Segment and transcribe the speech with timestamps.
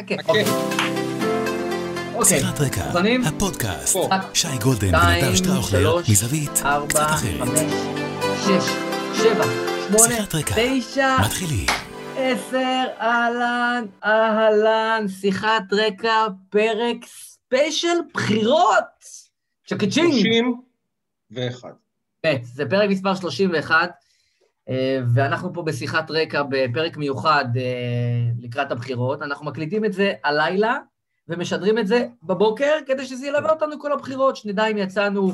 [0.00, 0.28] חכה.
[0.28, 0.44] אוקיי.
[2.14, 2.42] אוקיי.
[2.86, 3.24] מוכנים?
[3.24, 3.92] הפודקאסט.
[3.92, 4.08] פה.
[4.34, 6.50] שי גולדן ונדב שטראוכלר, מזווית
[6.88, 7.48] קצת אחרת.
[7.48, 7.72] חמש,
[8.44, 8.70] שש,
[9.22, 9.44] שבע,
[9.88, 10.54] שמונה, שיחת רקע.
[10.58, 11.66] תשע, מתחילים.
[12.16, 19.04] עשר, אהלן, אהלן, שיחת רקע, פרק ספיישל בחירות.
[19.66, 20.12] צ'קצ'ינג.
[21.32, 21.68] 31.
[22.22, 23.86] כן, זה פרק מספר 31, אה,
[25.14, 27.62] ואנחנו פה בשיחת רקע בפרק מיוחד אה,
[28.40, 29.22] לקראת הבחירות.
[29.22, 30.78] אנחנו מקליטים את זה הלילה
[31.28, 35.32] ומשדרים את זה בבוקר, כדי שזה ילווה אותנו כל הבחירות, שנדע אם יצאנו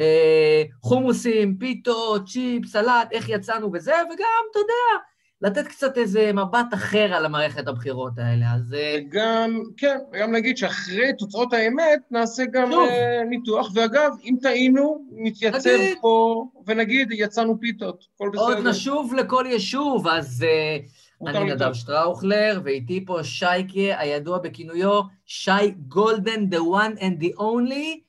[0.00, 5.04] אה, חומוסים, פיתות, צ'יפ, סלט, איך יצאנו וזה, וגם, אתה יודע,
[5.42, 8.54] לתת קצת איזה מבט אחר על המערכת הבחירות האלה.
[8.54, 12.88] אז אה, וגם, כן, וגם נגיד שאחרי תוצאות האמת נעשה גם שוב.
[12.88, 15.98] uh, ניתוח, ואגב, אם טעינו, נתייצב נגיד.
[16.00, 18.44] פה ונגיד, יצאנו פיתות, הכל בסדר.
[18.44, 20.44] עוד נשוב לכל יישוב, אז...
[20.48, 20.78] אה,
[21.26, 21.52] אני.
[21.54, 28.00] נדב שטראוכלר, ואיתי פה שייקה, הידוע בכינויו שי גולדן, the one and the only,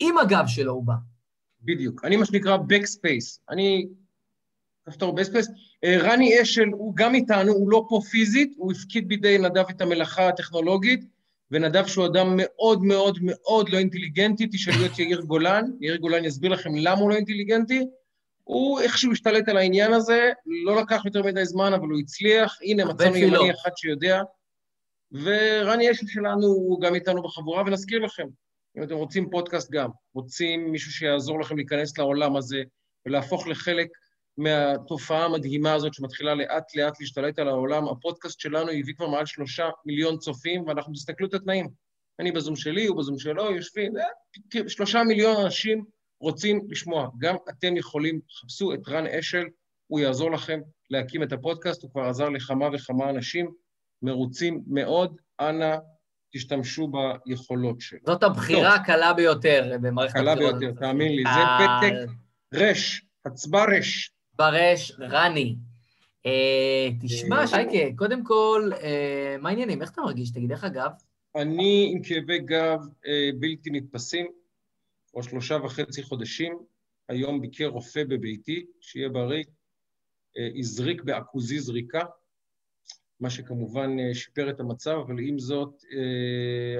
[0.00, 0.94] עם הגב שלו הוא בא.
[1.62, 2.04] בדיוק.
[2.04, 3.40] אני מה שנקרא Backspace.
[3.50, 3.86] אני,
[4.86, 5.71] כפתור Backspace.
[5.84, 9.80] אה, רני אשל הוא גם איתנו, הוא לא פה פיזית, הוא הפקיד בידי נדב את
[9.80, 11.04] המלאכה הטכנולוגית,
[11.50, 16.50] ונדב שהוא אדם מאוד מאוד מאוד לא אינטליגנטי, תשאלו את יאיר גולן, יאיר גולן יסביר
[16.50, 17.86] לכם למה הוא לא אינטליגנטי.
[18.44, 20.30] הוא איכשהו השתלט על העניין הזה,
[20.64, 22.58] לא לקח יותר מדי זמן, אבל הוא הצליח.
[22.62, 23.16] הנה, מצאנו.
[23.16, 24.22] ימני אחד שיודע.
[25.12, 28.26] ורני אשל שלנו הוא גם איתנו בחבורה, ונזכיר לכם,
[28.78, 32.62] אם אתם רוצים פודקאסט גם, רוצים מישהו שיעזור לכם להיכנס לעולם הזה
[33.06, 33.88] ולהפוך לחלק
[34.38, 40.18] מהתופעה המדהימה הזאת שמתחילה לאט-לאט להשתלט על העולם, הפודקאסט שלנו הביא כבר מעל שלושה מיליון
[40.18, 41.68] צופים, ואנחנו תסתכלו את התנאים.
[42.20, 45.84] אני בזום שלי, הוא בזום שלו, יושבים, אה, שלושה מיליון אנשים
[46.20, 47.08] רוצים לשמוע.
[47.18, 49.44] גם אתם יכולים, חפשו את רן אשל,
[49.86, 50.60] הוא יעזור לכם
[50.90, 53.52] להקים את הפודקאסט, הוא כבר עזר לכמה וכמה אנשים,
[54.02, 55.76] מרוצים מאוד, אנא
[56.34, 56.90] תשתמשו
[57.26, 57.98] ביכולות שלו.
[58.06, 60.58] זאת הבחירה הקלה ביותר במערכת קלה הבחירות.
[60.58, 62.12] ביותר, תאמין לי, זה אה, פתק
[62.54, 64.12] רש, הצבע רש.
[64.42, 65.56] ברש, רני.
[66.26, 69.82] אה, תשמע, אה, שייקה, קודם כל, אה, מה העניינים?
[69.82, 70.30] איך אתה מרגיש?
[70.30, 70.90] תגיד, איך הגב?
[71.36, 72.78] אני עם כאבי גב
[73.40, 74.26] בלתי נתפסים,
[75.10, 76.58] כבר שלושה וחצי חודשים,
[77.08, 79.44] היום ביקר רופא בביתי, שיהיה בריא,
[80.58, 82.00] הזריק בעכוזי זריקה,
[83.20, 85.84] מה שכמובן שיפר את המצב, אבל עם זאת,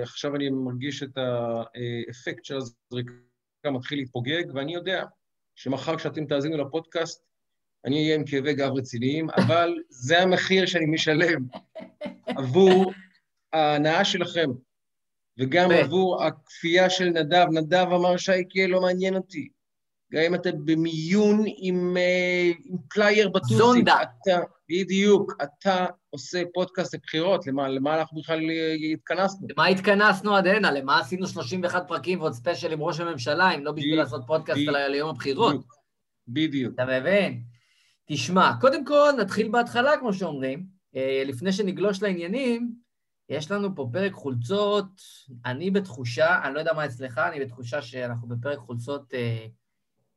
[0.02, 5.04] עכשיו אני מרגיש את האפקט של הזריקה מתחיל להתפוגג, ואני יודע
[5.54, 7.31] שמחר כשאתם תאזינו לפודקאסט,
[7.84, 11.44] אני אהיה עם כאבי גב רציניים, אבל זה המחיר שאני משלם
[12.26, 12.92] עבור
[13.52, 14.50] ההנאה שלכם,
[15.38, 17.46] וגם ו- עבור הכפייה של נדב.
[17.52, 19.48] נדב אמר שייקה, לא מעניין אותי.
[20.12, 23.56] גם אם אתה במיון עם, אה, עם flare בטוסיק.
[23.56, 23.96] זונדה.
[24.02, 29.46] אתה, בדיוק, אתה עושה פודקאסט לבחירות, למה, למה אנחנו בכלל אה, התכנסנו?
[29.50, 30.72] למה התכנסנו עד הנה?
[30.72, 34.94] למה עשינו 31 פרקים ועוד ספיישל עם ראש הממשלה, אם לא בשביל לעשות פודקאסט על
[34.94, 35.64] יום הבחירות?
[36.28, 36.74] בדיוק.
[36.74, 37.51] אתה מבין?
[38.04, 40.66] תשמע, קודם כל נתחיל בהתחלה, כמו שאומרים.
[40.96, 42.74] אה, לפני שנגלוש לעניינים,
[43.28, 45.02] יש לנו פה פרק חולצות,
[45.46, 49.46] אני בתחושה, אני לא יודע מה אצלך, אני בתחושה שאנחנו בפרק חולצות אה,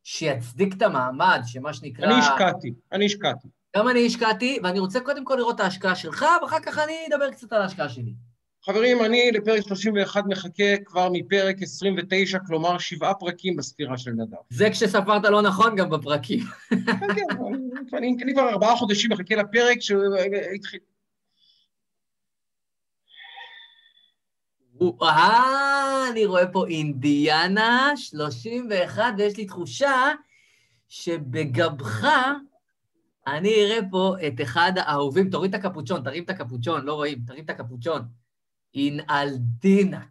[0.04, 2.06] שיצדיק את המעמד, שמה שנקרא...
[2.06, 3.48] אני השקעתי, אני השקעתי.
[3.78, 7.32] גם אני השקעתי, ואני רוצה קודם כל לראות את ההשקעה שלך, ואחר כך אני אדבר
[7.32, 8.14] קצת על ההשקעה שלי.
[8.66, 14.38] חברים, אני לפרק 31 מחכה כבר מפרק 29, כלומר שבעה פרקים בספירה של נדב.
[14.50, 16.40] זה כשספרת לא נכון גם בפרקים.
[16.70, 16.76] כן,
[17.92, 20.80] כן, אני- כבר ארבעה חודשים מחכה לפרק שהתחיל.
[25.02, 30.12] אה, אני רואה פה אינדיאנה 31, ויש לי תחושה
[30.90, 32.08] שבגבך
[33.28, 35.30] אני אראה פה את אחד האהובים.
[35.30, 38.25] תוריד את הקפוצ'ון, תרים את הקפוצ'ון, לא רואים, תרים את הקפוצ'ון.
[38.76, 40.08] אינאלדינק.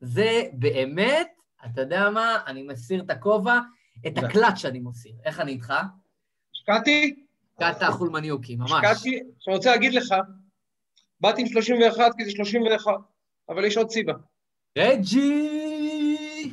[0.00, 1.28] זה באמת,
[1.66, 3.58] אתה יודע מה, אני מסיר את הכובע,
[4.06, 4.26] את תודה.
[4.26, 5.12] הקלאץ' אני מסיר.
[5.24, 5.72] איך אני איתך?
[6.54, 7.24] השקעתי,
[7.58, 8.72] קאטה חולמניוקי, ממש.
[8.72, 10.14] השקעתי, אני רוצה להגיד לך,
[11.20, 12.92] באתי עם 31 כי זה 31,
[13.48, 14.12] אבל יש עוד סיבה.
[14.78, 16.52] רג'י!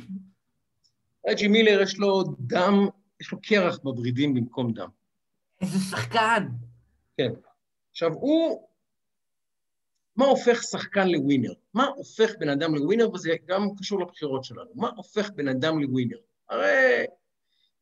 [1.28, 2.88] רג'י מילר יש לו דם,
[3.20, 4.88] יש לו קרח בוורידים במקום דם.
[5.60, 6.48] איזה שחקן.
[7.16, 7.32] כן.
[7.90, 8.69] עכשיו, הוא...
[10.20, 11.52] מה הופך שחקן לווינר?
[11.74, 13.10] מה הופך בן אדם לווינר?
[13.12, 14.70] וזה גם קשור לבחירות שלנו.
[14.74, 16.16] מה הופך בן אדם לווינר?
[16.48, 17.04] הרי,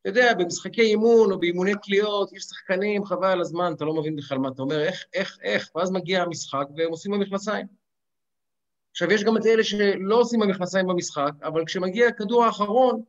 [0.01, 4.15] אתה יודע, במשחקי אימון או באימוני קליעות, יש שחקנים, חבל על הזמן, אתה לא מבין
[4.15, 7.67] בכלל מה אתה אומר, איך, איך, איך, ואז מגיע המשחק והם עושים במכנסיים.
[8.91, 13.03] עכשיו, יש גם את אלה שלא עושים במכנסיים במשחק, אבל כשמגיע הכדור האחרון,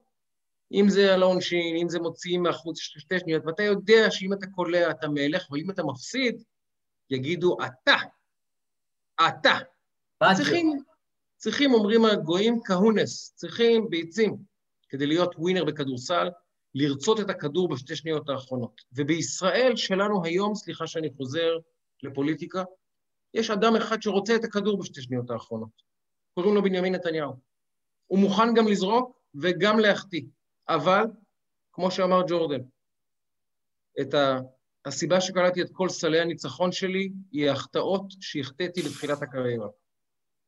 [0.72, 4.90] אם זה על העונשין, אם זה מוציאים מהחוץ שתי שניות, ואתה יודע שאם אתה קולע
[4.90, 6.42] אתה מלך, אבל אם אתה מפסיד,
[7.10, 7.96] יגידו אתה,
[9.28, 9.58] אתה,
[10.36, 10.82] צריכים,
[11.36, 14.36] צריכים, אומרים הגויים, כהונס, צריכים ביצים
[14.88, 16.28] כדי להיות ווינר בכדורסל,
[16.74, 18.80] לרצות את הכדור בשתי שניות האחרונות.
[18.92, 21.58] ובישראל שלנו היום, סליחה שאני חוזר
[22.02, 22.64] לפוליטיקה,
[23.34, 25.82] יש אדם אחד שרוצה את הכדור בשתי שניות האחרונות.
[26.34, 27.32] קוראים לו בנימין נתניהו.
[28.06, 30.22] הוא מוכן גם לזרוק וגם להחטיא,
[30.68, 31.04] אבל,
[31.72, 32.60] כמו שאמר ג'ורדן,
[34.00, 34.38] את ה...
[34.86, 39.68] הסיבה שקלטתי את כל סלי הניצחון שלי היא ההחטאות שהחטאתי בתחילת הקריירה.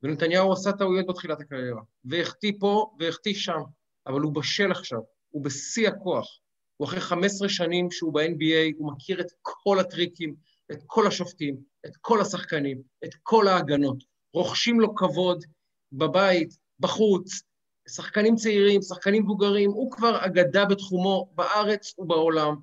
[0.02, 3.60] ונתניהו עשה טעויות בתחילת הקריירה, והחטיא פה והחטיא שם,
[4.06, 5.00] אבל הוא בשל עכשיו,
[5.30, 6.38] הוא בשיא הכוח.
[6.76, 10.34] הוא אחרי 15 שנים שהוא ב-NBA, הוא מכיר את כל הטריקים,
[10.72, 11.56] את כל השופטים,
[11.86, 14.04] את כל השחקנים, את כל ההגנות.
[14.34, 15.44] רוכשים לו כבוד
[15.92, 17.42] בבית, בחוץ,
[17.88, 22.56] שחקנים צעירים, שחקנים מבוגרים, הוא כבר אגדה בתחומו בארץ ובעולם,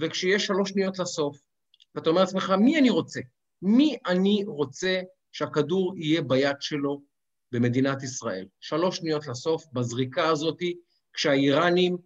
[0.00, 1.40] וכשיש שלוש שניות לסוף,
[1.94, 3.20] ואתה אומר לעצמך, מי אני רוצה?
[3.62, 5.00] מי אני רוצה
[5.32, 7.02] שהכדור יהיה ביד שלו
[7.52, 8.46] במדינת ישראל?
[8.60, 10.76] שלוש שניות לסוף, בזריקה הזאתי,
[11.12, 11.96] כשהאיראנים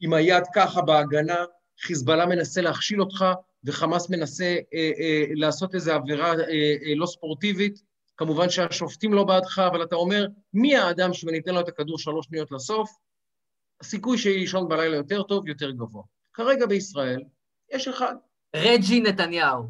[0.00, 1.44] עם היד ככה בהגנה,
[1.80, 3.24] חיזבאללה מנסה להכשיל אותך,
[3.64, 6.44] וחמאס מנסה אה, אה, לעשות איזו עבירה אה,
[6.84, 7.82] אה, לא ספורטיבית,
[8.16, 12.52] כמובן שהשופטים לא בעדך, אבל אתה אומר, מי האדם שניתן לו את הכדור שלוש שניות
[12.52, 12.90] לסוף?
[13.80, 16.02] הסיכוי שיישון בלילה יותר טוב, יותר גבוה.
[16.34, 17.22] כרגע בישראל
[17.72, 18.14] יש אחד.
[18.56, 19.62] רג'י נתניהו.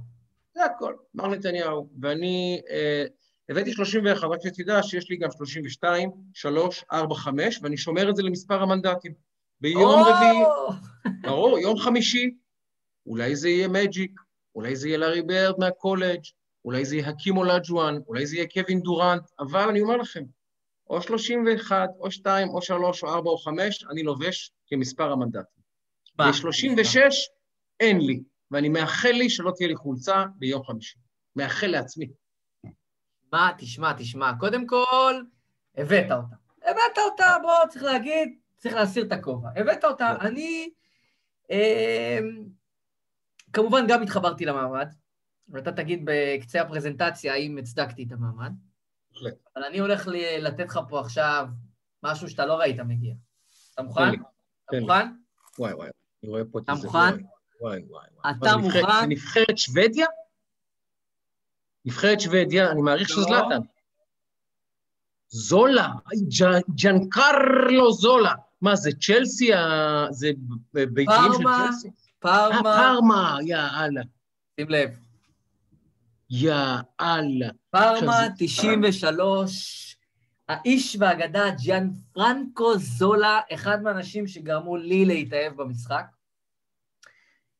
[0.55, 1.89] זה הכל, מר נתניהו.
[2.01, 3.05] ואני אה,
[3.49, 8.23] הבאתי 31, רק שתדע שיש לי גם 32, 3, 4, 5, ואני שומר את זה
[8.23, 9.13] למספר המנדטים.
[9.61, 10.45] ביום רביעי,
[11.23, 12.35] ברור, יום חמישי,
[13.07, 14.21] אולי זה יהיה מג'יק,
[14.55, 16.21] אולי זה יהיה לארי ברד מהקולג',
[16.65, 20.25] אולי זה יהיה הקים אולג'ואן, אולי זה יהיה קווין דורנט, אבל אני אומר לכם,
[20.91, 25.62] או 31, או 2, או 3, או 4, או 5, אני לובש כמספר המנדטים.
[26.17, 26.99] ב-36
[27.81, 30.99] אין לי, ואני מאחל לי שלא תהיה לי חולצה ביום חמישי.
[31.37, 32.11] מאחל לעצמי.
[33.33, 35.23] מה, תשמע, תשמע, קודם כל,
[35.77, 36.37] הבאת אותה.
[36.63, 39.49] הבאת אותה, בוא, צריך להגיד, צריך להסיר את הכובע.
[39.57, 40.19] הבאת אותה, לא.
[40.21, 40.71] אני...
[41.51, 42.19] אה,
[43.53, 44.89] כמובן, גם התחברתי למעמד,
[45.49, 48.53] ואתה תגיד בקצה הפרזנטציה האם הצדקתי את המעמד.
[49.13, 49.35] בהחלט.
[49.57, 50.09] אבל אני הולך
[50.41, 51.47] לתת לך פה עכשיו
[52.03, 53.15] משהו שאתה לא ראית מגיע.
[53.75, 54.03] אתה מוכן?
[54.69, 55.09] אתה מוכן?
[55.59, 55.89] וואי, וואי,
[56.23, 56.73] אני רואה פה את זה.
[56.73, 57.25] אתה מוכן?
[57.61, 58.07] וואי, וואי.
[58.31, 59.09] אתה מוכן?
[59.09, 60.07] נבחרת שוודיה?
[61.85, 63.25] נבחרת שוודיה, אני מעריך שזה לא.
[63.27, 63.67] זלאטן.
[65.29, 65.89] זולה,
[66.75, 68.35] ג'אנקרלו זולה.
[68.61, 69.51] מה, זה צ'לסי?
[70.11, 70.31] זה
[70.73, 71.91] ביתיים של צ'לסי?
[72.19, 72.57] פארמה.
[72.57, 74.03] אה, פארמה, יא אללה.
[74.61, 74.91] שים לב.
[76.31, 76.55] יא
[77.01, 77.49] אללה.
[77.71, 79.92] פארמה 93,
[80.53, 86.05] האיש והאגדה ג'יאן פרנקו זולה, אחד מהאנשים שגרמו לי להתאהב במשחק.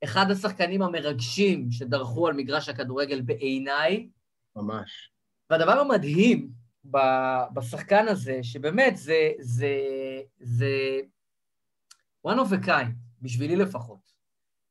[0.05, 4.09] אחד השחקנים המרגשים שדרכו על מגרש הכדורגל בעיניי.
[4.57, 5.11] ממש.
[5.51, 6.51] והדבר המדהים
[7.55, 9.77] בשחקן הזה, שבאמת זה, זה,
[10.41, 11.01] זה
[12.27, 12.93] one of a kind,
[13.23, 14.13] בשבילי לפחות.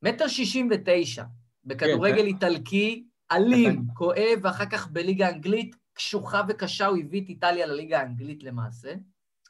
[0.01, 1.23] מטר שישים ותשע,
[1.65, 5.75] בכדורגל כן, איטלקי, אלים, כואב, ואחר כך בליגה האנגלית,
[6.05, 8.93] קשוחה וקשה, הוא הביא את איטליה לליגה האנגלית למעשה.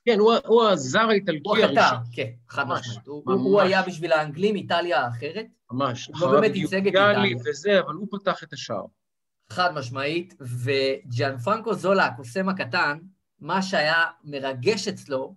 [0.06, 1.78] כן, הוא, הוא הזר האיטלקי הראשון.
[1.78, 3.08] הוא החטא, כן, חד משמעית.
[3.08, 5.46] הוא, הוא היה בשביל האנגלים איטליה האחרת.
[5.72, 6.08] ממש.
[6.08, 7.38] הוא לא באמת ייצג את איטליה.
[7.46, 8.86] וזה, אבל הוא פתח את השער.
[9.50, 12.98] חד משמעית, וג'אן פרנקו זולה, הקוסם הקטן,
[13.40, 15.36] מה שהיה מרגש אצלו,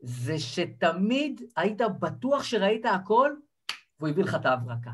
[0.00, 3.30] זה שתמיד היית בטוח שראית הכל,
[4.00, 4.90] והוא הביא לך את ההברקה.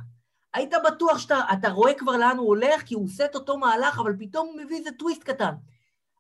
[0.58, 4.16] היית בטוח שאתה רואה כבר לאן הוא הולך, כי הוא עושה את אותו מהלך, אבל
[4.18, 5.54] פתאום הוא מביא איזה טוויסט קטן.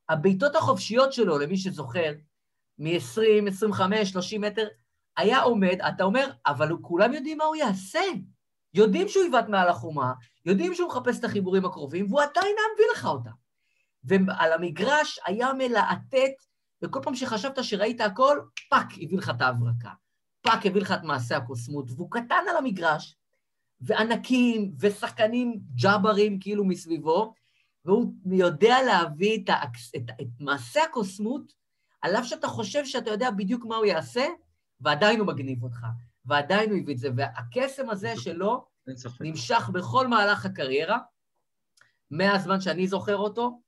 [0.08, 2.12] הבעיטות החופשיות שלו, למי שזוכר,
[2.78, 4.66] מ-20, 25, 30 מטר,
[5.16, 8.00] היה עומד, אתה אומר, אבל כולם יודעים מה הוא יעשה.
[8.74, 10.12] יודעים שהוא יבעט מעל החומה,
[10.46, 13.30] יודעים שהוא מחפש את החיבורים הקרובים, והוא עדיין מביא לך אותה.
[14.04, 16.34] ועל המגרש היה מלהטט,
[16.82, 19.90] וכל פעם שחשבת שראית הכל, fuck, הביא לך את ההברקה.
[20.42, 23.17] fuck הביא לך את מעשה הקוסמות, והוא קטן על המגרש,
[23.80, 27.34] וענקים, ושחקנים ג'אברים כאילו מסביבו,
[27.84, 31.52] והוא יודע להביא את, האקס, את, את מעשה הקוסמות,
[32.02, 34.26] על אף שאתה חושב שאתה יודע בדיוק מה הוא יעשה,
[34.80, 35.86] ועדיין הוא מגניב אותך,
[36.24, 37.08] ועדיין הוא הביא את זה.
[37.16, 38.64] והקסם הזה שלו
[39.20, 40.98] נמשך בכל מהלך הקריירה,
[42.10, 43.60] מהזמן שאני זוכר אותו.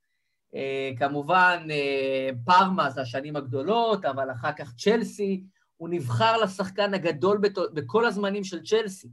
[0.54, 5.44] Uh, כמובן, uh, פארמה זה השנים הגדולות, אבל אחר כך צ'לסי,
[5.76, 7.40] הוא נבחר לשחקן הגדול
[7.74, 9.08] בכל הזמנים של צ'לסי.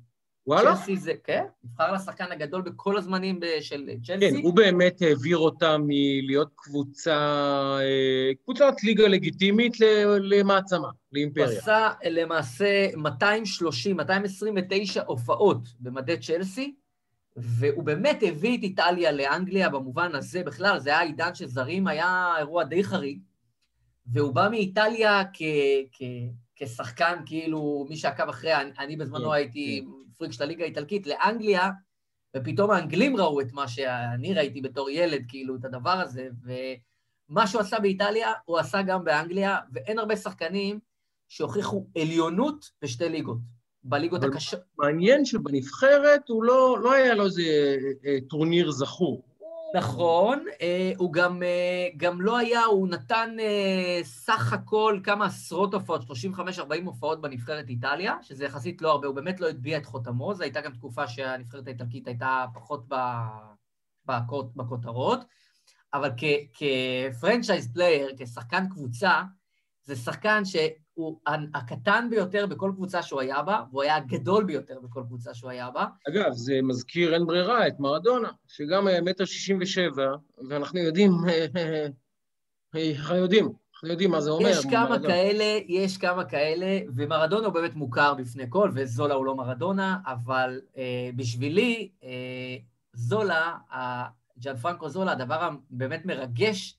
[0.48, 0.75] וואלה?
[0.75, 4.32] צ'לסי זה, כן, נבחר לשחקן הגדול בכל הזמנים של צ'לסי.
[4.32, 7.18] כן, הוא באמת העביר אותה מלהיות קבוצה,
[7.80, 9.74] אה, קבוצת ליגה לגיטימית
[10.22, 11.48] למעצמה, לאימפריה.
[11.48, 16.75] הוא עשה למעשה 230, 229 הופעות במדי צ'לסי,
[17.38, 22.34] והוא באמת הביא את איטליה לאנגליה במובן הזה בכלל, זה היה עידן של זרים, היה
[22.38, 23.20] אירוע די חריג,
[24.13, 25.42] והוא בא מאיטליה כ,
[25.92, 26.01] כ,
[26.58, 30.14] כשחקן, כאילו, מי שעקב אחרי, אני, אני בזמנו כן, הייתי כן.
[30.18, 31.70] פריק של הליגה האיטלקית, לאנגליה,
[32.36, 36.30] ופתאום האנגלים ראו את מה שאני ראיתי בתור ילד, כאילו, את הדבר הזה,
[37.30, 40.80] ומה שהוא עשה באיטליה, הוא עשה גם באנגליה, ואין הרבה שחקנים
[41.28, 43.38] שהוכיחו עליונות בשתי ליגות.
[43.84, 44.60] בליגות הקשות.
[44.78, 49.26] מעניין שבנבחרת הוא לא, לא היה לו איזה אה, אה, טורניר זכור.
[49.76, 51.42] נכון, אה, הוא גם,
[51.98, 53.36] גם לא היה, הוא נתן
[54.04, 59.40] סך הכל כמה עשרות הופעות, 35-40 הופעות בנבחרת איטליה, שזה יחסית לא הרבה, הוא באמת
[59.40, 62.86] לא הטביע את חותמו, זו הייתה גם תקופה שהנבחרת האיטלקית הייתה פחות
[64.56, 65.20] בכותרות,
[65.94, 66.12] אבל
[66.54, 69.22] כ franchise player, כשחקן קבוצה,
[69.84, 70.46] זה שחקן
[70.98, 71.20] שהוא
[71.54, 75.72] הקטן ביותר בכל קבוצה שהוא היה בה, והוא היה הגדול ביותר בכל קבוצה שהוא היה
[75.72, 75.86] בה.
[76.10, 80.16] אגב, זה מזכיר אין ברירה את מרדונה, שגם היה מטר שישים ושבע,
[80.50, 81.12] ואנחנו יודעים,
[82.96, 84.50] אנחנו יודעים, אנחנו יודעים מה זה אומר.
[84.50, 85.13] יש כמה מרדונה.
[85.13, 90.62] כאלה, יש כמה כאלה, ומרדונה הוא באמת מוכר בפני כל, וזולה הוא לא מרדונה, אבל
[90.77, 92.58] אה, בשבילי, אה,
[92.94, 93.58] זולה,
[94.39, 96.77] ג'אן פרנקו זולה, הדבר הבאמת מרגש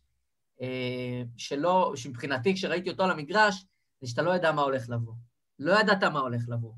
[0.61, 3.65] אה, שלא, שמבחינתי כשראיתי אותו על המגרש,
[4.01, 5.15] זה שאתה לא יודע מה הולך לבוא.
[5.59, 6.73] לא ידעת מה הולך לבוא.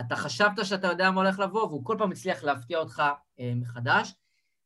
[0.00, 3.02] אתה חשבת שאתה יודע מה הולך לבוא, והוא כל פעם הצליח להפתיע אותך
[3.40, 4.14] אה, מחדש,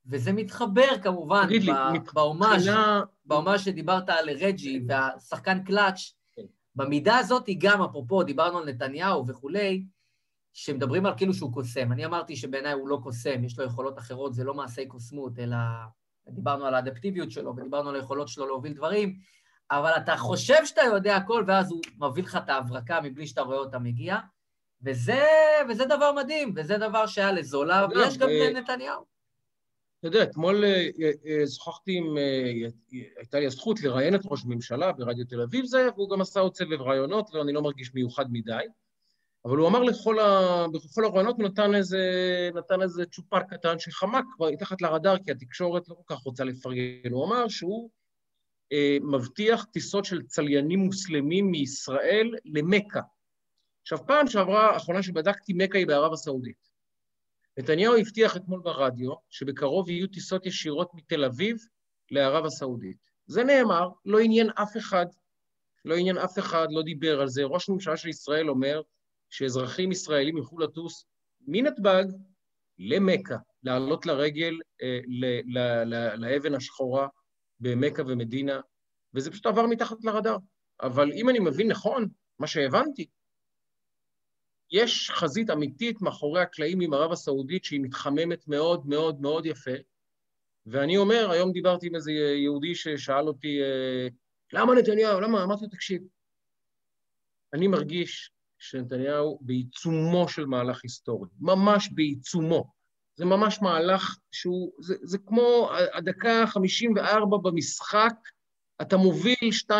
[0.07, 1.49] וזה מתחבר כמובן
[2.13, 2.69] בהומאז'
[3.27, 3.59] מבחינה...
[3.59, 6.43] שדיברת על רג'י והשחקן קלאץ', כן.
[6.75, 9.85] במידה הזאת היא גם, אפרופו, דיברנו על נתניהו וכולי,
[10.53, 11.93] שמדברים על כאילו שהוא קוסם.
[11.93, 15.57] אני אמרתי שבעיניי הוא לא קוסם, יש לו יכולות אחרות, זה לא מעשי קוסמות, אלא
[16.29, 19.19] דיברנו על האדפטיביות שלו ודיברנו על היכולות שלו להוביל דברים,
[19.71, 23.59] אבל אתה חושב שאתה יודע הכל, ואז הוא מביא לך את ההברקה מבלי שאתה רואה
[23.59, 24.19] אותה מגיע,
[24.83, 25.25] וזה,
[25.69, 29.15] וזה דבר מדהים, וזה דבר שהיה לזולה, ויש גם לנתניהו.
[29.99, 30.89] אתה יודע, אתמול אה,
[31.27, 32.69] אה, שוחחתי עם, אה,
[33.17, 36.55] הייתה לי הזכות לראיין את ראש הממשלה ברדיו תל אביב זה, והוא גם עשה עוד
[36.55, 38.65] סבב ראיונות, ואני לא מרגיש מיוחד מדי.
[39.45, 40.67] אבל הוא אמר לכל ה...
[40.73, 42.01] בכל הרעיונות הוא נתן איזה,
[42.55, 47.11] נתן איזה צ'ופר קטן שחמק כבר מתחת לרדאר, כי התקשורת לא כל כך רוצה לפרגן.
[47.11, 48.04] הוא אמר שהוא אה,
[49.03, 53.01] מבטיח טיסות של צליינים מוסלמים מישראל למכה.
[53.83, 56.69] עכשיו, פעם שעברה, האחרונה שבדקתי, מכה היא בערב הסעודית.
[57.59, 61.57] נתניהו הבטיח אתמול ברדיו שבקרוב יהיו טיסות ישירות מתל אביב
[62.11, 62.97] לערב הסעודית.
[63.27, 65.07] זה נאמר, לא עניין אף אחד,
[65.85, 67.45] לא עניין אף אחד, לא דיבר על זה.
[67.45, 68.83] ראש הממשלה של ישראל אומר,
[69.31, 71.07] שאזרחים ישראלים יוכלו לטוס
[71.41, 72.05] מנתב"ג
[72.79, 75.25] למכה, לעלות לרגל אה, ל,
[75.59, 77.09] ל, ל, לאבן השחורה
[77.65, 78.61] במכה ומדינה,
[79.15, 80.37] וזה פשוט עבר מתחת לרדאר.
[80.83, 83.07] אבל אם אני מבין נכון, מה שהבנתי,
[84.71, 89.75] יש חזית אמיתית מאחורי הקלעים עם ערב הסעודית שהיא מתחממת מאוד מאוד מאוד יפה,
[90.67, 94.09] ואני אומר, היום דיברתי עם איזה יהודי ששאל אותי, אה,
[94.53, 95.21] למה נתניהו?
[95.21, 95.45] למה?
[95.45, 96.03] אמרתי לו, תקשיב,
[97.53, 102.73] אני מרגיש שנתניהו בעיצומו של מהלך היסטורי, ממש בעיצומו.
[103.17, 108.15] זה ממש מהלך שהוא, זה, זה כמו הדקה ה-54 במשחק,
[108.83, 109.73] אתה מוביל 2-0,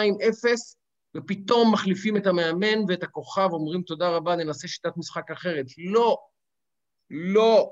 [1.17, 5.67] ופתאום מחליפים את המאמן ואת הכוכב, אומרים תודה רבה, ננסה שיטת משחק אחרת.
[5.79, 6.19] לא,
[7.11, 7.71] לא,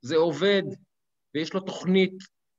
[0.00, 0.62] זה עובד,
[1.34, 2.14] ויש לו תוכנית,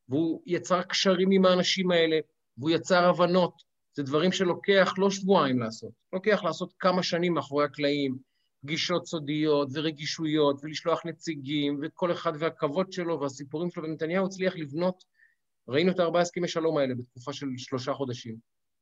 [0.10, 2.20] והוא יצר קשרים עם האנשים האלה,
[2.58, 3.54] והוא יצר הבנות.
[3.94, 8.18] זה דברים שלוקח לא שבועיים לעשות, לוקח לעשות כמה שנים מאחורי הקלעים,
[8.66, 15.04] פגישות סודיות ורגישויות, ולשלוח נציגים, וכל אחד והכבוד שלו והסיפורים שלו, ונתניהו הצליח לבנות,
[15.68, 18.36] ראינו את ארבעה הסכמי שלום האלה בתקופה של שלושה חודשים.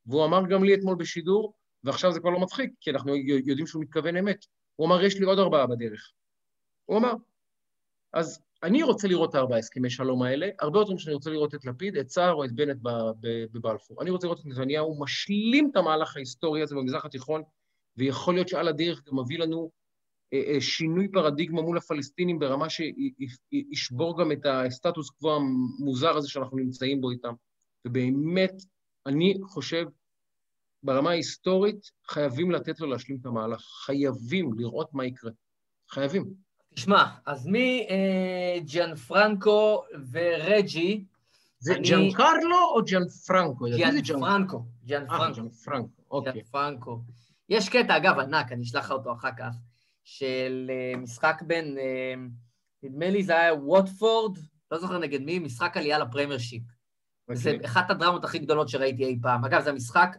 [0.06, 3.82] והוא אמר גם לי אתמול בשידור, ועכשיו זה כבר לא מצחיק, כי אנחנו יודעים שהוא
[3.82, 6.12] מתכוון אמת, הוא אמר, יש לי עוד ארבעה בדרך.
[6.86, 7.14] הוא אמר.
[8.14, 11.66] אז אני רוצה לראות את ארבע הסכמי שלום האלה, הרבה יותר משאני רוצה לראות את
[11.66, 12.78] לפיד, את סער או את בנט
[13.52, 14.02] בבלפור.
[14.02, 17.44] אני רוצה לראות את נתניהו משלים את המהלך ההיסטורי הזה במזרח התיכון,
[17.98, 19.72] ויכול להיות שעל הדרך גם מביא לנו
[20.34, 26.58] אה, אה, שינוי פרדיגמה מול הפלסטינים ברמה שישבור גם את הסטטוס קוו המוזר הזה שאנחנו
[26.58, 27.34] נמצאים בו איתם.
[27.88, 28.54] ובאמת,
[29.06, 29.86] אני חושב,
[30.84, 33.62] ברמה ההיסטורית, חייבים לתת לו להשלים את המהלך.
[33.86, 35.32] חייבים לראות מה יקרה.
[35.90, 36.34] חייבים.
[36.74, 41.06] תשמע, אז מי אה, ג'אן פרנקו ורג'י...
[41.60, 41.90] זה אני...
[41.90, 43.66] ג'אן קרלו או ג'אן פרנקו?
[43.78, 44.64] ג'אן פרנקו.
[44.86, 45.36] ג'אן פרנקו.
[45.36, 46.34] ג'אן פרנקו, אוקיי.
[46.34, 47.00] ג'אן פרנקו.
[47.50, 49.54] יש קטע, אגב, ענק, אני אשלח לך אותו אחר כך,
[50.04, 52.14] של אה, משחק בין, אה,
[52.84, 54.38] נדמה לי זה היה ווטפורד,
[54.72, 56.64] לא זוכר נגד מי, משחק עלייה ל Premiership.
[57.32, 57.36] Okay.
[57.36, 57.66] זה אוקיי.
[57.66, 59.46] אחת הדרמות הכי גדולות שראיתי אי פעם.
[59.46, 60.18] אגב, זה המשחק,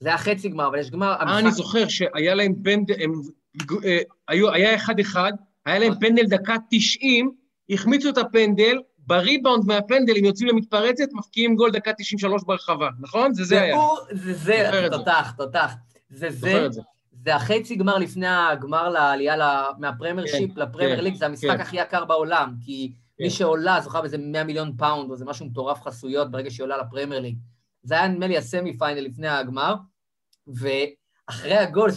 [0.00, 1.12] זה היה חצי גמר, אבל יש גמר...
[1.12, 2.94] אה, אני זוכר שהיה להם פנדל,
[4.28, 5.32] היה אחד-אחד,
[5.66, 7.32] היה להם פנדל דקה 90,
[7.70, 13.34] החמיצו את הפנדל, בריבאונד מהפנדל הם יוצאים למתפרצת, מפקיעים גול דקה 93 ברחבה, נכון?
[13.34, 13.76] זה זה היה.
[14.12, 15.74] זה זה, תותח, תותח.
[16.12, 16.68] זה זה.
[17.24, 21.56] זה החצי גמר לפני הגמר לעלייה מה Premiership כן, ל Premier כן, League, זה המשחק
[21.56, 21.60] כן.
[21.60, 25.82] הכי יקר בעולם, כי מי שעולה זוכה באיזה 100 מיליון פאונד, או זה משהו מטורף
[25.82, 27.38] חסויות ברגע שהיא עולה ל Premier League.
[27.82, 29.74] זה היה נדמה לי ה semi final לפני הגמר,
[31.32, 31.90] ואחרי הגול,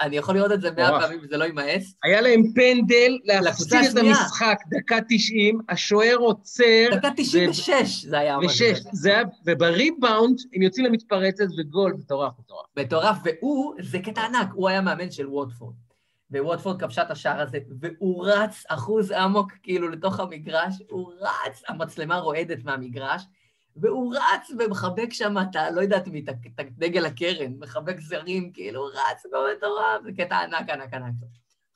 [0.00, 1.94] אני יכול לראות את זה מאה פעמים וזה לא יימאס.
[2.04, 6.88] היה להם פנדל להפסיד את המשחק, דקה 90, השוער עוצר.
[6.92, 8.38] דקה 96 זה היה.
[8.38, 12.66] ושש, זה היה, ובריבאונד הם יוצאים למתפרצת וגול, מטורף, מטורף.
[12.76, 15.74] מטורף, והוא, זה קטע ענק, הוא היה מאמן של ווטפורד.
[16.30, 22.18] וווטפורד כבשה את השער הזה, והוא רץ אחוז אמוק כאילו לתוך המגרש, הוא רץ, המצלמה
[22.18, 23.22] רועדת מהמגרש,
[23.76, 26.24] והוא רץ ומחבק שם, אתה לא יודעת מי,
[26.60, 31.14] את דגל הקרן, מחבק זרים, כאילו, רץ במטורף, זה קטע ענק, ענק, ענק.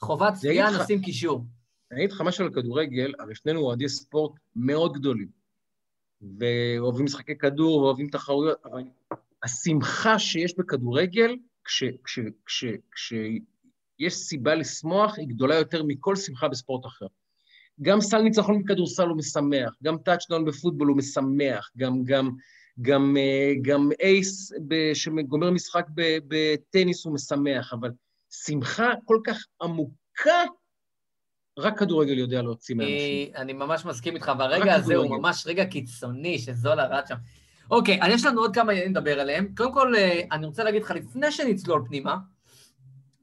[0.00, 1.44] חובת צפייה, נשים קישור.
[1.92, 5.28] אני אגיד לך משהו על כדורגל, הרי שנינו אוהדי ספורט מאוד גדולים,
[6.40, 8.82] ואוהבים משחקי כדור ואוהבים תחרויות, אבל
[9.42, 13.12] השמחה שיש בכדורגל, כשיש כש, כש, כש,
[13.98, 17.06] כש, סיבה לשמוח, היא גדולה יותר מכל שמחה בספורט אחר.
[17.82, 22.30] גם סל ניצחון בכדורסל הוא משמח, גם טאצ'דאון בפוטבול הוא משמח, גם, גם,
[22.80, 24.52] גם, אה, גם אייס
[24.94, 25.86] שגומר משחק
[26.28, 27.90] בטניס הוא משמח, אבל
[28.30, 30.42] שמחה כל כך עמוקה,
[31.58, 33.28] רק כדורגל יודע להוציא מאנשים.
[33.36, 37.16] אני ממש מסכים איתך, והרגע הזה הוא ממש רגע קיצוני שזולה רץ שם.
[37.70, 39.54] אוקיי, אז יש לנו עוד כמה עניינים לדבר עליהם.
[39.56, 42.16] קודם כל, אה, אני רוצה להגיד לך, לפני שנצלול פנימה,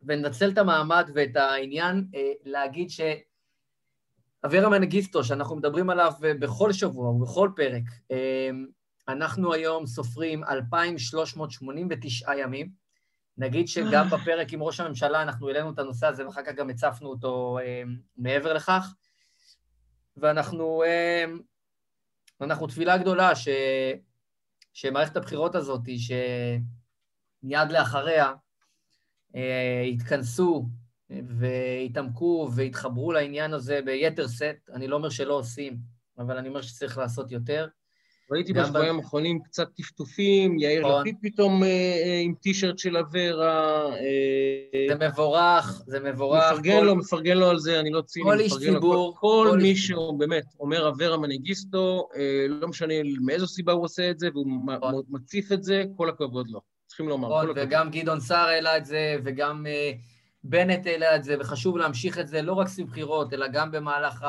[0.04, 3.02] וננצל את המעמד ואת העניין, אה, להגיד ש...
[4.46, 8.66] אברה מנגיסטו, שאנחנו מדברים עליו בכל שבוע ובכל פרק, אמ,
[9.08, 12.84] אנחנו היום סופרים 2,389 ימים.
[13.38, 14.18] נגיד שגם אה.
[14.18, 17.58] בפרק עם ראש הממשלה אנחנו העלינו את הנושא הזה ואחר כך גם הצפנו אותו
[18.18, 18.94] מעבר לכך.
[20.18, 20.84] ואנחנו
[22.42, 23.48] אנחנו תפילה גדולה ש,
[24.74, 28.34] שמערכת הבחירות הזאת, שמיד לאחריה
[29.36, 30.66] אה, יתכנסו
[31.38, 34.70] והתעמקו והתחברו לעניין הזה ביתר סט.
[34.74, 35.78] אני לא אומר שלא עושים,
[36.18, 37.68] אבל אני אומר שצריך לעשות יותר.
[38.32, 39.44] ראיתי בשבועיים האחרונים ב...
[39.44, 41.02] קצת טפטופים, יאיר נכון.
[41.02, 43.86] לפיד פתאום אה, אה, עם טישרט של אברה.
[43.96, 46.44] אה, זה מבורך, זה מבורך.
[46.52, 46.86] מפרגן כל...
[46.86, 49.16] לו, מפרגן לו על זה, אני לא ציני, כל איש ציבור.
[49.20, 54.10] כל, כל מי שהוא באמת אומר אברה מנהיגיסטו, אה, לא משנה מאיזו סיבה הוא עושה
[54.10, 55.02] את זה, והוא נכון.
[55.10, 56.62] מציף את זה, כל הכבוד לו.
[56.88, 57.68] צריכים לומר, נכון, כל הכבוד.
[57.68, 59.66] וגם גדעון סער העלה את זה, וגם...
[59.68, 59.92] אה,
[60.44, 64.26] בנט העלה את זה, וחשוב להמשיך את זה לא רק סביב בחירות, אלא גם במהלך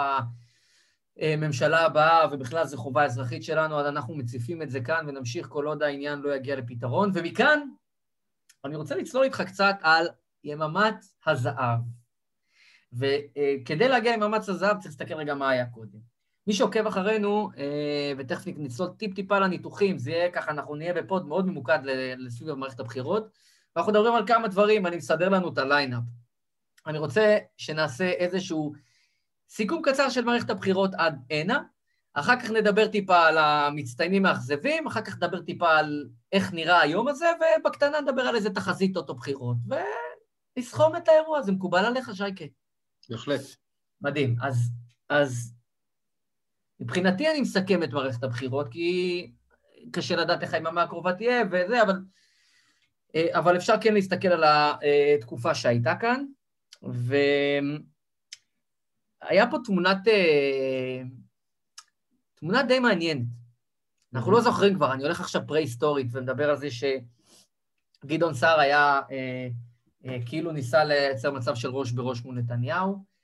[1.17, 5.67] הממשלה הבאה, ובכלל זו חובה אזרחית שלנו, אז אנחנו מציפים את זה כאן ונמשיך כל
[5.67, 7.11] עוד העניין לא יגיע לפתרון.
[7.15, 7.61] ומכאן,
[8.65, 10.09] אני רוצה לצלול איתך קצת על
[10.45, 11.79] יממת הזהב.
[12.93, 16.15] וכדי להגיע ליממת הזהב צריך להסתכל רגע מה היה קודם.
[16.47, 21.47] מי שעוקב אחרינו, אה, ותכף נצלול טיפ-טיפה לניתוחים, זה יהיה ככה, אנחנו נהיה בפוד מאוד
[21.47, 21.79] ממוקד
[22.17, 23.29] לסביב מערכת הבחירות.
[23.77, 26.03] ואנחנו מדברים על כמה דברים, אני מסדר לנו את הליינאפ.
[26.87, 28.73] אני רוצה שנעשה איזשהו
[29.49, 31.63] סיכום קצר של מערכת הבחירות עד הנה,
[32.15, 37.09] אחר כך נדבר טיפה על המצטיינים האכזבים, אחר כך נדבר טיפה על איך נראה היום
[37.09, 37.27] הזה,
[37.61, 39.57] ובקטנה נדבר על איזה תחזית אוטו בחירות,
[40.57, 42.45] ונסכום את האירוע, זה מקובל עליך, שייקה?
[43.11, 43.41] בהחלט.
[44.01, 44.37] מדהים.
[44.43, 44.71] אז,
[45.09, 45.55] אז
[46.81, 49.33] מבחינתי אני מסכם את מערכת הבחירות, כי
[49.93, 51.95] קשה לדעת איך היממה הקרובה תהיה וזה, אבל
[53.17, 54.45] אבל אפשר כן להסתכל על
[55.19, 56.25] התקופה שהייתה כאן,
[56.83, 57.81] והיה
[59.51, 61.03] פה תמונת, אה,
[62.35, 63.27] תמונה די מעניינת.
[64.15, 66.69] אנחנו לא זוכרים כבר, אני הולך עכשיו פרה-היסטורית ומדבר על זה
[68.05, 69.49] שגדעון סער היה, אה,
[70.27, 73.15] כאילו ניסה לייצר מצב של ראש בראש מול נתניהו.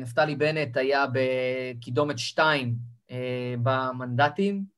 [0.00, 2.74] נפתלי בנט היה בקידומת שתיים
[3.62, 4.77] במנדטים, אה,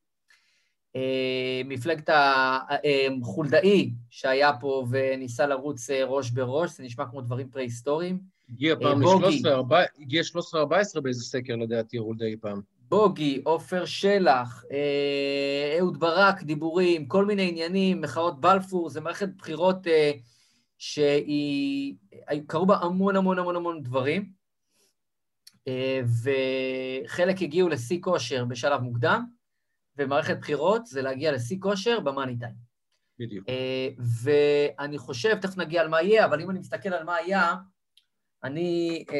[1.64, 8.20] מפלגת החולדאי אה, שהיה פה וניסה לרוץ אה, ראש בראש, זה נשמע כמו דברים פרה-היסטוריים.
[8.50, 10.22] הגיע פעם ל-13-14 הגיע
[10.96, 12.60] 13-14 באיזה סקר לדעתי, חולדאי פעם.
[12.88, 14.64] בוגי, עופר שלח,
[15.78, 19.86] אהוד ברק, דיבורים, כל מיני עניינים, מחאות בלפור, זה מערכת בחירות
[20.78, 21.94] שהיא...
[22.46, 24.30] קרו בה המון המון המון המון דברים,
[26.22, 29.24] וחלק הגיעו לשיא כושר בשלב מוקדם,
[29.98, 32.54] ומערכת בחירות זה להגיע לשיא כושר במאני טיים.
[33.18, 33.46] בדיוק.
[33.46, 37.54] Uh, ואני חושב, תכף נגיע על מה יהיה, אבל אם אני מסתכל על מה היה,
[38.44, 39.12] אני uh,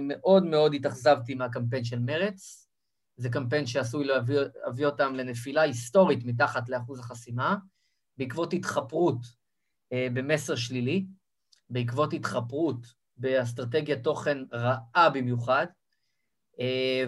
[0.00, 2.68] מאוד מאוד התאכזבתי מהקמפיין של מרץ.
[3.16, 7.56] זה קמפיין שעשוי להביא אותם לנפילה היסטורית מתחת לאחוז החסימה,
[8.16, 11.06] בעקבות התחפרות uh, במסר שלילי,
[11.70, 12.86] בעקבות התחפרות
[13.16, 15.66] באסטרטגיית תוכן רעה במיוחד,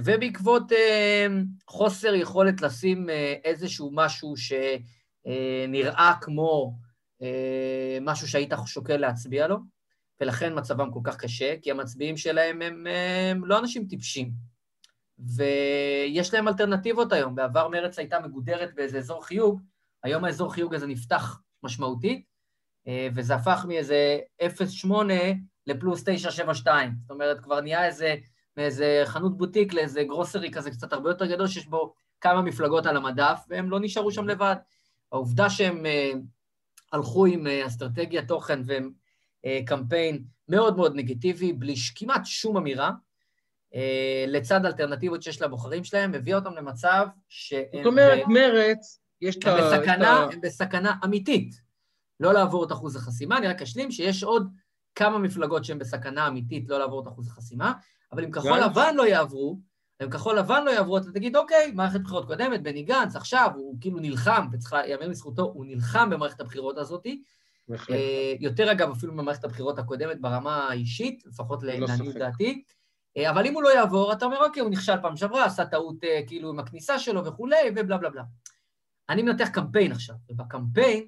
[0.05, 1.27] ובעקבות אה,
[1.67, 6.75] חוסר יכולת לשים אה, איזשהו משהו שנראה כמו
[8.01, 9.57] משהו שהיית שוקל להצביע לו,
[10.21, 12.87] ולכן מצבם כל כך קשה, כי המצביעים שלהם הם,
[13.31, 14.31] הם לא אנשים טיפשים.
[15.19, 17.35] ויש להם אלטרנטיבות היום.
[17.35, 19.61] בעבר מרץ הייתה מגודרת באיזה אזור חיוג,
[20.03, 22.25] היום האזור חיוג הזה נפתח משמעותית,
[23.15, 24.89] וזה הפך מאיזה 0.8
[25.67, 26.65] לפלוס 9.72.
[26.65, 28.15] זאת אומרת, כבר נהיה איזה
[28.57, 32.97] מאיזה חנות בוטיק לאיזה גרוסרי כזה קצת הרבה יותר גדול, שיש בו כמה מפלגות על
[32.97, 34.57] המדף, והם לא נשארו שם לבד.
[35.13, 36.19] העובדה שהם uh,
[36.93, 38.91] הלכו עם uh, אסטרטגיה תוכן והם
[39.47, 42.91] uh, קמפיין מאוד מאוד נגטיבי, בלי כמעט שום אמירה,
[43.73, 43.77] uh,
[44.27, 47.65] לצד אלטרנטיבות שיש לבוחרים שלהם, הביאה אותם למצב שהם...
[47.73, 49.57] זאת אומרת, מרץ, יש את ה...
[49.57, 51.55] בסכנה, הם בסכנה אמיתית
[52.21, 53.39] לא לעבור את אחוז החסימה.
[53.39, 54.49] אני רק אשלים שיש עוד
[54.95, 57.73] כמה מפלגות שהן בסכנה אמיתית לא לעבור את אחוז החסימה,
[58.13, 59.59] אבל אם כחול לבן לא יעברו,
[60.03, 63.77] אם כחול לבן לא יעברו, אתה תגיד, אוקיי, מערכת בחירות קודמת, בני גנץ, עכשיו, הוא
[63.81, 67.07] כאילו נלחם, וצריך להיאמר לזכותו, הוא נלחם במערכת הבחירות הזאת.
[67.91, 72.63] אה, יותר, אגב, אפילו במערכת הבחירות הקודמת ברמה האישית, לפחות לא לעניות דעתי.
[73.17, 76.05] אה, אבל אם הוא לא יעבור, אתה אומר, אוקיי, הוא נכשל פעם שעברה, עשה טעות
[76.05, 78.23] אה, כאילו עם הכניסה שלו וכולי, ובלה בלה בלה.
[79.09, 81.07] אני מנתח קמפיין עכשיו, ובקמפיין,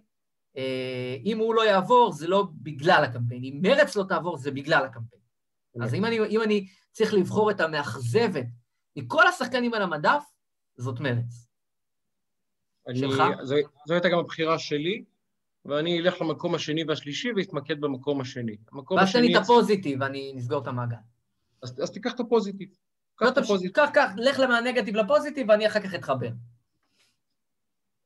[1.24, 3.44] אם הוא לא יעבור, זה לא בגלל הקמפיין.
[3.44, 5.21] אם מרץ לא תעבור, זה בגלל הקמפיין.
[5.80, 8.46] אז אם אני, אם אני צריך לבחור את המאכזבת
[8.96, 10.22] מכל השחקנים על המדף,
[10.76, 11.46] זאת מרץ.
[12.88, 13.22] אני, שלך?
[13.42, 13.54] זו,
[13.86, 15.04] זו הייתה גם הבחירה שלי,
[15.64, 18.56] ואני אלך למקום השני והשלישי ואתמקד במקום השני.
[18.96, 20.96] ואז תן לי את הפוזיטיב ואני נסגור את המעגל.
[21.62, 22.68] אז, אז תיקח את הפוזיטיב.
[23.16, 23.58] קח לא.
[23.72, 26.30] קח, קח, לך מהנגטיב לפוזיטיב ואני אחר כך אתחבר.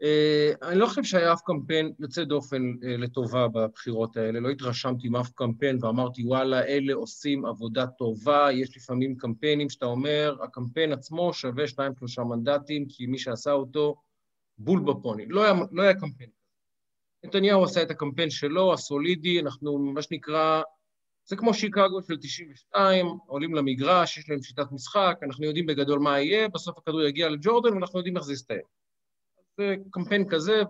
[0.03, 5.09] אה, אני לא חושב שהיה אף קמפיין יוצא דופן אה, לטובה בבחירות האלה, לא התרשמתי
[5.09, 11.33] מאף קמפיין ואמרתי, וואלה, אלה עושים עבודה טובה, יש לפעמים קמפיינים שאתה אומר, הקמפיין עצמו
[11.33, 13.97] שווה שניים, שלושה מנדטים, כי מי שעשה אותו,
[14.59, 15.27] בול בפוני.
[15.29, 16.31] לא היה, לא היה קמפיין.
[17.25, 20.63] נתניהו עשה את הקמפיין שלו, הסולידי, אנחנו, מה שנקרא,
[21.25, 26.21] זה כמו שיקגו של 92, עולים למגרש, יש להם שיטת משחק, אנחנו יודעים בגדול מה
[26.21, 28.77] יהיה, בסוף הכדור יגיע לג'ורדן ואנחנו יודעים איך זה יסתיים.
[29.57, 30.63] זה קמפיין כזה,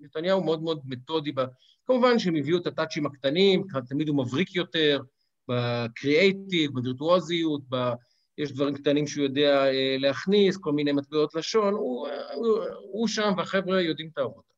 [0.00, 1.32] ונתניהו מאוד מאוד מתודי.
[1.32, 1.44] בה.
[1.86, 5.00] כמובן שהם הביאו את הטאצ'ים הקטנים, תמיד הוא מבריק יותר,
[5.48, 7.92] בקריאייטיב, בווירטואוזיות, ב...
[8.38, 12.58] יש דברים קטנים שהוא יודע אה, להכניס, כל מיני מטבעות לשון, הוא, הוא,
[12.92, 14.48] הוא שם והחבר'ה יודעים את העבודה.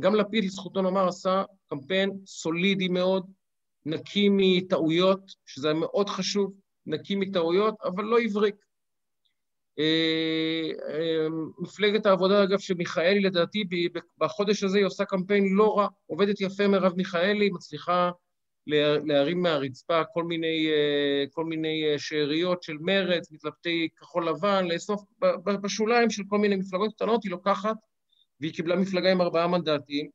[0.00, 3.26] גם לפיד, לזכותו נאמר, עשה קמפיין סולידי מאוד,
[3.86, 6.52] נקי מטעויות, שזה היה מאוד חשוב,
[6.86, 8.65] נקי מטעויות, אבל לא הבריק.
[9.78, 11.26] אה, אה,
[11.58, 13.64] מפלגת העבודה, אגב, שמיכאלי לדעתי
[14.18, 18.10] בחודש הזה היא עושה קמפיין לא רע, עובדת יפה מרב מיכאלי, מצליחה
[19.04, 25.02] להרים מהרצפה כל מיני, אה, כל מיני שאריות של מרץ, מתלבטי כחול לבן, לאסוף
[25.62, 27.76] בשוליים של כל מיני מפלגות קטנות, היא לוקחת,
[28.40, 30.10] והיא קיבלה מפלגה עם ארבעה מנדטים,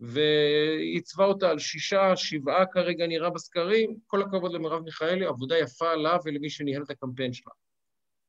[0.00, 5.94] והיא עיצבה אותה על שישה, שבעה כרגע נראה בסקרים, כל הכבוד למרב מיכאלי, עבודה יפה
[5.94, 7.52] לה ולמי שניהל את הקמפיין שלה.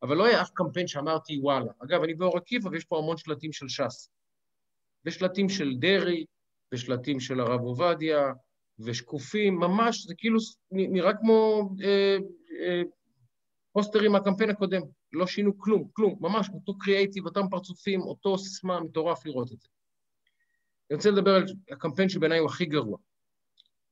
[0.01, 1.71] אבל לא היה אף קמפיין שאמרתי, וואלה.
[1.83, 4.09] אגב, אני באור עקיבא ויש פה המון שלטים של ש"ס.
[5.05, 6.25] ושלטים של דרעי,
[6.73, 8.33] ושלטים של הרב עובדיה,
[8.79, 10.39] ושקופים, ממש, זה כאילו
[10.71, 12.17] נראה כמו אה,
[12.59, 12.81] אה,
[13.71, 14.81] פוסטרים מהקמפיין הקודם.
[15.13, 19.67] לא שינו כלום, כלום, ממש אותו קריאייטיב, אותם פרצופים, אותו סיסמה, מטורף לראות את זה.
[20.89, 22.97] אני רוצה לדבר על הקמפיין שבעיניי הוא הכי גרוע.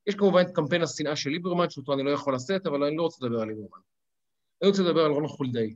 [0.08, 3.04] יש כמובן את קמפיין השנאה של ליברמן, שאותו אני לא יכול לשאת, אבל אני לא
[3.04, 3.80] רוצה לדבר על ליברמן.
[4.62, 5.76] אני רוצה לדבר על רון חולדאי.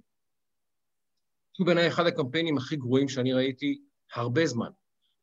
[1.59, 3.81] הוא בעיניי אחד הקמפיינים הכי גרועים שאני ראיתי
[4.13, 4.69] הרבה זמן.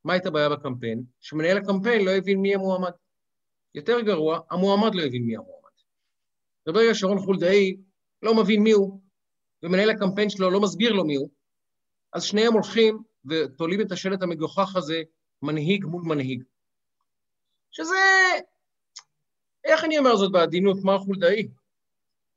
[0.04, 1.04] מה הייתה הבעיה בקמפיין?
[1.20, 2.90] שמנהל הקמפיין לא הבין מי המועמד.
[3.74, 5.70] יותר גרוע, המועמד לא הבין מי המועמד.
[6.66, 7.76] וברגע שרון חולדאי
[8.22, 9.00] לא מבין מי הוא,
[9.62, 11.30] ומנהל הקמפיין שלו לא מסביר לו מי הוא,
[12.12, 15.02] אז שניהם הולכים ותולים את השלט המגוחך הזה,
[15.42, 16.42] מנהיג מול מנהיג.
[17.70, 17.96] שזה,
[19.64, 21.48] איך אני אומר זאת בעדינות, מר חולדאי?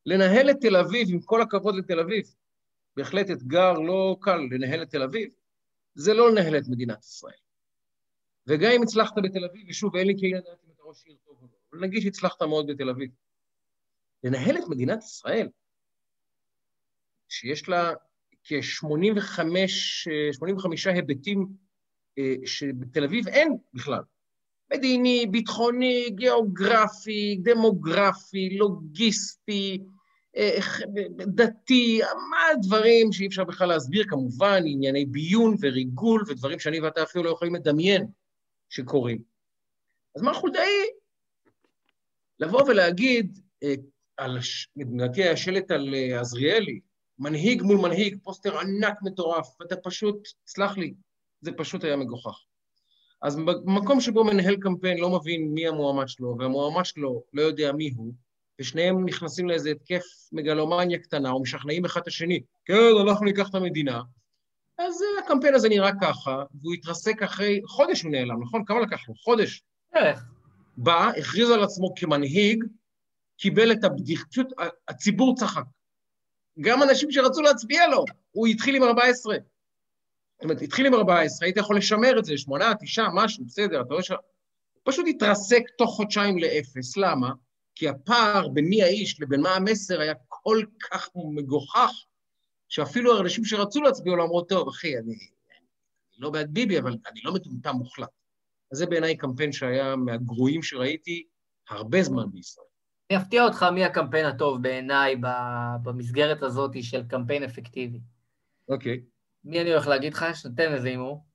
[0.06, 2.36] לנהל את תל אביב, עם כל הכבוד לתל אביב,
[3.00, 5.30] בהחלט אתגר לא קל לנהל את תל אביב,
[5.96, 7.34] זה לא לנהל את מדינת ישראל.
[8.48, 11.38] וגם אם הצלחת בתל אביב, ושוב, אין לי כאילו לדעת אם אתה ראש עיר טוב
[11.42, 13.12] או לא, אבל נגיד שהצלחת מאוד בתל אביב.
[14.24, 15.50] לנהל את מדינת ישראל,
[17.30, 17.94] שיש לה
[18.44, 19.42] כ-85
[20.86, 21.48] היבטים
[22.18, 24.02] אה, שבתל אביב אין בכלל.
[24.74, 29.84] מדיני, ביטחוני, גיאוגרפי, דמוגרפי, לוגיסטי,
[31.36, 37.24] דתי, מה הדברים שאי אפשר בכלל להסביר, כמובן, ענייני ביון וריגול ודברים שאני ואתה אפילו
[37.24, 38.08] לא יכולים לדמיין
[38.70, 39.22] שקורים.
[40.16, 40.86] אז מר חולדאי,
[42.40, 43.74] לבוא ולהגיד אה,
[44.18, 44.38] על,
[44.76, 46.80] לדעתי השלט על אה, עזריאלי,
[47.20, 50.94] מנהיג מול מנהיג, פוסטר ענק מטורף, ואתה פשוט, סלח לי,
[51.42, 52.44] זה פשוט היה מגוחך.
[53.22, 57.92] אז במקום שבו מנהל קמפיין לא מבין מי המועמד שלו, והמועמד שלו לא יודע מי
[57.96, 58.14] הוא,
[58.60, 62.74] ושניהם נכנסים לאיזה התקף מגלומניה קטנה, או משכנעים אחד את השני, כן,
[63.08, 64.02] אנחנו ניקח את המדינה,
[64.78, 68.66] אז הקמפיין הזה נראה ככה, והוא התרסק אחרי, חודש הוא נעלם, נכון?
[68.66, 69.16] כמה לקח לו?
[69.16, 69.64] חודש.
[69.96, 70.24] איך?
[70.78, 72.64] בא, הכריז על עצמו כמנהיג,
[73.38, 74.48] קיבל את הבדיחה, פשוט
[74.88, 75.64] הציבור צחק.
[76.60, 79.36] גם אנשים שרצו להצביע לו, הוא התחיל עם 14.
[79.36, 83.94] זאת אומרת, התחיל עם 14, היית יכול לשמר את זה, שמונה, תשעה, משהו, בסדר, אתה
[83.94, 84.12] רואה ש...
[84.84, 86.98] פשוט התרסק תוך חודשיים לאפס.
[86.98, 87.30] למה?
[87.80, 91.92] כי הפער בין מי האיש לבין מה המסר היה כל כך מגוחך,
[92.70, 97.22] שאפילו האנשים שרצו להצביע לו אמרו, טוב, אחי, אני, אני לא בעד ביבי, אבל אני
[97.24, 98.10] לא מטומטם מוחלט.
[98.72, 101.28] אז זה בעיניי קמפיין שהיה מהגרועים שראיתי
[101.70, 102.66] הרבה זמן בישראל.
[103.12, 105.16] אני אפתיע אותך מי הקמפיין הטוב בעיניי
[105.84, 108.00] במסגרת הזאת של קמפיין אפקטיבי.
[108.70, 108.96] אוקיי.
[108.96, 109.10] Okay.
[109.44, 110.26] מי אני הולך להגיד לך?
[110.34, 111.26] שתתן איזה הימור.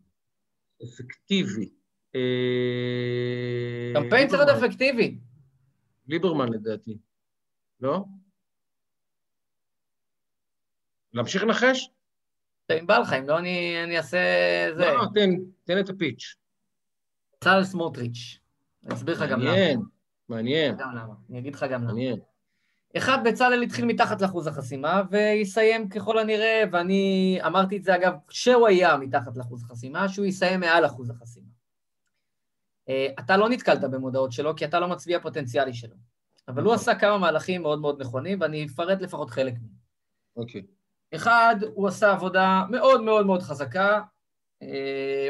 [0.84, 1.68] אפקטיבי.
[2.14, 2.20] אה,
[3.94, 5.18] קמפיין צריך להיות אפקטיבי.
[6.06, 6.98] ליברמן לדעתי.
[7.80, 8.04] לא?
[11.12, 11.90] להמשיך לנחש?
[12.80, 14.18] אם בא לך, אם לא, אני אעשה
[14.76, 14.86] זה.
[14.86, 15.30] לא, תן,
[15.64, 16.34] תן את הפיץ'.
[17.36, 18.38] בצלאל סמוטריץ'.
[18.84, 19.50] אני אסביר לך גם למה.
[19.50, 19.82] מעניין,
[20.28, 20.76] מעניין.
[20.76, 21.14] גם למה.
[21.30, 21.92] אני אגיד לך גם למה.
[21.92, 22.18] מעניין.
[22.96, 28.68] אחד, בצלאל התחיל מתחת לאחוז החסימה, ויסיים ככל הנראה, ואני אמרתי את זה אגב, כשהוא
[28.68, 31.43] היה מתחת לאחוז החסימה, שהוא יסיים מעל אחוז החסימה.
[32.90, 35.96] Uh, אתה לא נתקלת במודעות שלו, כי אתה לא מצביע פוטנציאלי שלו.
[36.48, 36.82] אבל הוא נכון.
[36.82, 39.84] עשה כמה מהלכים מאוד מאוד נכונים, ואני אפרט לפחות חלק מהם.
[40.36, 40.62] אוקיי.
[41.14, 44.00] אחד, הוא עשה עבודה מאוד מאוד מאוד חזקה
[44.62, 44.66] uh,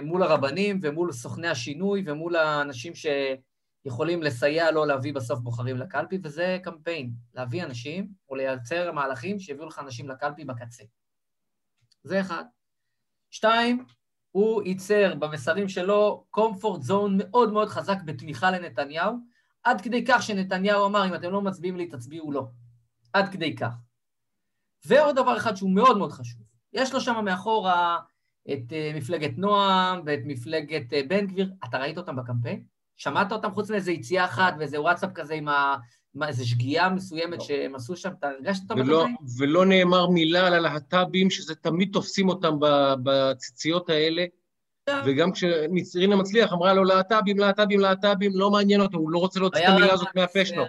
[0.02, 3.06] מול הרבנים ומול סוכני השינוי ומול האנשים ש...
[3.84, 9.66] יכולים לסייע לו להביא בסוף בוחרים לקלפי, וזה קמפיין, להביא אנשים או לייצר מהלכים שיביאו
[9.66, 10.84] לך אנשים לקלפי בקצה.
[12.02, 12.44] זה אחד.
[13.30, 13.84] שתיים,
[14.34, 19.16] הוא ייצר במסרים שלו comfort zone מאוד מאוד חזק בתמיכה לנתניהו,
[19.64, 22.46] עד כדי כך שנתניהו אמר, אם אתם לא מצביעים לי, תצביעו לא.
[23.12, 23.72] עד כדי כך.
[24.86, 26.40] ועוד דבר אחד שהוא מאוד מאוד חשוב,
[26.72, 27.98] יש לו שם מאחורה
[28.52, 32.64] את uh, מפלגת נועם ואת מפלגת uh, בן גביר, אתה ראית אותם בקמפיין?
[32.96, 35.76] שמעת אותם חוץ מאיזה יציאה אחת ואיזה וואטסאפ כזה עם ה...
[36.22, 37.44] איזו שגיאה מסוימת לא.
[37.44, 39.06] שהם עשו שם, אתה הרגשת אותם ולא,
[39.38, 42.56] ולא נאמר מילה על הלהט"בים, שזה תמיד תופסים אותם
[43.02, 44.24] בציציות האלה.
[45.06, 49.64] וגם כשרינה מצליח אמרה לו להט"בים, להט"בים, להט"בים, לא מעניין אותו, הוא לא רוצה להוציא
[49.64, 50.64] את המילה הזאת מהפה שלו.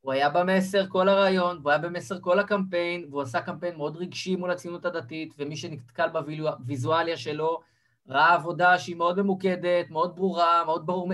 [0.00, 4.36] הוא היה במסר כל הרעיון, והוא היה במסר כל הקמפיין, והוא עשה קמפיין מאוד רגשי
[4.36, 7.60] מול הציונות הדתית, ומי שנתקל בוויזואליה שלו
[8.08, 11.12] ראה עבודה שהיא מאוד ממוקדת, מאוד ברורה, מאוד ברור.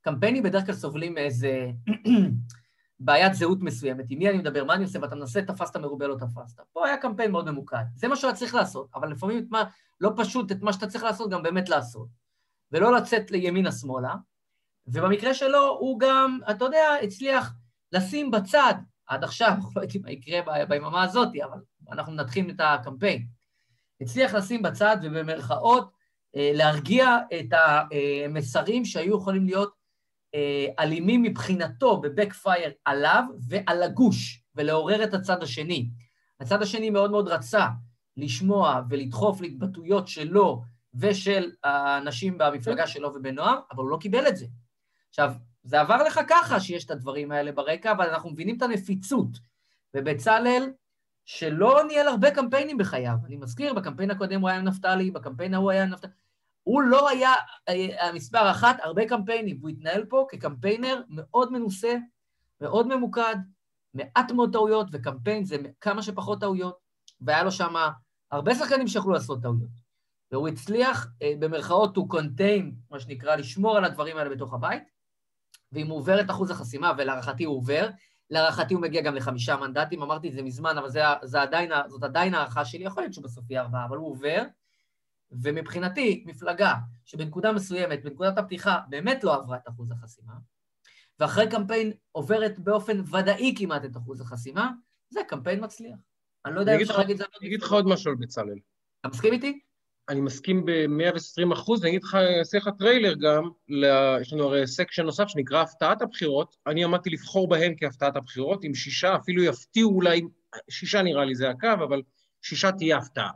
[0.00, 1.70] קמפיינים בדרך כלל סובלים מאיזה
[3.00, 6.14] בעיית זהות מסוימת, עם מי אני מדבר, מה אני עושה, ואתה מנסה, תפסת מרובה, לא
[6.14, 6.60] תפסת.
[6.72, 7.84] פה היה קמפיין מאוד ממוקד.
[7.94, 9.64] זה מה שאתה צריך לעשות, אבל לפעמים את מה,
[10.00, 12.08] לא פשוט את מה שאתה צריך לעשות, גם באמת לעשות.
[12.72, 14.14] ולא לצאת לימינה-שמאלה.
[14.86, 17.52] ובמקרה שלו, הוא גם, אתה יודע, הצליח
[17.92, 18.74] לשים בצד,
[19.06, 21.58] עד עכשיו, לא יודעת מה יקרה ביממה הזאת, אבל
[21.92, 23.26] אנחנו מנתחים את הקמפיין.
[24.00, 25.90] הצליח לשים בצד ובמרכאות
[26.36, 29.77] אה, להרגיע את המסרים שהיו יכולים להיות
[30.78, 35.88] אלימים מבחינתו בבקפייר עליו ועל הגוש, ולעורר את הצד השני.
[36.40, 37.66] הצד השני מאוד מאוד רצה
[38.16, 40.62] לשמוע ולדחוף להתבטאויות שלו
[40.94, 44.46] ושל האנשים במפלגה שלו ובנועם, אבל הוא לא קיבל את זה.
[45.08, 49.28] עכשיו, זה עבר לך ככה שיש את הדברים האלה ברקע, אבל אנחנו מבינים את הנפיצות.
[49.94, 50.72] ובצלאל,
[51.24, 53.16] שלא ניהל הרבה קמפיינים בחייו.
[53.26, 56.10] אני מזכיר, בקמפיין הקודם הוא היה עם נפתלי, בקמפיין ההוא היה עם נפתלי.
[56.68, 57.32] הוא לא היה
[57.68, 61.96] אה, המספר אחת, הרבה קמפיינים, והוא התנהל פה כקמפיינר מאוד מנוסה,
[62.60, 63.36] מאוד ממוקד,
[63.94, 66.78] מעט מאוד טעויות, וקמפיין זה כמה שפחות טעויות,
[67.20, 67.74] והיה לו שם
[68.30, 69.70] הרבה שחקנים שיכולו לעשות טעויות.
[70.32, 74.82] והוא הצליח, אה, במרכאות, to contain, מה שנקרא, לשמור על הדברים האלה בתוך הבית,
[75.72, 77.88] ואם הוא עובר את אחוז החסימה, ולהערכתי הוא עובר,
[78.30, 82.04] להערכתי הוא מגיע גם לחמישה מנדטים, אמרתי את זה מזמן, אבל זה, זה עדיין, זאת
[82.04, 84.42] עדיין הערכה שלי, יכול להיות שהוא בסוף יהיה ארבעה, אבל הוא עובר,
[85.30, 90.32] ומבחינתי, מפלגה שבנקודה מסוימת, בנקודת הפתיחה, באמת לא עברה את אחוז החסימה,
[91.20, 94.70] ואחרי קמפיין עוברת באופן ודאי כמעט את אחוז החסימה,
[95.10, 95.98] זה קמפיין מצליח.
[96.46, 97.24] אני לא יודע אם אפשר להגיד את זה.
[97.40, 98.58] אני אגיד לך עוד משהו על בצלאל.
[99.00, 99.60] אתה מסכים איתי?
[100.08, 103.50] אני מסכים ב-120 אחוז, אני אגיד לך, אני אעשה לך טריילר גם,
[104.20, 108.74] יש לנו הרי section נוסף שנקרא הפתעת הבחירות, אני עמדתי לבחור בהם כהפתעת הבחירות, עם
[108.74, 110.22] שישה, אפילו יפתיעו אולי,
[110.70, 112.02] שישה נראה לי זה הקו, אבל
[112.42, 113.30] שישה תהיה הפתעה.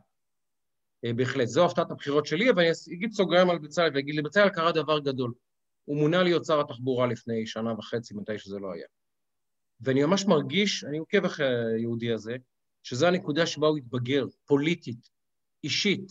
[1.04, 1.48] אה, בהחלט.
[1.48, 5.32] זו הפתעת הבחירות שלי, אבל אני אגיד סוגריים על בצלאל ואגיד, לבצלאל קרה דבר גדול.
[5.84, 8.86] הוא מונה להיות שר התחבורה לפני שנה וחצי, מתי שזה לא היה.
[9.80, 12.36] ואני ממש מרגיש, אני עוקב אחרי היהודי הזה,
[12.82, 15.08] שזו הנקודה שבה הוא התבגר, פוליטית,
[15.64, 16.08] אישית,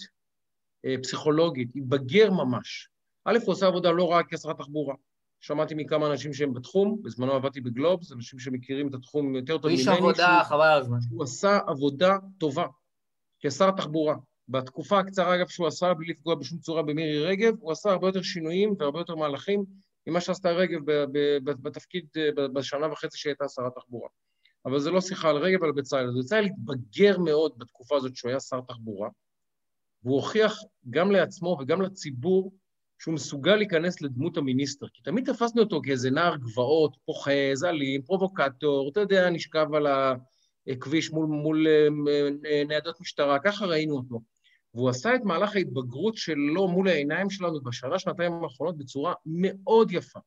[0.86, 2.90] אה, פסיכולוגית, התבגר ממש.
[3.26, 4.96] א', הוא עושה עבודה לא רע כשר התחבורה.
[5.40, 9.80] שמעתי מכמה אנשים שהם בתחום, בזמנו עבדתי בגלובס, אנשים שמכירים את התחום יותר טוב ממני.
[9.80, 10.98] איש עבודה, חבל על הזמן.
[11.12, 12.66] הוא עשה עבודה טובה
[13.40, 14.16] כשר התחבורה.
[14.52, 18.22] בתקופה הקצרה, אגב, שהוא עשה, בלי לפגוע בשום צורה במירי רגב, הוא עשה הרבה יותר
[18.22, 19.66] שינויים והרבה יותר מהלכים
[20.08, 20.80] ממה שעשתה רגב
[21.42, 22.06] בתפקיד,
[22.54, 24.10] בשנה וחצי שהייתה שרת תחבורה.
[24.66, 26.08] אבל זה לא שיחה על רגב, על בצלאל.
[26.08, 29.10] אז בצלאל התבגר מאוד בתקופה הזאת שהוא היה שר תחבורה,
[30.04, 30.58] והוא הוכיח
[30.90, 32.54] גם לעצמו וגם לציבור
[33.00, 38.90] שהוא מסוגל להיכנס לדמות המיניסטר, כי תמיד תפסנו אותו כאיזה נער גבעות, פוחז, אלים, פרובוקטור,
[38.92, 39.88] אתה יודע, נשכב על
[40.68, 41.88] הכביש מול, מול אה,
[42.50, 44.20] אה, ניידות משטרה, ככה ראינו אותו.
[44.74, 50.20] והוא עשה את מהלך ההתבגרות שלו מול העיניים שלנו בשנה, שנתיים האחרונות בצורה מאוד יפה,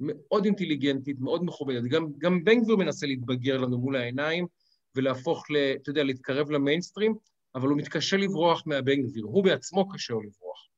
[0.00, 1.82] מאוד אינטליגנטית, מאוד מכובדת.
[1.82, 4.46] גם, גם בן גביר מנסה להתבגר לנו מול העיניים
[4.94, 7.14] ולהפוך, ל, אתה יודע, להתקרב למיינסטרים,
[7.54, 10.68] אבל הוא מתקשה לברוח מהבן גביר, הוא בעצמו קשה לו לברוח.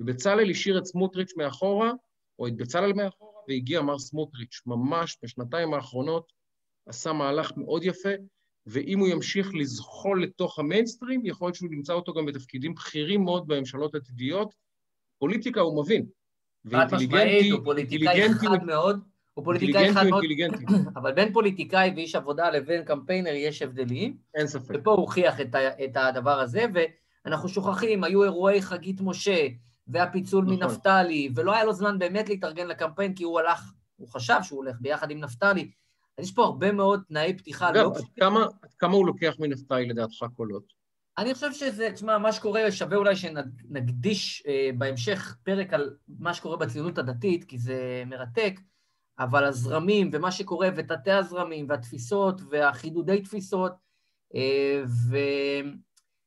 [0.00, 1.92] ובצלאל השאיר את סמוטריץ' מאחורה,
[2.38, 6.32] או את בצלאל מאחורה, והגיע מר סמוטריץ', ממש בשנתיים האחרונות
[6.86, 8.08] עשה מהלך מאוד יפה,
[8.70, 13.48] ואם הוא ימשיך לזחול לתוך המיינסטרים, יכול להיות שהוא נמצא אותו גם בתפקידים בכירים מאוד
[13.48, 14.54] בממשלות עתידיות.
[15.18, 16.06] פוליטיקה הוא מבין.
[16.64, 19.00] משמעית, הוא פוליטיקאי חד מאוד.
[19.34, 20.24] הוא פוליטיקאי חד מאוד,
[20.96, 24.16] אבל בין פוליטיקאי ואיש עבודה לבין קמפיינר יש הבדלים.
[24.34, 24.74] אין ספק.
[24.74, 26.64] ופה הוא הוכיח את, ה, את הדבר הזה,
[27.24, 29.46] ואנחנו שוכחים, היו אירועי חגית משה,
[29.86, 30.56] והפיצול נכון.
[30.56, 34.76] מנפתלי, ולא היה לו זמן באמת להתארגן לקמפיין, כי הוא הלך, הוא חשב שהוא הולך
[34.80, 35.70] ביחד עם נפתלי.
[36.18, 37.72] יש פה הרבה מאוד תנאי פתיחה.
[37.72, 40.72] לא כמה, עד כמה הוא לוקח מנפתלי לדעתך קולות?
[41.18, 46.56] אני חושב שזה, תשמע, מה שקורה, שווה אולי שנקדיש אה, בהמשך פרק על מה שקורה
[46.56, 48.60] בציונות הדתית, כי זה מרתק,
[49.18, 53.72] אבל הזרמים ומה שקורה, ותתי הזרמים, והתפיסות, והחידודי תפיסות,
[54.34, 54.82] אה,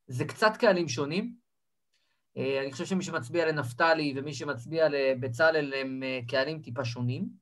[0.09, 1.35] וזה קצת קהלים שונים.
[2.37, 7.40] אה, אני חושב שמי שמצביע לנפתלי ומי שמצביע לבצלאל הם אה, קהלים טיפה שונים,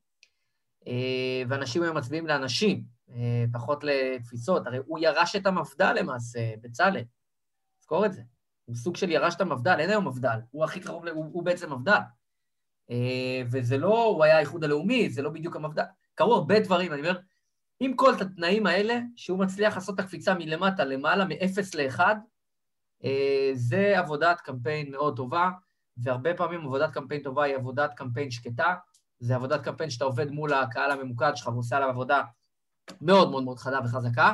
[1.48, 2.84] ואנשים היום מצביעים לאנשים,
[3.52, 4.66] פחות לתפיסות.
[4.66, 7.04] הרי הוא ירש את המפד"ל למעשה, בצלאל.
[7.80, 8.22] תזכור את זה.
[8.64, 11.72] הוא סוג של ירש את המפד"ל, אין היום מפד"ל, הוא הכי קרוב, הוא, הוא בעצם
[11.72, 12.00] מפד"ל.
[13.50, 15.82] וזה לא, הוא היה האיחוד הלאומי, זה לא בדיוק המפד"ל.
[16.14, 17.18] קרו הרבה דברים, אני אומר,
[17.80, 22.00] עם כל התנאים האלה, שהוא מצליח לעשות את הקפיצה מלמטה למעלה, מ-0 ל-1,
[23.04, 25.50] אה, זה עבודת קמפיין מאוד טובה,
[25.96, 28.74] והרבה פעמים עבודת קמפיין טובה היא עבודת קמפיין שקטה,
[29.20, 32.22] זה עבודת קמפיין שאתה עובד מול הקהל הממוקד שלך ועושה עליו עבודה
[33.00, 34.32] מאוד מאוד מאוד חדה וחזקה,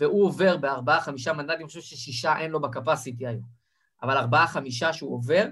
[0.00, 3.42] והוא עובר בארבעה, חמישה מנדטים, אני חושב ששישה אין לו בקפסיטי היום,
[4.02, 5.46] אבל ארבעה, חמישה שהוא עובר,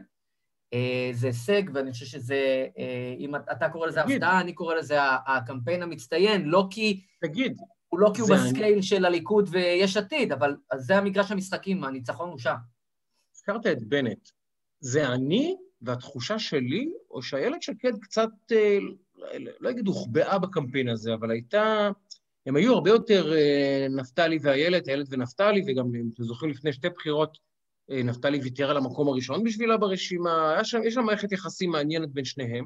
[0.72, 4.99] אה, זה הישג, ואני חושב שזה, אה, אם אתה קורא לזה הפתעה, אני קורא לזה
[5.27, 7.05] הקמפיין המצטיין, לא כי...
[7.20, 7.57] תגיד,
[7.88, 8.83] הוא לא כי הוא בסקייל אני...
[8.83, 12.55] של הליכוד ויש עתיד, אבל זה המגרש המשחקים, הניצחון הוא שם.
[13.35, 14.29] הזכרת את בנט.
[14.81, 18.79] זה אני והתחושה שלי, או שאיילת שקד קצת, אה,
[19.61, 21.90] לא אגיד הוחבאה בקמפיין הזה, אבל הייתה...
[22.46, 26.88] הם היו הרבה יותר אה, נפתלי ואיילת, איילת ונפתלי, וגם, אם אתם זוכרים, לפני שתי
[26.88, 27.38] בחירות,
[27.90, 32.25] אה, נפתלי ויתר על המקום הראשון בשבילה ברשימה, שם, יש שם מערכת יחסים מעניינת בין
[32.25, 32.64] שניהם,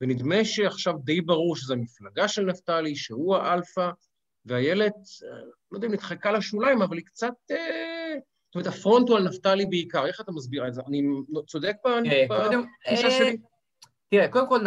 [0.00, 3.90] ונדמה שעכשיו די ברור שזו המפלגה של נפתלי, שהוא האלפא,
[4.46, 4.94] ואיילת,
[5.72, 7.34] לא יודע אם נדחקה לשוליים, אבל היא קצת...
[7.50, 7.99] אה,
[8.50, 10.06] זאת אומרת, הפרונט הוא על נפתלי בעיקר.
[10.06, 10.82] איך אתה מסביר את זה?
[10.86, 11.02] אני
[11.46, 13.36] צודק אה, בתחושה אה, שלי?
[14.08, 14.58] תראה, קודם כל,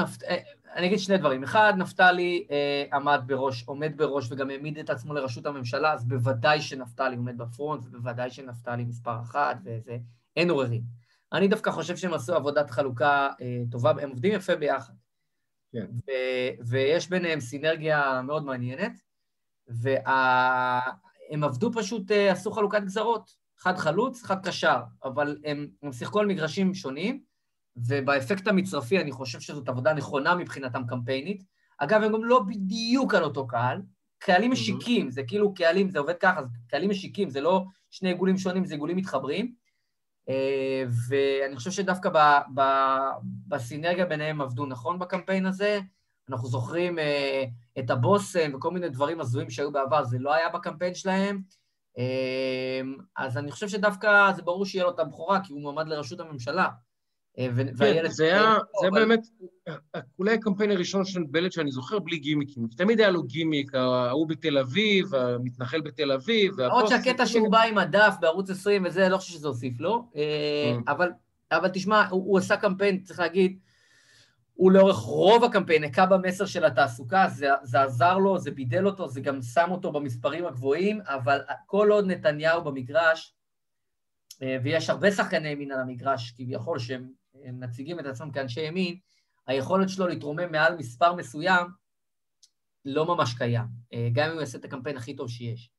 [0.75, 1.43] אני אגיד שני דברים.
[1.43, 2.47] אחד, נפתלי
[2.93, 7.85] עמד בראש, עומד בראש וגם העמיד את עצמו לראשות הממשלה, אז בוודאי שנפתלי עומד בפרונט,
[7.85, 9.97] ובוודאי שנפתלי מספר אחת, וזה,
[10.35, 10.81] אין עוררין.
[11.33, 13.29] אני דווקא חושב שהם עשו עבודת חלוקה
[13.71, 14.93] טובה, הם עובדים יפה ביחד.
[15.71, 15.85] כן.
[16.67, 18.91] ויש ביניהם סינרגיה מאוד מעניינת.
[19.67, 26.19] והם עבדו פשוט, אה, עשו חלוקת גזרות, אחד חלוץ, אחד קשר, אבל הם, הם שיחקו
[26.19, 27.21] על מגרשים שונים,
[27.75, 31.43] ובאפקט המצרפי אני חושב שזאת עבודה נכונה מבחינתם קמפיינית.
[31.77, 33.81] אגב, הם גם לא בדיוק על אותו קהל,
[34.19, 38.65] קהלים משיקים, זה כאילו קהלים, זה עובד ככה, קהלים משיקים, זה לא שני עיגולים שונים,
[38.65, 39.53] זה עיגולים מתחברים.
[40.29, 42.17] אה, ואני חושב שדווקא ב,
[42.55, 42.61] ב,
[43.47, 45.79] בסינרגיה ביניהם עבדו נכון בקמפיין הזה.
[46.29, 47.43] אנחנו זוכרים אה,
[47.79, 51.41] את הבושם וכל מיני דברים הזויים שהיו בעבר, זה לא היה בקמפיין שלהם.
[51.97, 52.81] אה,
[53.17, 56.67] אז אני חושב שדווקא זה ברור שיהיה לו את הבכורה, כי הוא מועמד לראשות הממשלה.
[57.39, 57.75] אה, כן,
[58.09, 58.99] זה היה, זה אבל...
[58.99, 59.19] באמת,
[60.19, 62.67] אולי הקמפיין הראשון של בלט שאני זוכר בלי גימיקים.
[62.77, 67.77] תמיד היה לו גימיק, ההוא בתל אביב, המתנחל בתל אביב, עוד שהקטע שהוא בא עם
[67.77, 71.09] הדף בערוץ 20 וזה, לא חושב שזה הוסיף לו, אה, אבל,
[71.51, 73.59] אבל תשמע, הוא, הוא עשה קמפיין, צריך להגיד,
[74.53, 79.09] הוא לאורך רוב הקמפיין הכה במסר של התעסוקה, זה, זה עזר לו, זה בידל אותו,
[79.09, 83.35] זה גם שם אותו במספרים הגבוהים, אבל כל עוד נתניהו במגרש,
[84.41, 87.09] אה, ויש הרבה שחקני ימין על המגרש, כביכול, שהם
[87.43, 88.97] מציגים את עצמם כאנשי ימין,
[89.47, 91.67] היכולת שלו להתרומם מעל מספר מסוים
[92.85, 95.69] לא ממש קיים, אה, גם אם הוא יעשה את הקמפיין הכי טוב שיש.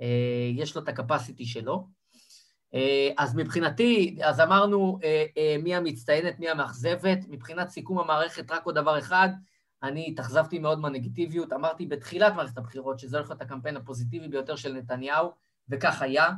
[0.00, 1.97] אה, יש לו את הקפסיטי שלו.
[2.74, 4.98] אה, אז מבחינתי, אז אמרנו
[5.62, 7.18] מי המצטיינת, מי המאכזבת.
[7.28, 9.28] מבחינת סיכום המערכת, רק עוד דבר אחד,
[9.82, 11.52] אני התאכזבתי מאוד מהנגטיביות.
[11.52, 15.30] אמרתי בתחילת מערכת הבחירות שזה הולך להיות הקמפיין הפוזיטיבי ביותר של נתניהו,
[15.68, 16.28] וכך היה.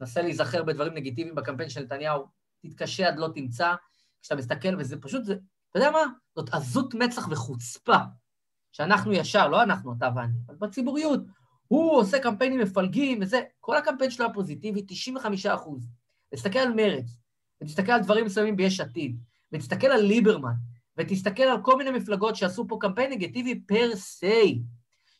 [0.00, 2.24] נסה להיזכר בדברים נגטיביים בקמפיין של נתניהו,
[2.62, 3.74] תתקשה עד לא תמצא.
[4.22, 5.34] כשאתה מסתכל, וזה פשוט, זה,
[5.70, 5.98] אתה יודע מה?
[6.34, 7.96] זאת עזות מצח וחוצפה,
[8.72, 11.20] שאנחנו ישר, לא אנחנו, אתה ואני, אבל בציבוריות,
[11.70, 15.88] הוא עושה קמפיינים מפלגים וזה, כל הקמפיין שלו הפוזיטיבי, 95 אחוז.
[16.34, 17.06] תסתכל על מרץ,
[17.62, 19.16] ותסתכל על דברים מסוימים ביש עתיד,
[19.52, 20.52] ותסתכל על ליברמן,
[20.96, 24.62] ותסתכל על כל מיני מפלגות שעשו פה קמפיין נגטיבי פר סי,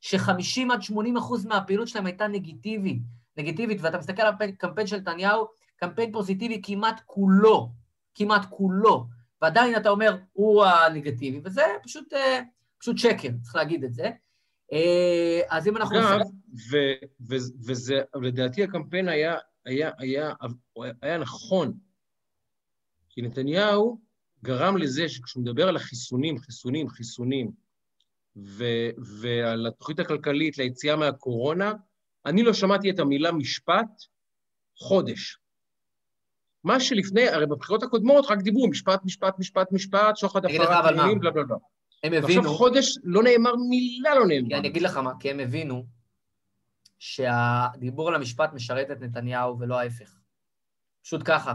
[0.00, 3.02] ש-50 עד 80 אחוז מהפעילות שלהם הייתה נגטיבית,
[3.36, 5.46] נגטיבית, ואתה מסתכל על קמפיין של נתניהו,
[5.76, 7.68] קמפיין פוזיטיבי כמעט כולו,
[8.14, 9.06] כמעט כולו,
[9.42, 12.40] ועדיין אתה אומר, הוא הנגטיבי, וזה פשוט, אה,
[12.78, 14.10] פשוט שקר, צריך להגיד את זה.
[14.72, 15.98] אה, אז אם אנחנו...
[15.98, 16.20] אגב,
[17.60, 20.32] וזה, לדעתי הקמפיין היה, היה, היה,
[21.02, 21.72] היה נכון,
[23.08, 24.00] כי נתניהו
[24.44, 27.50] גרם לזה שכשהוא מדבר על החיסונים, חיסונים, חיסונים,
[28.36, 28.64] ו,
[29.20, 31.72] ועל התוכנית הכלכלית ליציאה מהקורונה,
[32.26, 33.86] אני לא שמעתי את המילה משפט
[34.78, 35.38] חודש.
[36.64, 41.30] מה שלפני, הרי בבחירות הקודמות רק דיברו משפט, משפט, משפט, משפט, שוחד הפרת עניינים, בלה
[41.30, 41.56] בלה בלה.
[42.04, 42.40] הם הבינו...
[42.40, 44.58] עכשיו חודש לא נאמר מילה לא נאמר.
[44.58, 45.86] אני אגיד לך מה, כי הם הבינו
[47.00, 50.18] שהדיבור על המשפט משרת את נתניהו ולא ההפך.
[51.02, 51.54] פשוט ככה.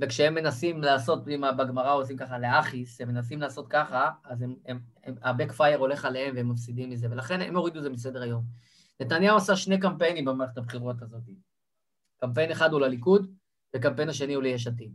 [0.00, 4.80] וכשהם מנסים לעשות, אם בגמרא עושים ככה לאחיס, הם מנסים לעשות ככה, אז הם, הם,
[5.04, 8.44] הם, ה-backfire הולך עליהם והם מפסידים מזה, ולכן הם הורידו את זה מסדר היום.
[9.00, 11.22] נתניהו עשה שני קמפיינים במערכת הבחירות הזאת.
[12.20, 13.34] קמפיין אחד הוא לליכוד,
[13.76, 14.92] וקמפיין השני הוא ליש עתיד.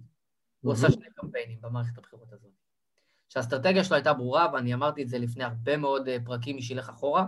[0.61, 2.51] הוא עשה שני קמפיינים במערכת הבחירות הזאת.
[3.29, 7.25] שהאסטרטגיה שלו הייתה ברורה, ואני אמרתי את זה לפני הרבה מאוד אה, פרקים משילך אחורה.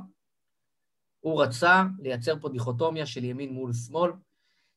[1.27, 4.11] הוא רצה לייצר פה דיכוטומיה של ימין מול שמאל,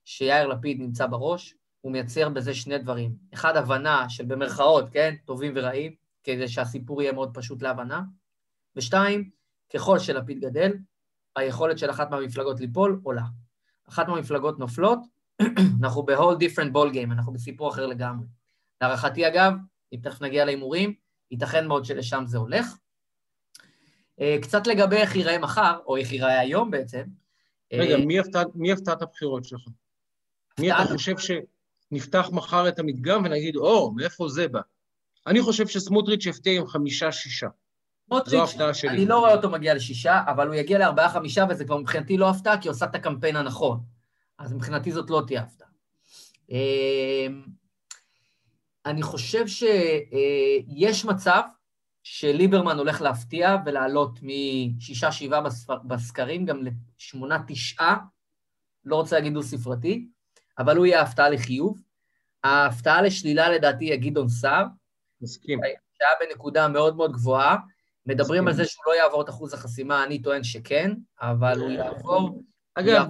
[0.04, 3.14] שיאיר לפיד נמצא בראש, הוא מייצר בזה שני דברים.
[3.34, 5.94] אחד, הבנה של במרכאות, כן, טובים ורעים,
[6.24, 8.02] כדי שהסיפור יהיה מאוד פשוט להבנה.
[8.76, 9.30] ושתיים,
[9.74, 10.72] ככל שלפיד גדל,
[11.36, 13.24] היכולת של אחת מהמפלגות ליפול עולה.
[13.88, 14.98] אחת מהמפלגות נופלות,
[15.82, 18.26] אנחנו ב-whole different ball game, אנחנו בסיפור אחר לגמרי.
[18.80, 19.52] להערכתי, אגב,
[19.92, 20.94] אם תכף נגיע להימורים,
[21.30, 22.76] ייתכן מאוד שלשם זה הולך.
[24.20, 27.02] אה, קצת לגבי איך ייראה מחר, או איך ייראה היום בעצם.
[27.72, 29.60] רגע, אה, מי הפתעת הבחירות שלך?
[30.60, 34.60] מי אתה חושב שנפתח מחר את המדגם ונגיד, או, מאיפה זה בא?
[35.26, 37.48] אני חושב שסמוטריץ' יפתיע עם חמישה-שישה.
[38.26, 38.90] זו ההפתעה שלי.
[38.90, 42.60] אני לא רואה אותו מגיע לשישה, אבל הוא יגיע לארבעה-חמישה, וזה כבר מבחינתי לא הפתעה,
[42.60, 43.80] כי הוא עושה את הקמפיין הנכון.
[44.38, 45.68] אז מבחינתי זאת לא תהיה הפתעה.
[46.52, 47.26] אה,
[48.86, 51.42] אני חושב שיש מצב
[52.12, 55.40] שליברמן הולך להפתיע ולעלות משישה, שבעה
[55.84, 56.60] בסקרים גם
[56.98, 57.96] לשמונה, תשעה,
[58.84, 60.06] לא רוצה להגיד דו-ספרתי,
[60.58, 61.82] אבל הוא יהיה הפתעה לחיוב.
[62.44, 64.64] ההפתעה לשלילה לדעתי יהיה גדעון סער.
[65.20, 65.60] מסכים.
[65.98, 67.56] שהיה בנקודה מאוד מאוד גבוהה.
[68.06, 68.48] מדברים מסכים.
[68.48, 72.42] על זה שהוא לא יעבור את אחוז החסימה, אני טוען שכן, אבל הוא יעבור.
[72.74, 73.06] אגב,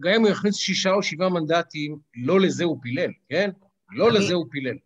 [0.00, 3.50] גם אם הוא יכניס שישה או שבעה מנדטים, לא לזה הוא פילל, כן?
[3.90, 4.76] לא לזה הוא פילל.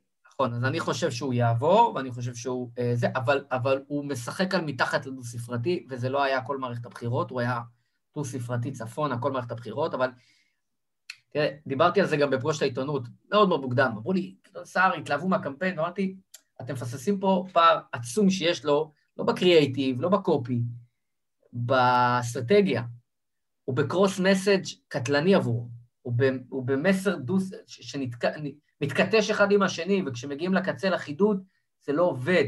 [0.41, 2.71] נכון, אז אני חושב שהוא יעבור, ואני חושב שהוא...
[2.79, 7.31] אה, זה, אבל, אבל הוא משחק על מתחת לדו-ספרתי, וזה לא היה כל מערכת הבחירות,
[7.31, 7.61] הוא היה
[8.17, 10.11] דו-ספרתי צפונה, כל מערכת הבחירות, אבל...
[11.33, 13.93] תראה, דיברתי על זה גם בפגוש העיתונות, מאוד מאוד מוקדם.
[13.97, 14.35] אמרו לי,
[14.65, 16.17] סער, התלהבו מהקמפיין, ואמרתי,
[16.61, 20.63] אתם מפססים פה פער עצום שיש לו, לא בקריאייטיב, לא בקופי,
[21.53, 22.83] באסטרטגיה.
[23.65, 25.69] הוא בקרוס מסאג' קטלני עבורו.
[26.49, 27.51] הוא, במסר דוס...
[27.67, 28.25] שנתק...
[28.81, 31.43] מתכתש אחד עם השני, וכשמגיעים לקצה לחידוד,
[31.85, 32.45] זה לא עובד.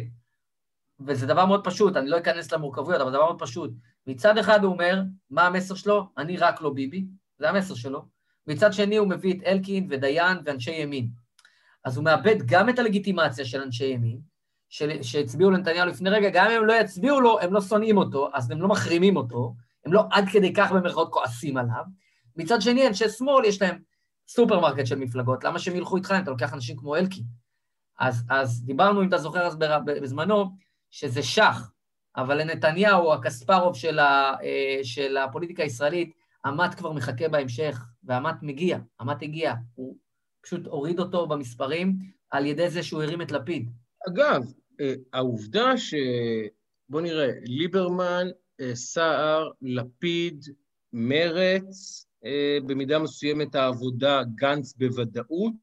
[1.01, 3.71] וזה דבר מאוד פשוט, אני לא אכנס למורכבויות, אבל זה דבר מאוד פשוט.
[4.07, 6.09] מצד אחד הוא אומר, מה המסר שלו?
[6.19, 7.05] אני רק לא ביבי,
[7.39, 8.05] זה המסר שלו.
[8.47, 11.09] מצד שני הוא מביא את אלקין ודיין ואנשי ימין.
[11.85, 14.21] אז הוא מאבד גם את הלגיטימציה של אנשי ימין,
[15.03, 18.51] שהצביעו לנתניהו לפני רגע, גם אם הם לא יצביעו לו, הם לא שונאים אותו, אז
[18.51, 19.55] הם לא מחרימים אותו,
[19.85, 21.85] הם לא עד כדי כך במרכאות כועסים עליו.
[22.37, 23.79] מצד שני, אנשי שמאל יש להם
[24.29, 27.25] סופרמרקט של מפלגות, למה שהם ילכו איתך אם אתה לוקח אנשים כמו אלקין?
[27.99, 30.51] אז, אז דיברנו, אם אתה זוכר אז בזמנו,
[30.91, 31.73] שזה שח,
[32.17, 36.13] אבל לנתניהו, הקספרוב של, ה, אה, של הפוליטיקה הישראלית,
[36.45, 39.55] עמת כבר מחכה בהמשך, ועמת מגיע, עמת הגיע.
[39.75, 39.97] הוא
[40.41, 41.99] פשוט הוריד אותו במספרים
[42.31, 43.71] על ידי זה שהוא הרים את לפיד.
[44.09, 44.43] אגב,
[44.81, 45.95] אה, העובדה ש...
[46.89, 48.27] בוא נראה, ליברמן,
[48.61, 50.45] אה, סער, לפיד,
[50.93, 52.07] מרץ,
[52.67, 55.55] במידה מסוימת העבודה, גנץ בוודאות,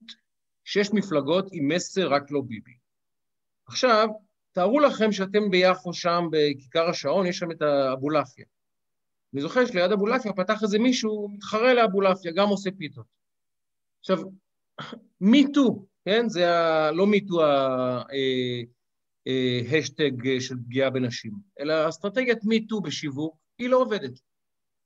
[0.64, 2.74] שש מפלגות עם מסר רק לא ביבי.
[3.68, 4.08] עכשיו,
[4.51, 7.62] תארו לכם שאתם ביפו שם, בכיכר השעון, יש שם את
[7.93, 8.45] אבולעפיה.
[9.34, 13.06] אני זוכר שליד אבולעפיה פתח איזה מישהו, מתחרה לאבולעפיה, גם עושה פיתות.
[13.99, 14.18] עכשיו,
[15.22, 16.30] me too, כן?
[16.30, 16.91] זה ה...
[16.91, 17.41] לא me too
[19.72, 24.20] ההאשטג אה, של פגיעה בנשים, אלא אסטרטגיית me too בשיווק, היא לא עובדת.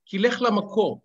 [0.06, 1.02] כי לך למקור.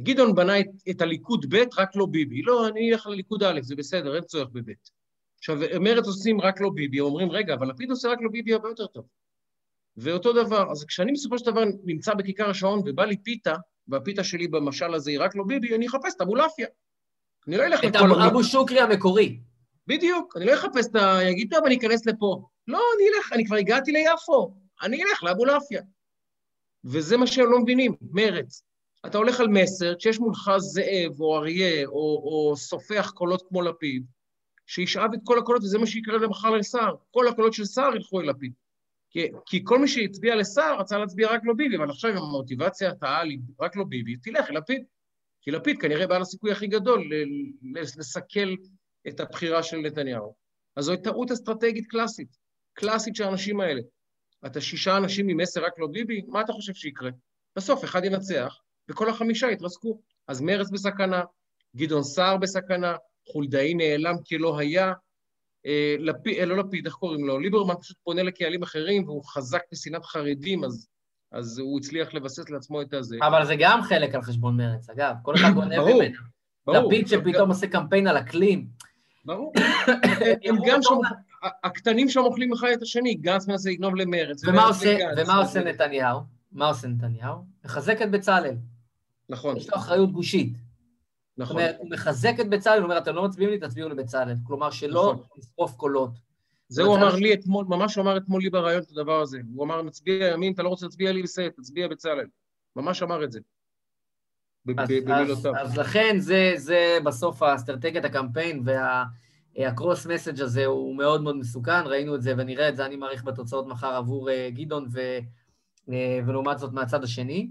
[0.00, 2.42] גדעון בנה את, את הליכוד ב', רק לא ביבי.
[2.42, 4.72] לא, אני אלך לליכוד א', זה בסדר, אין צורך בב'.
[5.38, 8.68] עכשיו, מרצ עושים רק לא ביבי, אומרים, רגע, אבל לפיד עושה רק לא ביבי הרבה
[8.68, 9.04] יותר טוב.
[9.96, 13.54] ואותו דבר, אז כשאני בסופו של דבר נמצא בכיכר השעון ובא לי פיתה,
[13.88, 16.66] והפיתה שלי במשל הזה היא רק לא ביבי, אני אחפש את אבולעפיה.
[17.48, 17.96] אני לא אלך לכל...
[17.96, 19.40] את אבו שוקרי המקורי.
[19.86, 21.18] בדיוק, אני לא אחפש את ה...
[21.22, 22.48] יגיד, טוב, אני אכנס לפה.
[22.68, 25.82] לא, אני אלך, אני כבר הגעתי ליפו, אני אלך לאבולעפיה.
[26.84, 28.62] וזה מה שהם לא מבינים, מרץ.
[29.06, 34.06] אתה הולך על מסר, כשיש מולך זאב או אריה או, או סופח קולות כמו לפיד,
[34.66, 36.94] שישאב את כל הקולות, וזה מה שיקרה למחר לסער.
[37.10, 38.52] כל הקולות של סער ילכו אל לפיד.
[39.10, 42.92] כי, כי כל מי שהצביע לסער רצה להצביע רק לא ביבי, אבל עכשיו עם המוטיבציה
[43.02, 43.28] העל
[43.60, 44.84] רק לא ביבי, תלך אל לפיד.
[45.42, 47.10] כי לפיד כנראה בעל הסיכוי הכי גדול
[47.74, 48.54] לסכל
[49.08, 50.34] את הבחירה של נתניהו.
[50.76, 52.36] אז זו טעות אסטרטגית קלאסית,
[52.72, 53.80] קלאסית של האנשים האלה.
[54.46, 57.10] אתה שישה אנשים עם מסר רק לא ביבי, מה אתה חושב שיקרה?
[57.56, 60.00] בסוף אחד ינצח, וכל החמישה יתרסקו.
[60.28, 61.22] אז מרץ בסכנה,
[61.76, 62.96] גדעון סער בסכנה,
[63.32, 64.92] חולדאי נעלם כלא היה,
[65.66, 67.38] אה, לפיד, אה, לא לפיד, איך קוראים לו?
[67.38, 70.88] ליברמן פשוט פונה לקהלים אחרים, והוא חזק בשנאת חרדים, אז,
[71.32, 73.16] אז הוא הצליח לבסס לעצמו את הזה.
[73.22, 75.14] אבל זה גם חלק על חשבון מרץ, אגב.
[75.22, 76.18] כל אחד גונב ממנו.
[76.68, 78.66] לפיד שפתאום עושה קמפיין על אקלים.
[79.24, 79.52] ברור.
[80.44, 80.94] הם גם שם,
[81.64, 84.44] הקטנים שם אוכלים אחד את השני, גנץ מנסה לגנוב למרץ.
[84.44, 84.66] ומה
[85.36, 86.20] עושה נתניהו?
[86.52, 87.44] מה עושה נתניהו?
[87.64, 88.54] מחזק את בצלאל.
[89.34, 89.56] נכון.
[89.56, 90.52] יש לו אחריות גושית.
[91.36, 91.56] נכון.
[91.56, 94.34] זאת אומרת, הוא מחזק את בצלאל, הוא אומר, אתם לא מצביעים לי, תצביעו לבצלאל.
[94.46, 95.14] כלומר, שלא
[95.56, 95.68] נכון.
[95.76, 96.10] קולות.
[96.68, 99.38] זה הוא אמר לי אתמול, ממש אמר אתמול לי בריאיון את הדבר הזה.
[99.54, 102.26] הוא אמר, נצביע ימין, אתה לא רוצה להצביע לי, בסדר, תצביע בצלאל.
[102.76, 103.40] ממש אמר את זה.
[104.64, 105.56] במילותיו.
[105.56, 108.64] אז לכן זה, זה בסוף האסטרטגיית הקמפיין
[109.56, 113.24] והקרוס מסאג' הזה הוא מאוד מאוד מסוכן, ראינו את זה ונראה את זה, אני מעריך
[113.24, 115.00] בתוצאות מחר עבור אה, גדעון ו,
[115.92, 117.50] אה, ולעומת זאת מהצד השני.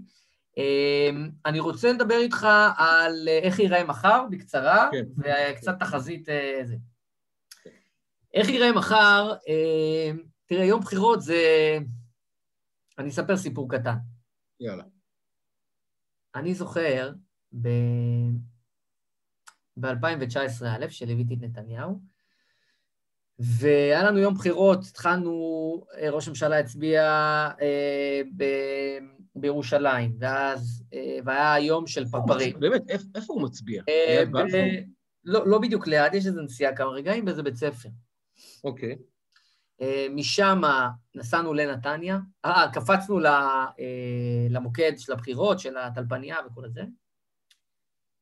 [0.56, 2.46] אמ, אני רוצה לדבר איתך
[2.76, 5.04] על אה, איך ייראה מחר, בקצרה, כן.
[5.18, 6.76] וקצת תחזית אה, זה.
[8.34, 9.32] איך ייראה מחר?
[9.48, 11.38] אמ, תראה, יום בחירות זה...
[12.98, 13.96] אני אספר סיפור קטן.
[14.60, 14.84] יאללה.
[16.34, 17.12] אני זוכר
[17.62, 17.68] ב...
[19.76, 22.00] ב-2019 א', שליוויתי את נתניהו,
[23.38, 25.32] והיה לנו יום בחירות, התחלנו,
[25.98, 27.02] אה, ראש הממשלה הצביע
[27.60, 28.44] אה, ב...
[29.36, 32.60] בירושלים, ואז, אה, והיה יום של פרפרים.
[32.60, 33.82] באמת, איפה הוא מצביע?
[33.88, 34.24] אה,
[35.24, 37.88] לא, לא בדיוק ליד, יש איזו נסיעה כמה רגעים באיזה בית ספר.
[38.64, 38.96] אוקיי.
[39.80, 40.60] אה, משם
[41.14, 43.18] נסענו לנתניה, אה, קפצנו
[44.50, 46.82] למוקד של הבחירות, של הטלפניה וכל זה.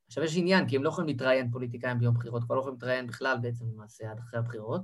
[0.06, 3.06] עכשיו, יש עניין, כי הם לא יכולים להתראיין פוליטיקאים ביום בחירות, כבר לא יכולים להתראיין
[3.06, 4.82] בכלל בעצם למעשה עד אחרי הבחירות.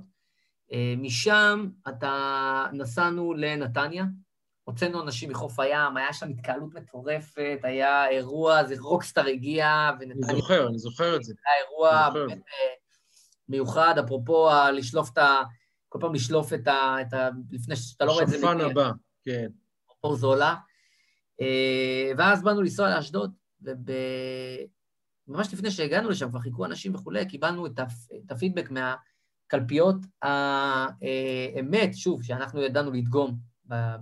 [0.97, 4.05] משם אתה נסענו לנתניה,
[4.69, 10.29] הוצאנו אנשים מחוף הים, היה שם התקהלות מטורפת, היה אירוע, זה רוקסטאר הגיע, ונתניה...
[10.29, 11.33] אני זוכר, אני זוכר את זה.
[11.45, 12.73] היה אירוע באמת אה,
[13.49, 15.41] מיוחד, אפרופו לשלוף את ה...
[15.89, 16.95] כל פעם לשלוף את ה...
[17.01, 18.35] את ה לפני שאתה לא רואה את זה...
[18.35, 18.91] השפן הבא,
[19.25, 19.47] כן.
[20.03, 20.55] אור זולה.
[21.41, 27.79] אה, ואז באנו לנסוע לאשדוד, וממש לפני שהגענו לשם, כבר חיכו אנשים וכולי, קיבלנו את
[28.29, 33.48] הפידבק מהקלפיות האמת, שוב, שאנחנו ידענו לדגום.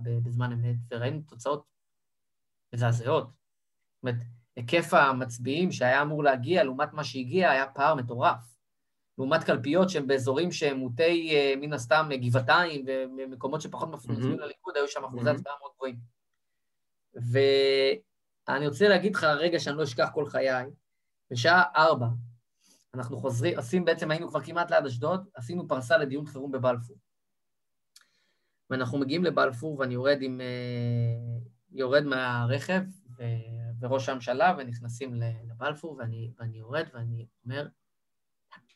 [0.02, 1.64] בזמן אמת, וראינו תוצאות
[2.74, 3.24] מזעזעות.
[3.26, 4.16] זאת אומרת,
[4.56, 8.58] היקף המצביעים שהיה אמור להגיע לעומת מה שהגיע היה פער מטורף.
[9.18, 12.84] לעומת קלפיות שהן באזורים שהם מוטי, אה, מן הסתם, גבעתיים
[13.18, 14.42] ומקומות שפחות מצביעים mm-hmm.
[14.44, 15.98] לליכוד, היו שם אחוזי הצבעה מאוד גבוהים.
[18.48, 20.64] ואני רוצה להגיד לך רגע שאני לא אשכח כל חיי,
[21.30, 22.06] בשעה ארבע,
[22.94, 26.96] אנחנו חוזרים, עושים בעצם, היינו כבר כמעט ליד אשדוד, עשינו פרסה לדיון חירום בבלפור.
[28.70, 30.40] ואנחנו מגיעים לבלפור, ואני יורד עם...
[30.40, 31.38] אה,
[31.72, 32.82] יורד מהרכב,
[33.80, 35.14] וראש הממשלה, ונכנסים
[35.50, 37.68] לבלפור, ואני, ואני יורד, ואני אומר,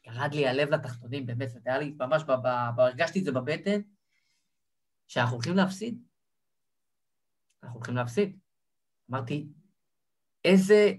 [0.06, 2.22] ירד לי הלב לתחתונים, באמת, והיה לי ממש,
[2.78, 3.80] הרגשתי את זה בבטן,
[5.08, 6.02] שאנחנו הולכים להפסיד.
[7.62, 8.38] אנחנו הולכים להפסיד.
[9.10, 9.46] אמרתי,
[10.44, 10.92] איזה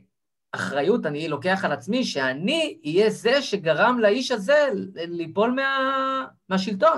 [0.52, 6.98] אחריות אני לוקח על עצמי שאני אהיה זה שגרם לאיש הזה ליפול מה, מהשלטון.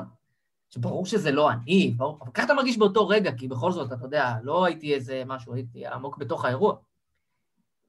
[0.76, 4.06] שברור שזה לא אני, ברור, אבל ככה אתה מרגיש באותו רגע, כי בכל זאת, אתה
[4.06, 6.76] יודע, לא הייתי איזה משהו, הייתי עמוק בתוך האירוע.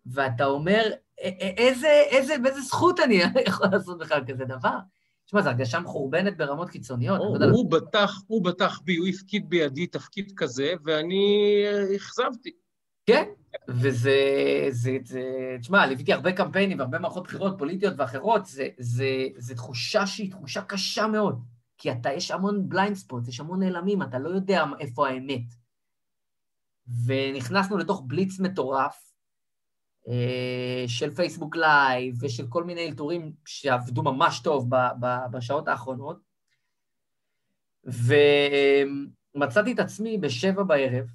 [0.06, 0.82] ואתה אומר,
[1.18, 3.14] איזה, איזה, באיזה זכות אני
[3.46, 4.78] יכול לעשות בכלל כזה דבר?
[5.26, 7.18] תשמע, זו הרגשה מחורבנת ברמות קיצוניות.
[7.18, 11.64] הוא, הוא בטח, הוא בטח בי, הוא הפקיד בידי תפקיד כזה, ואני
[11.96, 12.50] אכזבתי.
[13.06, 13.24] כן,
[13.68, 14.18] וזה,
[14.70, 15.22] זה, זה,
[15.60, 20.62] תשמע, ליוויתי הרבה קמפיינים והרבה מערכות בחירות פוליטיות ואחרות, זה, זה, זה תחושה שהיא תחושה
[20.62, 21.55] קשה מאוד.
[21.78, 25.44] כי אתה, יש המון blind spot, יש המון נעלמים, אתה לא יודע איפה האמת.
[27.06, 29.12] ונכנסנו לתוך בליץ מטורף
[30.08, 34.70] אה, של Facebook Live ושל כל מיני אלתורים שעבדו ממש טוב
[35.30, 36.20] בשעות האחרונות,
[39.34, 41.06] ומצאתי את עצמי בשבע בערב,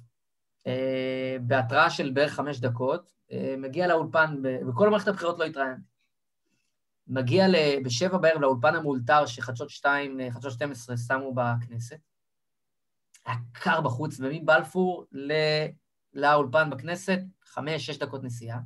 [0.66, 5.91] אה, בהתראה של בערך חמש דקות, אה, מגיע לאולפן, וכל מערכת הבחירות לא התראיינתי.
[7.06, 7.46] מגיע
[7.84, 11.98] בשבע בערב לאולפן המאולתר שחדשות 2, חדשות 12 שמו בכנסת.
[13.26, 15.06] היה קר בחוץ, ומבלפור
[16.14, 18.58] לאולפן בכנסת, חמש, שש דקות נסיעה.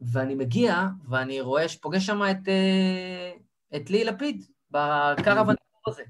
[0.00, 3.32] ואני מגיע, ואני רואה שפוגש שם את, אה,
[3.76, 5.54] את לי לפיד, בקרוון
[5.86, 6.02] הזה.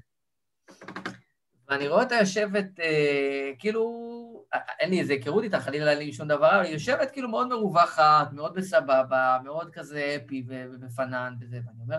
[1.69, 4.45] ואני רואה אותה יושבת, אה, כאילו,
[4.79, 7.47] אין לי איזה היכרות איתה, חלילה אין לי שום דבר, אבל היא יושבת כאילו מאוד
[7.47, 11.97] מרווחת, מאוד בסבבה, מאוד כזה אפי ובפנן וזה, ואני אומר,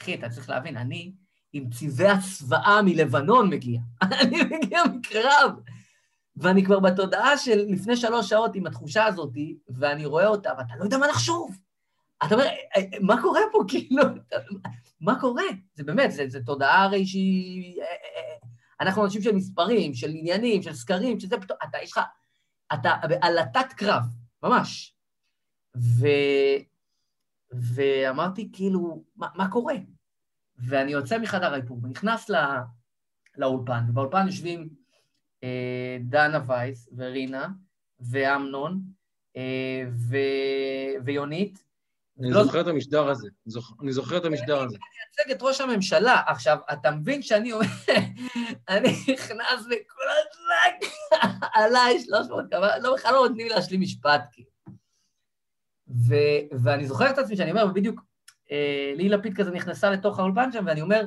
[0.00, 1.12] אחי, אתה צריך להבין, אני
[1.52, 3.80] עם צבעי הצבאה מלבנון מגיע.
[4.20, 5.52] אני מגיע מקרב.
[6.36, 9.32] ואני כבר בתודעה של לפני שלוש שעות עם התחושה הזאת,
[9.68, 11.56] ואני רואה אותה, ואתה לא יודע מה לחשוב.
[12.26, 13.58] אתה אומר, אה, מה קורה פה?
[13.68, 14.02] כאילו,
[15.00, 15.42] מה קורה?
[15.74, 17.82] זה באמת, זה, תודעה הרי שהיא...
[18.80, 22.00] אנחנו אנשים של מספרים, של עניינים, של סקרים, שזה פתאום, אתה, יש לך,
[22.74, 24.02] אתה בעלטת קרב,
[24.42, 24.94] ממש.
[25.76, 26.06] ו...
[27.52, 29.74] ואמרתי, כאילו, מה, מה קורה?
[30.58, 32.38] ואני יוצא מחדר האיפור ונכנס לא,
[33.36, 34.68] לאולפן, ובאולפן יושבים
[35.44, 37.48] אה, דנה וייס ורינה
[38.00, 38.82] ואמנון
[39.36, 40.16] אה, ו...
[41.04, 41.67] ויונית,
[42.20, 43.28] אני לא זוכר את המשדר הזה,
[43.82, 44.76] אני זוכר את המשדר הזה.
[44.76, 46.22] אני מייצג את ראש הממשלה.
[46.26, 47.66] עכשיו, אתה מבין שאני אומר,
[48.68, 50.88] אני נכנס וכל הזמן
[51.54, 54.50] עליי 300 כמה, לא, בכלל לא נותנים לי להשלים משפט, כאילו.
[56.62, 58.00] ואני זוכר את עצמי שאני אומר, ובדיוק
[58.50, 61.04] אה, לי לפיד כזה נכנסה לתוך האולפן שם, ואני אומר,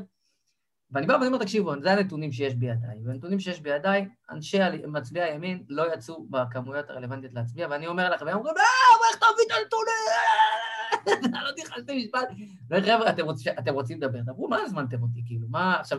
[0.91, 4.57] ואני בא ואני אומר, תקשיבו, זה הנתונים שיש בידיי, והנתונים שיש בידיי, אנשי
[4.87, 8.63] מצביעי הימין לא יצאו בכמויות הרלוונטיות להצביע, ואני אומר לכם, והם אומרים, אה,
[9.09, 10.60] איך תביא את הנתונים?
[11.07, 12.27] לא תכנסתי משפט.
[12.69, 13.09] וחבר'ה,
[13.59, 15.97] אתם רוצים לדבר, דברו, מה הזמנתם אותי, כאילו, מה, עכשיו,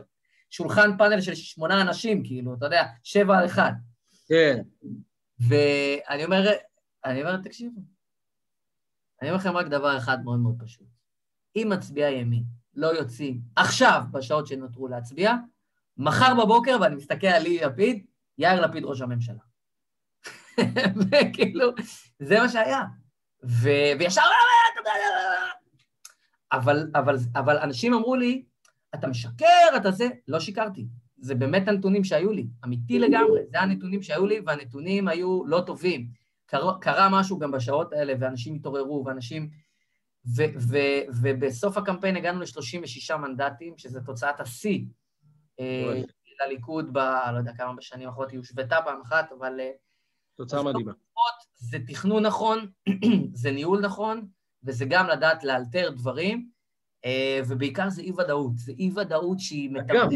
[0.51, 3.73] שולחן פאנל של שמונה אנשים, כאילו, אתה יודע, שבע על אחד.
[4.29, 4.63] כן.
[5.39, 6.51] ואני אומר,
[7.05, 7.81] אני אומר, תקשיבו,
[9.23, 10.87] אני אומר לכם רק דבר אחד מאוד מאוד פשוט.
[11.57, 12.45] אם מצביעי ימין
[12.75, 15.35] לא יוצאים עכשיו, בשעות שנותרו להצביע,
[15.97, 18.07] מחר בבוקר, ואני מסתכל על לי לפיד,
[18.39, 19.43] יאיר לפיד ראש הממשלה.
[21.11, 21.71] וכאילו,
[22.19, 22.83] זה מה שהיה.
[23.45, 23.69] ו...
[23.99, 24.23] וישר...
[26.53, 28.45] אבל, אבל, אבל אנשים אמרו לי,
[28.95, 30.09] אתה משקר, אתה זה...
[30.29, 30.87] לא שיקרתי.
[31.19, 33.41] זה באמת הנתונים שהיו לי, אמיתי לגמרי.
[33.51, 36.09] זה הנתונים שהיו לי, והנתונים היו לא טובים.
[36.47, 39.51] קרה, קרה משהו גם בשעות האלה, ואנשים התעוררו, ואנשים...
[40.37, 40.79] ו, ו,
[41.23, 44.85] ובסוף הקמפיין הגענו ל-36 מנדטים, שזה תוצאת השיא
[45.61, 46.03] אה,
[46.47, 46.99] לליכוד ב...
[47.33, 49.61] לא יודע כמה בשנים האחרונות, היא הושוותה פעם אחת, אבל...
[49.61, 49.71] אה,
[50.35, 50.93] תוצאה מדהימה.
[51.55, 52.67] זה תכנון נכון,
[53.43, 54.29] זה ניהול נכון,
[54.65, 56.49] וזה גם לדעת לאלתר דברים,
[57.05, 58.59] אה, ובעיקר זה אי-ודאות.
[58.59, 59.71] זה אי-ודאות שהיא.
[59.81, 60.09] אגב,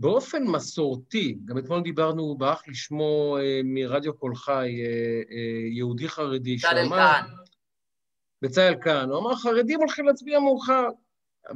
[0.00, 4.70] באופן מסורתי, גם אתמול דיברנו באח לשמו מרדיו קול חי,
[5.72, 7.20] יהודי חרדי, שאמר...
[8.42, 10.88] בצלאל כהן, הוא אמר, חרדים הולכים להצביע מאוחר.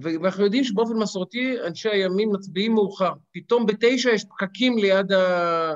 [0.02, 3.12] ואנחנו יודעים שבאופן מסורתי אנשי הימין מצביעים מאוחר.
[3.32, 5.74] פתאום בתשע יש פקקים ליד ה...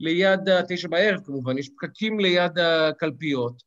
[0.00, 3.62] ליד התשע בערב כמובן, יש פקקים ליד הקלפיות.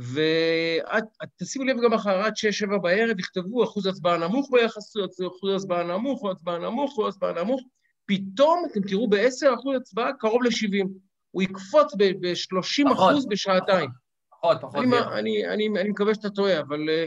[0.00, 4.94] ותשימו לב גם אחר עד שש, שבע בערב, יכתבו אחוז הצבעה נמוך ביחס,
[5.26, 7.60] אחוז הצבעה נמוך, או הצבעה נמוך, או הצבעה נמוך.
[8.06, 10.86] פתאום אתם תראו בעשר אחוז הצבעה קרוב ל-70.
[11.30, 13.90] הוא יקפוץ ב-30 אחוז בשעתיים.
[14.30, 14.84] פחות, פחות.
[15.12, 16.88] אני, אני, אני מקווה שאתה טועה, אבל...
[16.88, 17.06] אה,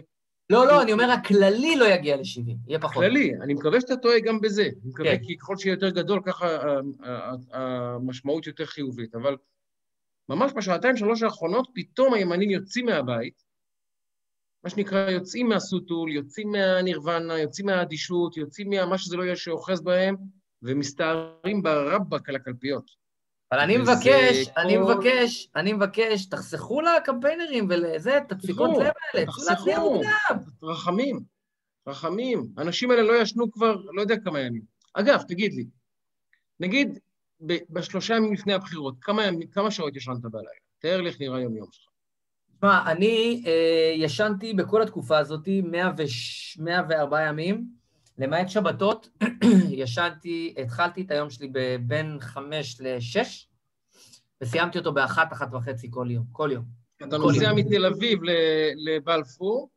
[0.50, 3.04] לא, לא, אני אומר, הכללי לא יגיע ל-70, יהיה פחות.
[3.04, 4.64] כללי, אני מקווה שאתה טועה גם בזה.
[4.64, 5.24] אני מקווה, כן.
[5.24, 6.48] כי ככל שיהיה יותר גדול, ככה
[7.54, 9.16] המשמעות יותר חיובית.
[9.16, 9.36] אבל
[10.30, 13.44] ממש בשעתיים, שלוש האחרונות, פתאום הימנים יוצאים מהבית,
[14.64, 20.16] מה שנקרא, יוצאים מהסוטול, יוצאים מהנירוונה, יוצאים מהאדישות, יוצאים מה שזה לא יהיה שאוחז בהם,
[20.62, 23.04] ומסתערים ברבק על הקלפיות.
[23.52, 30.02] אבל אני מבקש, אני מבקש, אני מבקש, תחסכו לקמפיינרים ולזה, את הדפיקות לב האלה, תחסכו,
[30.64, 31.20] רחמים,
[31.88, 32.48] רחמים.
[32.58, 34.62] האנשים האלה לא ישנו כבר, לא יודע כמה ימים.
[34.94, 35.66] אגב, תגיד לי,
[36.60, 37.00] נגיד
[37.70, 40.50] בשלושה ימים לפני הבחירות, כמה, כמה שעות ישנת בלילה?
[40.80, 41.86] תאר לי איך נראה יום-יום שלך.
[42.58, 45.48] תשמע, אני אה, ישנתי בכל התקופה הזאת
[46.58, 47.68] 104 ימים,
[48.18, 49.10] למעט שבתות,
[49.70, 53.50] ישנתי, התחלתי את היום שלי בין חמש לשש,
[54.42, 56.64] וסיימתי אותו באחת, אחת וחצי כל יום, כל יום.
[57.04, 58.20] אתה נוסע מתל אביב
[58.76, 59.70] לבלפור,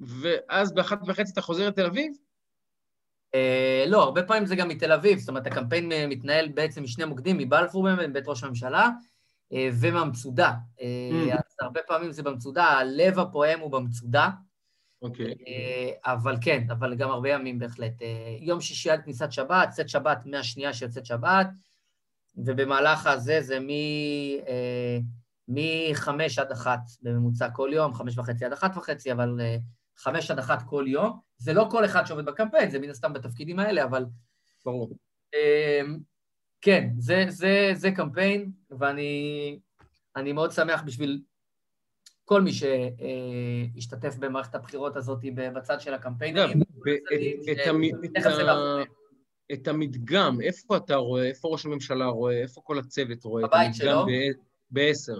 [0.00, 2.12] ואז באחת וחצי אתה חוזר לתל אביב?
[3.34, 7.38] אה, לא, הרבה פעמים זה גם מתל אביב, זאת אומרת, הקמפיין מתנהל בעצם משני מוקדים,
[7.38, 8.88] מבלפור באמת, מבית ראש הממשלה,
[9.52, 10.52] אה, ומהמצודה.
[10.78, 10.82] Mm.
[11.32, 14.30] אז הרבה פעמים זה במצודה, הלב הפועם הוא במצודה.
[15.02, 15.32] אוקיי.
[15.32, 15.36] Okay.
[16.04, 17.92] אבל כן, אבל גם הרבה ימים בהחלט.
[18.40, 21.46] יום שישי עד כניסת שבת, צאת שבת מהשנייה שיוצאת שבת,
[22.36, 23.58] ובמהלך הזה זה
[25.48, 26.08] מ-5
[26.40, 29.40] עד 1 בממוצע כל יום, 5 וחצי עד 1 וחצי, אבל
[29.98, 31.18] 5 עד 1 כל יום.
[31.38, 34.04] זה לא כל אחד שעובד בקמפיין, זה מן הסתם בתפקידים האלה, אבל...
[34.64, 34.96] ברור.
[36.60, 41.20] כן, זה, זה, זה קמפיין, ואני מאוד שמח בשביל
[42.24, 46.62] כל מי שהשתתף במערכת הבחירות הזאת בצד של הקמפיינים.
[49.52, 53.42] את המדגם, איפה אתה רואה, איפה ראש הממשלה רואה, איפה כל הצוות רואה?
[53.42, 54.06] בבית שלו.
[54.70, 55.18] בעשר.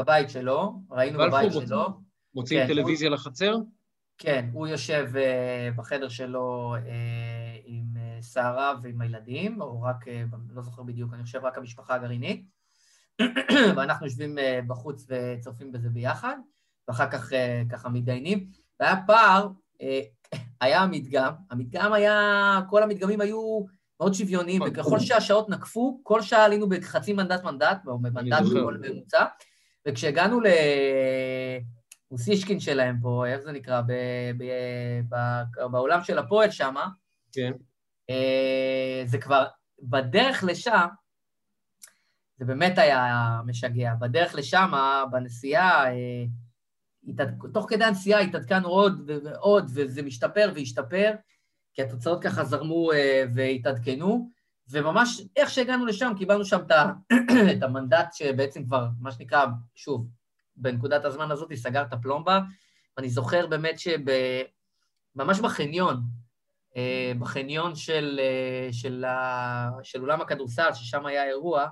[0.00, 1.86] בבית שלו, ראינו בבית שלו.
[2.34, 3.56] מוצאים כן, טלוויזיה לחצר?
[4.18, 6.88] כן, הוא יושב uh, בחדר שלו uh,
[7.64, 10.04] עם uh, שרה ועם הילדים, או רק,
[10.50, 12.44] לא זוכר בדיוק, אני חושב רק המשפחה הגרעינית,
[13.76, 16.36] ואנחנו יושבים בחוץ וצופים בזה ביחד,
[16.88, 17.32] ואחר כך
[17.70, 18.50] ככה מתדיינים.
[18.80, 19.48] והיה פער,
[20.60, 23.60] היה מדגם, המדגם היה, כל המדגמים היו
[24.00, 29.24] מאוד שוויוניים, וככל שהשעות נקפו, כל שעה עלינו בחצי מנדט מנדט, או במנדט בכל ממוצע,
[29.88, 30.46] וכשהגענו ל...
[32.10, 33.92] אוסישקין שלהם פה, איך זה נקרא, ב,
[34.38, 34.44] ב,
[35.08, 35.16] ב,
[35.70, 36.74] בעולם של הפועל שם,
[37.32, 37.52] כן.
[38.10, 39.46] אה, זה כבר,
[39.82, 40.86] בדרך לשם,
[42.38, 43.94] זה באמת היה משגע.
[43.94, 44.72] בדרך לשם,
[45.10, 46.24] בנסיעה, אה,
[47.52, 51.14] תוך כדי הנסיעה התעדכנו עוד ועוד, וזה משתפר והשתפר,
[51.74, 54.30] כי התוצאות ככה זרמו אה, והתעדכנו,
[54.70, 56.58] וממש איך שהגענו לשם, קיבלנו שם
[57.56, 60.08] את המנדט שבעצם כבר, מה שנקרא, שוב,
[60.58, 62.40] בנקודת הזמן הזאת סגר את הפלומבה,
[62.96, 66.02] ואני זוכר באמת שממש בחניון,
[66.76, 69.70] אה, בחניון של, אה, של, ה...
[69.82, 71.68] של אולם הכדורסל, ששם היה אירוע,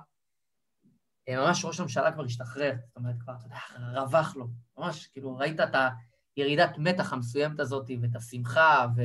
[1.29, 5.37] אה, ממש ראש הממשלה כבר השתחרר, זאת אומרת, כבר, אתה יודע, רווח לו, ממש, כאילו,
[5.37, 5.75] ראית את
[6.35, 9.01] הירידת מתח המסוימת הזאת, ואת השמחה, ו...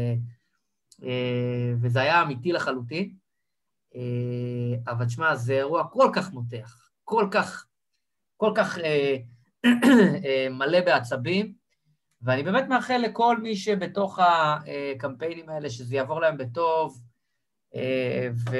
[1.80, 3.16] וזה היה אמיתי לחלוטין.
[4.87, 7.66] אבל תשמע, זה אירוע כל כך מותח, כל כך,
[8.37, 8.78] כל כך
[10.50, 11.52] מלא בעצבים,
[12.22, 17.00] ואני באמת מאחל לכל מי שבתוך הקמפיינים האלה, שזה יעבור להם בטוב,
[17.74, 18.56] אה, ו,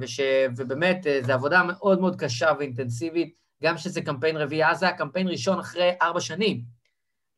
[0.00, 0.20] וש,
[0.56, 4.96] ובאמת, אה, זו עבודה מאוד מאוד קשה ואינטנסיבית, גם שזה קמפיין רביעי, אז זה היה
[4.96, 6.62] קמפיין ראשון אחרי ארבע שנים.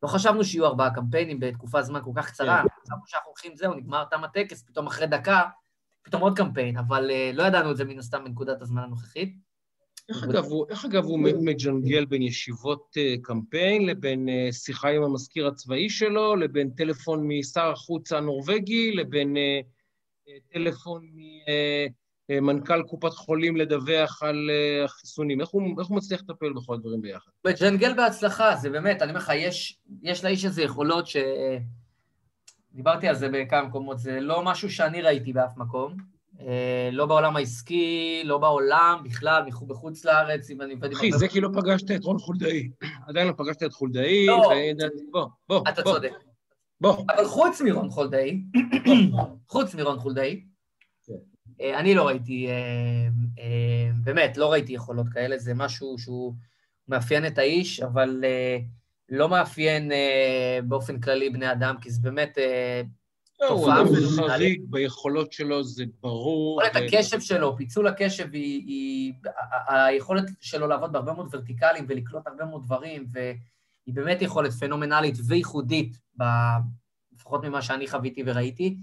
[0.03, 2.67] לא חשבנו שיהיו ארבעה קמפיינים בתקופת זמן כל כך קצרה, כן.
[2.83, 5.41] חשבנו שאנחנו הולכים, זהו, נגמר תם הטקס, פתאום אחרי דקה,
[6.03, 9.50] פתאום עוד קמפיין, אבל לא ידענו את זה מן הסתם בנקודת הזמן הנוכחית.
[10.11, 15.03] איך אגב, הוא, איך אגב הוא מג'נגל בין ישיבות uh, קמפיין לבין uh, שיחה עם
[15.03, 21.07] המזכיר הצבאי שלו, לבין טלפון משר החוץ הנורבגי, לבין uh, טלפון
[22.29, 24.49] ממנכ"ל קופת חולים לדווח על
[24.85, 25.41] החיסונים?
[25.41, 27.31] איך הוא, איך הוא מצליח לטפל בכל הדברים ביחד?
[27.47, 31.17] מג'נגל בהצלחה, זה באמת, אני אומר לך, יש, יש לאיש הזה יכולות ש...
[32.73, 35.97] דיברתי על זה בכמה מקומות, זה לא משהו שאני ראיתי באף מקום.
[36.47, 40.97] אה, לא בעולם העסקי, לא בעולם, בכלל, בחוץ לארץ, אם אני עובד עם...
[40.97, 42.69] אחי, זה כי לא פגשת את רון חולדאי.
[43.07, 44.51] עדיין לא פגשת את חולדאי, לא.
[45.11, 45.63] בוא, בוא.
[45.69, 46.11] אתה צודק.
[46.81, 46.97] בוא.
[47.15, 48.41] אבל חוץ מרון חולדאי,
[49.51, 50.43] חוץ מרון חולדאי,
[51.05, 51.13] כן.
[51.61, 56.33] אה, אני לא ראיתי, אה, באמת, לא ראיתי יכולות כאלה, זה משהו שהוא
[56.87, 58.23] מאפיין את האיש, אבל
[59.09, 59.91] לא מאפיין
[60.63, 62.37] באופן כללי בני אדם, כי זה באמת
[63.49, 63.85] הוא אדם
[64.15, 66.61] חריג ביכולות שלו, זה ברור.
[66.63, 69.13] יכולת הקשב שלו, פיצול הקשב היא, היא...
[69.67, 75.97] היכולת שלו לעבוד בהרבה מאוד ורטיקלים ולקלוט הרבה מאוד דברים, והיא באמת יכולת פנומנלית וייחודית,
[77.13, 78.77] לפחות ממה שאני חוויתי וראיתי.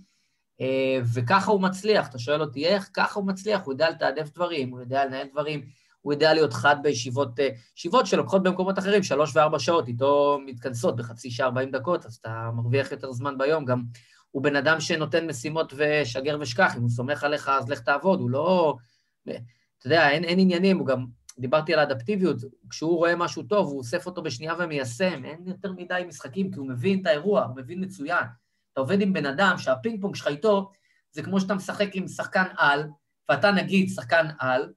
[0.61, 2.91] אה, וככה הוא מצליח, אתה שואל אותי איך?
[2.93, 5.63] ככה הוא מצליח, הוא יודע לתעדף דברים, הוא יודע לנהל דברים,
[6.01, 10.97] הוא יודע להיות חד בישיבות, אה, ישיבות שלוקחות במקומות אחרים, שלוש וארבע שעות, איתו מתכנסות
[10.97, 13.83] בחצי שעה, ארבעים דקות, אז אתה מרוויח יותר זמן ביום, גם
[14.31, 18.31] הוא בן אדם שנותן משימות ושגר ושכח, אם הוא סומך עליך, אז לך תעבוד, הוא
[18.31, 18.77] לא...
[19.25, 21.07] אתה יודע, אין, אין עניינים, הוא גם...
[21.39, 22.37] דיברתי על האדפטיביות,
[22.71, 26.69] כשהוא רואה משהו טוב, הוא אוסף אותו בשנייה ומיישם, אין יותר מדי משחקים, כי הוא
[26.69, 28.25] מבין את האירוע, הוא מבין מצוין.
[28.73, 30.71] אתה עובד עם בן אדם שהפינג פונג שלך איתו,
[31.11, 32.85] זה כמו שאתה משחק עם שחקן על,
[33.29, 34.73] ואתה נגיד שחקן על,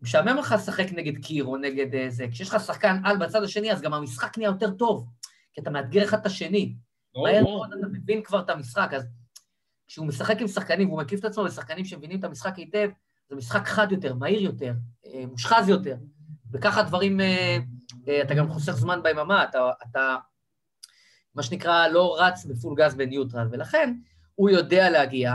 [0.00, 2.26] משעמם לך לשחק נגד קיר או נגד אה, זה.
[2.30, 5.06] כשיש לך שחקן על בצד השני, אז גם המשחק נהיה יותר טוב,
[5.54, 6.74] כי אתה מאתגר אחד את השני.
[7.16, 9.06] מהר מאוד אתה מבין כבר את המשחק, אז
[9.88, 12.90] כשהוא משחק עם שחקנים והוא מקיף את עצמו לשחקנים שמבינים את המשחק היטב,
[13.28, 14.72] זה משחק חד יותר, מהיר יותר,
[15.06, 15.96] אה, מושחז יותר,
[16.52, 17.58] וככה דברים, אה,
[18.22, 20.16] אתה גם חוסך זמן ביממה, אתה, אתה
[21.34, 23.94] מה שנקרא לא רץ ב full gas ב neutral, ולכן
[24.34, 25.34] הוא יודע להגיע,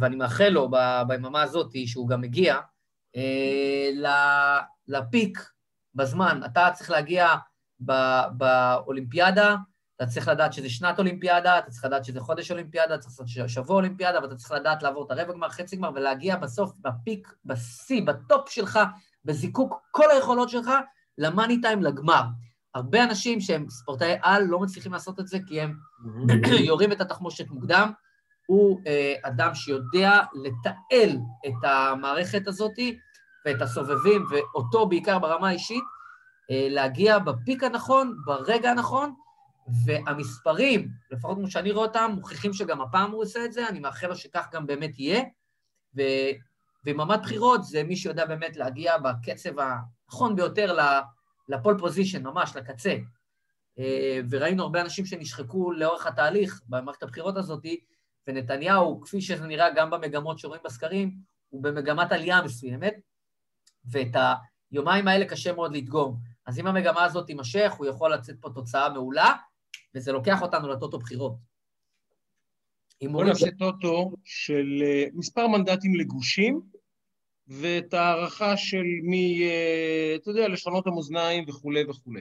[0.00, 0.70] ואני מאחל לו
[1.08, 2.58] ביממה הזאת שהוא גם מגיע,
[3.16, 5.38] אה, ל peak
[5.94, 6.40] בזמן.
[6.44, 7.34] אתה צריך להגיע
[8.36, 9.56] באולימפיאדה,
[10.02, 13.48] אתה צריך לדעת שזה שנת אולימפיאדה, אתה צריך לדעת שזה חודש אולימפיאדה, אתה צריך לעשות
[13.48, 17.34] שבוע אולימפיאדה, ואתה צריך לדעת לעבור את הרבע גמר, חצי גמר, ולהגיע בסוף, ב peak,
[17.44, 18.78] בשיא, בטופ שלך,
[19.24, 20.70] בזיקוק כל היכולות שלך,
[21.18, 22.22] למאני טיים, לגמר.
[22.74, 25.76] הרבה אנשים שהם ספורטאי על לא מצליחים לעשות את זה כי הם
[26.68, 27.92] יורים את התחמושת מוקדם,
[28.46, 32.78] הוא אה, אדם שיודע לתעל את המערכת הזאת
[33.46, 35.84] ואת הסובבים, ואותו בעיקר ברמה האישית,
[36.50, 39.14] אה, להגיע בפיק הנכון, ברגע הנכון,
[39.84, 44.06] והמספרים, לפחות כמו שאני רואה אותם, מוכיחים שגם הפעם הוא עושה את זה, אני מאחל
[44.06, 45.22] לו שכך גם באמת יהיה.
[45.96, 46.02] ו...
[46.86, 50.76] ומעמד בחירות זה מי שיודע באמת להגיע בקצב הנכון ביותר
[51.48, 52.96] לפול פוזיישן, ממש, לקצה.
[53.78, 57.66] אה, וראינו הרבה אנשים שנשחקו לאורך התהליך במערכת הבחירות הזאת,
[58.26, 61.14] ונתניהו, כפי שזה נראה גם במגמות שרואים בסקרים,
[61.48, 62.94] הוא במגמת עלייה מסוימת,
[63.84, 64.16] ואת
[64.70, 66.16] היומיים האלה קשה מאוד לדגום.
[66.46, 69.32] אז אם המגמה הזאת תימשך, הוא יכול לצאת פה תוצאה מעולה,
[69.94, 71.32] וזה לוקח אותנו לטוטו בחירות.
[73.10, 76.60] בוא נעשה טוטו של אה, מספר מנדטים לגושים,
[77.46, 82.20] ואת ההערכה של מי, אה, אתה יודע, לשנות המאזניים וכולי וכולי.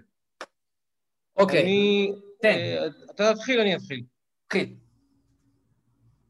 [1.36, 2.11] אוקיי, אני,
[2.41, 2.47] תן.
[2.47, 4.03] אה, אתה תתחיל, אני אתחיל.
[4.47, 4.76] תתחיל.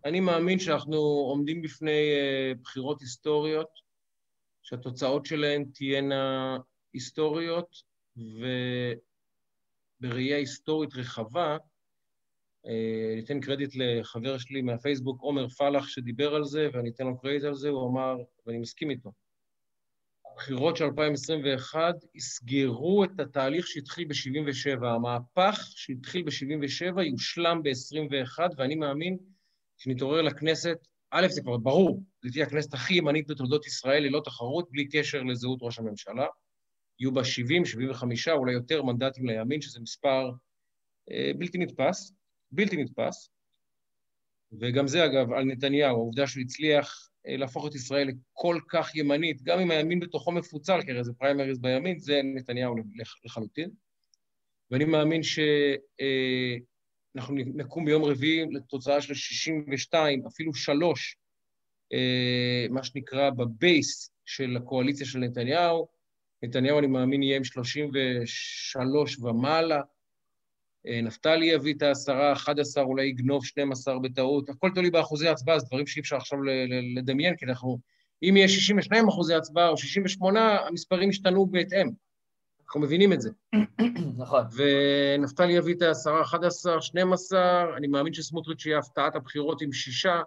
[0.05, 3.69] אני מאמין שאנחנו עומדים בפני uh, בחירות היסטוריות,
[4.63, 6.57] שהתוצאות שלהן תהיינה
[6.93, 7.75] היסטוריות,
[10.01, 11.57] ובראייה היסטורית רחבה,
[12.65, 12.69] uh,
[13.15, 17.55] ניתן קרדיט לחבר שלי מהפייסבוק, עומר פלח, שדיבר על זה, ואני אתן לו קרדיט על
[17.55, 19.11] זה, הוא אמר, ואני מסכים איתו,
[20.31, 24.85] הבחירות של 2021 יסגרו את התהליך שהתחיל ב-77'.
[24.85, 29.17] המהפך שהתחיל ב-77' יושלם ב-21', ואני מאמין
[29.77, 34.71] שנתעורר לכנסת, א', זה כבר ברור, זו תהיה הכנסת הכי ימנית בתולדות ישראל ללא תחרות,
[34.71, 36.25] בלי קשר לזהות ראש הממשלה.
[37.01, 40.31] יהיו בה 70, 75, אולי יותר מנדטים לימין, שזה מספר
[41.11, 42.13] אה, בלתי נתפס,
[42.51, 43.29] בלתי נתפס.
[44.59, 49.41] וגם זה, אגב, על נתניהו, העובדה שהוא הצליח אה, להפוך את ישראל לכל כך ימנית,
[49.41, 52.75] גם אם הימין בתוכו מפוצל, כי הרי זה פריימריז בימין, זה נתניהו
[53.25, 53.69] לחלוטין.
[54.71, 55.39] ואני מאמין ש...
[56.01, 56.55] אה,
[57.55, 61.17] נקום ביום רביעי לתוצאה של 62, אפילו שלוש,
[61.93, 66.00] אה, מה שנקרא בבייס של הקואליציה של נתניהו.
[66.43, 69.81] נתניהו, אני מאמין, יהיה עם 33 ומעלה.
[70.87, 74.49] אה, נפתלי יביא את העשרה, 11, אולי יגנוב 12 בטעות.
[74.49, 76.39] הכל תלוי באחוזי הצבעה, זה דברים שאי אפשר עכשיו
[76.95, 77.79] לדמיין, כי אנחנו...
[78.23, 81.89] אם יהיה 62 אחוזי הצבעה או 68, המספרים ישתנו בהתאם.
[82.65, 83.29] אנחנו מבינים את זה.
[84.17, 84.43] נכון.
[84.55, 90.21] ונפתלי יביא את ה-10, 11, 12, אני מאמין שסמוטריץ' יהיה הפתעת הבחירות עם שישה,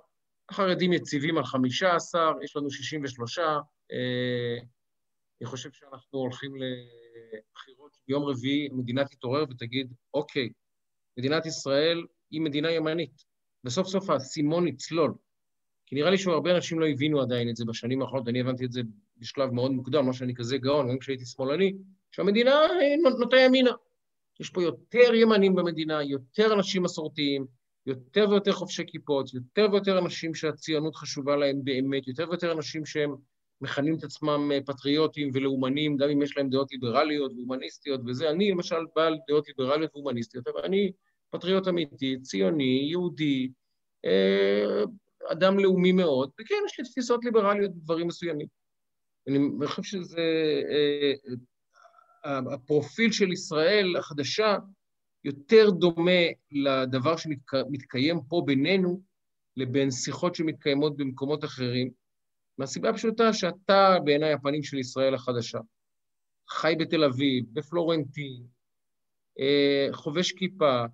[0.51, 3.39] החרדים יציבים על 15, יש לנו 63.
[5.35, 10.49] אה, אני חושב שאנחנו הולכים לבחירות ביום רביעי, המדינה תתעורר ותגיד, אוקיי,
[11.19, 13.25] מדינת ישראל היא מדינה ימנית.
[13.65, 15.15] וסוף סוף האסימון יצלול.
[15.87, 18.73] כי נראה לי שהרבה אנשים לא הבינו עדיין את זה בשנים האחרונות, אני הבנתי את
[18.73, 18.81] זה
[19.17, 21.75] בשלב מאוד מוקדם, לא שאני כזה גאון, גם כשהייתי שמאלני,
[22.11, 22.55] שהמדינה
[23.19, 23.71] נוטה ימינה.
[24.41, 27.47] יש פה יותר ימנים במדינה, יותר אנשים מסורתיים,
[27.87, 33.15] יותר ויותר חובשי כיפות, יותר ויותר אנשים שהציונות חשובה להם באמת, יותר ויותר אנשים שהם
[33.61, 38.31] מכנים את עצמם אה, פטריוטים ולאומנים, גם אם יש להם דעות ליברליות והומניסטיות וזה.
[38.31, 40.93] אני למשל בעל דעות ליברליות והומניסטיות, אבל אני
[41.31, 43.49] פטריוט אמיתי, ציוני, יהודי,
[44.05, 44.85] אה,
[45.33, 48.47] אדם לאומי מאוד, וכן, יש לי תפיסות ליברליות בדברים מסוימים.
[49.29, 50.23] אני חושב שזה
[50.71, 51.35] אה,
[52.55, 54.57] הפרופיל של ישראל החדשה
[55.25, 59.01] יותר דומה לדבר שמתקיים פה בינינו
[59.57, 61.91] לבין שיחות שמתקיימות במקומות אחרים,
[62.59, 65.59] מהסיבה הפשוטה שאתה בעיניי הפנים של ישראל החדשה.
[66.49, 68.43] חי בתל אביב, בפלורנטין,
[69.41, 70.85] אה, חובש כיפה,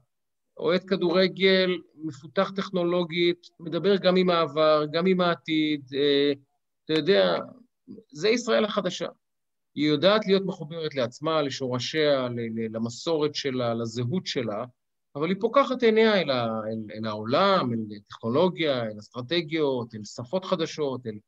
[0.57, 6.33] אוהד כדורגל, מפותח טכנולוגית, מדבר גם עם העבר, גם עם העתיד, אה,
[6.85, 7.39] אתה יודע,
[8.13, 9.09] זה ישראל החדשה.
[9.75, 12.29] היא יודעת להיות מחוברת לעצמה, לשורשיה,
[12.71, 14.65] למסורת שלה, לזהות שלה,
[15.17, 21.19] אבל היא פוקחת עיניה אל, העולם, אל טכנולוגיה, אל אסטרטגיות, אל שפות חדשות, אל,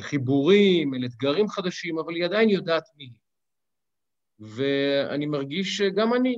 [0.00, 3.12] חיבורים, אל אתגרים חדשים, אבל היא עדיין יודעת מי היא.
[4.38, 6.36] ואני מרגיש שגם אני,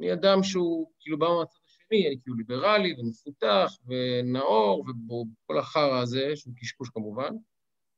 [0.00, 4.84] אני אדם שהוא כאילו בא מהצד השני, אני כאילו ליברלי ומפותח ונאור
[5.44, 7.30] וכל החרא הזה, שהוא קשקוש כמובן,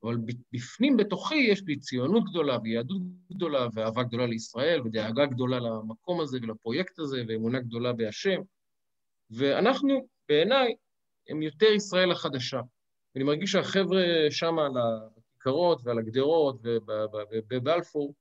[0.03, 0.17] אבל
[0.53, 6.39] בפנים בתוכי יש לי ציונות גדולה ויהדות גדולה ואהבה גדולה לישראל ודאגה גדולה למקום הזה
[6.43, 8.41] ולפרויקט הזה ואמונה גדולה בהשם.
[9.31, 10.75] ואנחנו, בעיניי,
[11.29, 12.61] הם יותר ישראל החדשה.
[13.17, 18.15] אני מרגיש שהחבר'ה שם על הכיכרות ועל הגדרות ובבלפור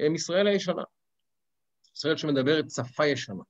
[0.00, 0.82] הם ישראל הישנה.
[1.96, 3.42] ישראל שמדברת שפה ישנה.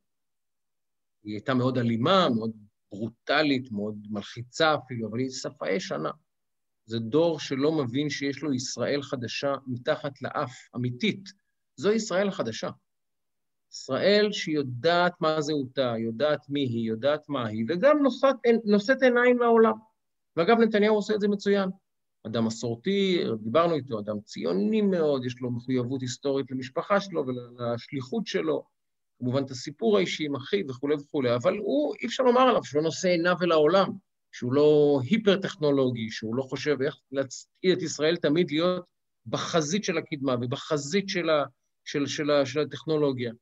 [1.24, 2.52] היא הייתה מאוד אלימה, מאוד
[2.92, 6.10] ברוטלית, מאוד מלחיצה אפילו, אבל היא שפה ישנה.
[6.84, 11.28] זה דור שלא מבין שיש לו ישראל חדשה מתחת לאף, אמיתית.
[11.76, 12.70] זו ישראל החדשה.
[13.72, 17.96] ישראל שיודעת מה זהותה, יודעת מי היא, יודעת מה היא, וגם
[18.64, 19.91] נושאת עיניים לעולם.
[20.36, 21.70] ואגב, נתניהו עושה את זה מצוין.
[22.26, 28.64] אדם מסורתי, דיברנו איתו, אדם ציוני מאוד, יש לו מחויבות היסטורית למשפחה שלו ולשליחות שלו,
[29.18, 32.78] כמובן את הסיפור האישי עם אחיו וכולי וכולי, אבל הוא, אי אפשר לומר עליו שהוא
[32.78, 33.88] לא נושא עיניו אל העולם.
[34.32, 38.84] שהוא לא היפר-טכנולוגי, שהוא לא חושב איך להצעיד את ישראל תמיד להיות
[39.26, 41.44] בחזית של הקדמה ובחזית של, ה,
[41.84, 43.32] של, של, ה, של הטכנולוגיה.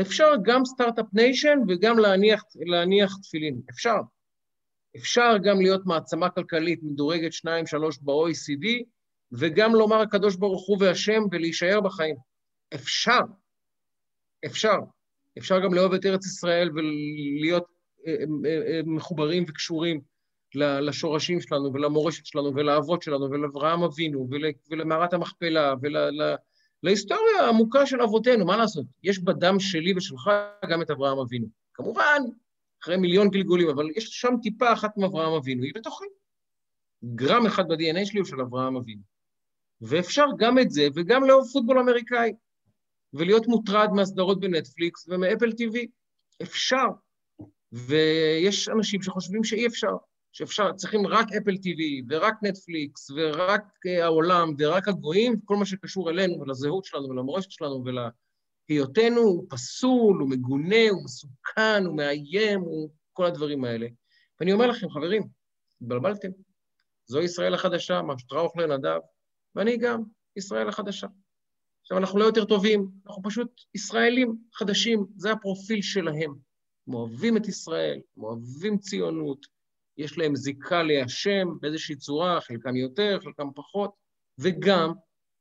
[0.00, 3.96] אפשר גם start-up nation וגם להניח, להניח תפילין, אפשר.
[4.96, 8.66] אפשר גם להיות מעצמה כלכלית מדורגת שניים, שלוש ב-OECD,
[9.32, 12.16] וגם לומר הקדוש ברוך הוא והשם ולהישאר בחיים.
[12.74, 13.20] אפשר.
[14.46, 14.76] אפשר.
[15.38, 17.64] אפשר גם לאהוב את ארץ ישראל ולהיות
[18.06, 18.12] אה,
[18.46, 20.00] אה, אה, מחוברים וקשורים
[20.54, 24.28] לשורשים שלנו ולמורשת שלנו ולאבות שלנו ולאברהם אבינו
[24.70, 25.74] ולמערת המכפלה
[26.82, 28.86] ולהיסטוריה העמוקה של אבותינו, מה לעשות?
[29.02, 30.30] יש בדם שלי ושלך
[30.70, 31.46] גם את אברהם אבינו.
[31.74, 32.22] כמובן,
[32.82, 36.04] אחרי מיליון גלגולים, אבל יש שם טיפה אחת מאברהם אבינו, היא בתוכי.
[37.04, 39.02] גרם אחד ב-DNA שלי הוא של אברהם אבינו.
[39.80, 42.32] ואפשר גם את זה וגם לאהוב פוטבול אמריקאי,
[43.12, 45.86] ולהיות מוטרד מהסדרות בנטפליקס ומאפל TV.
[46.42, 46.86] אפשר.
[47.72, 49.96] ויש אנשים שחושבים שאי אפשר.
[50.32, 56.10] שאפשר, צריכים רק אפל TV ורק נטפליקס ורק אה, העולם ורק הגויים, כל מה שקשור
[56.10, 57.84] אלינו ולזהות שלנו ולמורשת שלנו
[58.68, 63.86] ולהיותנו, הוא פסול, הוא מגונה, הוא מסוכן, הוא מאיים, הוא כל הדברים האלה.
[64.40, 65.22] ואני אומר לכם, חברים,
[65.82, 66.28] התבלבלתם.
[67.06, 68.98] זו ישראל החדשה, מה שטראוך לנדב,
[69.54, 70.02] ואני גם
[70.36, 71.06] ישראל החדשה.
[71.82, 76.34] עכשיו, אנחנו לא יותר טובים, אנחנו פשוט ישראלים חדשים, זה הפרופיל שלהם.
[76.88, 79.46] הם אוהבים את ישראל, הם אוהבים ציונות,
[79.96, 83.90] יש להם זיקה להשם באיזושהי צורה, חלקם יותר, חלקם פחות,
[84.38, 84.92] וגם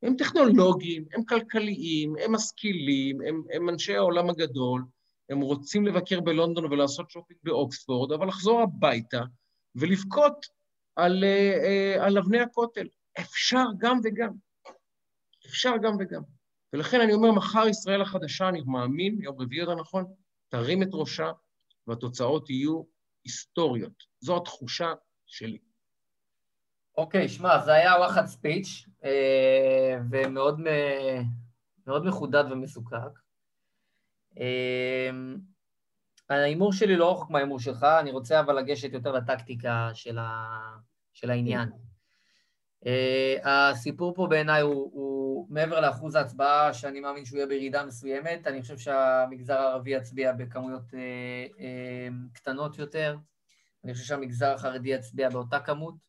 [0.03, 4.85] הם טכנולוגיים, הם כלכליים, הם משכילים, הם, הם אנשי העולם הגדול,
[5.29, 9.21] הם רוצים לבקר בלונדון ולעשות שופינג באוקספורד, אבל לחזור הביתה
[9.75, 10.45] ולבכות
[10.95, 12.87] על, אה, אה, על אבני הכותל.
[13.19, 14.33] אפשר גם וגם.
[15.45, 16.21] אפשר גם וגם.
[16.73, 20.05] ולכן אני אומר, מחר ישראל החדשה, אני מאמין, יום רביעי יותר נכון,
[20.49, 21.31] תרים את ראשה,
[21.87, 22.83] והתוצאות יהיו
[23.23, 24.03] היסטוריות.
[24.19, 24.93] זו התחושה
[25.25, 25.66] שלי.
[26.97, 30.61] אוקיי, שמע, זה היה וואחד ספיץ', אה, ומאוד
[31.87, 33.19] מאוד מחודד ומסוכק.
[34.39, 35.09] אה,
[36.29, 40.59] ההימור שלי לא רחוק מההימור שלך, אני רוצה אבל לגשת יותר לטקטיקה של, ה,
[41.13, 41.69] של העניין.
[42.85, 48.47] Uh, הסיפור פה בעיניי הוא, הוא מעבר לאחוז ההצבעה, שאני מאמין שהוא יהיה בירידה מסוימת,
[48.47, 50.93] אני חושב שהמגזר הערבי יצביע בכמויות uh,
[51.53, 53.17] uh, קטנות יותר,
[53.83, 56.06] אני חושב שהמגזר החרדי יצביע באותה כמות,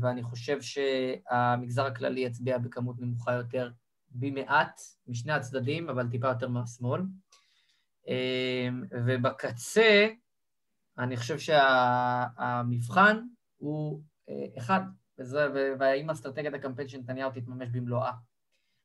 [0.00, 3.70] ואני חושב שהמגזר הכללי יצביע בכמות נמוכה יותר
[4.10, 7.02] במעט, משני הצדדים, אבל טיפה יותר מהשמאל.
[8.04, 8.10] Uh,
[9.06, 10.08] ובקצה,
[10.98, 13.22] אני חושב שהמבחן שה,
[13.56, 14.00] הוא
[14.30, 14.80] uh, אחד,
[15.18, 15.48] וזה,
[15.78, 18.12] והאם אסטרטגיית הקמפיין של נתניהו תתממש במלואה.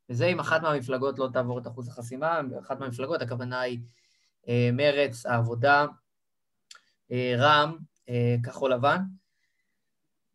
[0.10, 3.80] וזה אם אחת מהמפלגות לא תעבור את אחוז החסימה, אחת מהמפלגות, הכוונה היא
[4.48, 5.86] אה, מרץ, העבודה,
[7.12, 7.78] אה, רע"מ,
[8.10, 9.00] אה, כחול לבן.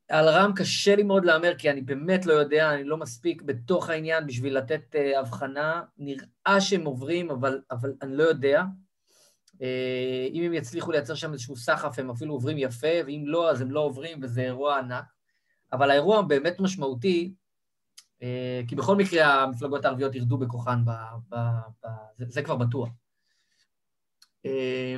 [0.08, 3.88] על רע"מ קשה לי מאוד להמר, כי אני באמת לא יודע, אני לא מספיק בתוך
[3.88, 5.82] העניין בשביל לתת אה, הבחנה.
[5.98, 8.62] נראה שהם עוברים, אבל, אבל אני לא יודע.
[9.62, 13.60] אה, אם הם יצליחו לייצר שם איזשהו סחף, הם אפילו עוברים יפה, ואם לא, אז
[13.60, 15.04] הם לא עוברים, וזה אירוע ענק.
[15.72, 17.34] אבל האירוע באמת משמעותי,
[18.22, 20.90] אה, כי בכל מקרה המפלגות הערביות ירדו בכוחן, ב,
[21.28, 21.36] ב,
[21.84, 21.88] ב,
[22.18, 22.88] זה, זה כבר בטוח.
[24.46, 24.96] אה,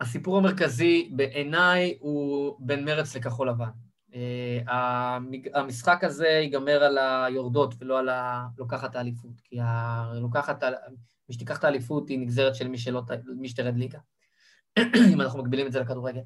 [0.00, 3.68] הסיפור המרכזי בעיניי הוא בין מרץ לכחול לבן.
[5.54, 10.62] המשחק הזה ייגמר על היורדות ולא על הלוקחת האליפות, כי הלוקחת,
[11.28, 13.02] מי שתיקח את האליפות היא נגזרת של מי, שלא,
[13.36, 13.98] מי שתרד ליגה,
[15.12, 16.20] אם אנחנו מגבילים את זה לכדורגל.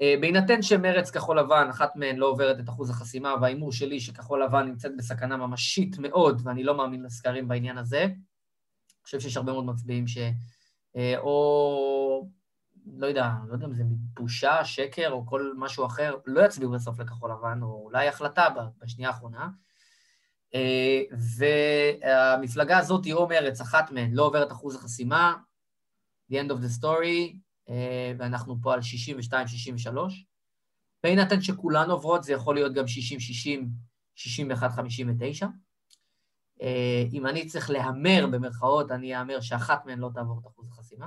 [0.00, 4.44] אה, בהינתן שמרץ כחול לבן, אחת מהן לא עוברת את אחוז החסימה, וההימור שלי שכחול
[4.44, 9.52] לבן נמצאת בסכנה ממשית מאוד, ואני לא מאמין לסקרים בעניין הזה, אני חושב שיש הרבה
[9.52, 10.18] מאוד מצביעים ש...
[10.96, 11.99] אה, או...
[12.86, 13.82] לא יודע, לא יודע אם זה
[14.14, 19.10] בושה, שקר או כל משהו אחר, לא יצביעו בסוף לכחול לבן, או אולי החלטה בשנייה
[19.10, 19.48] האחרונה.
[20.54, 21.02] אה,
[22.00, 25.34] והמפלגה הזאת, או מרץ, אחת מהן, לא עוברת אחוז החסימה,
[26.32, 27.36] the end of the story,
[27.68, 30.26] אה, ואנחנו פה על 62-63.
[31.02, 33.68] בהינתן שכולן עוברות, זה יכול להיות גם 60-60,
[34.14, 35.46] 61-59.
[37.12, 41.06] אם אני צריך להמר במרכאות, אני אאמר שאחת מהן לא תעבור את אחוז החסימה.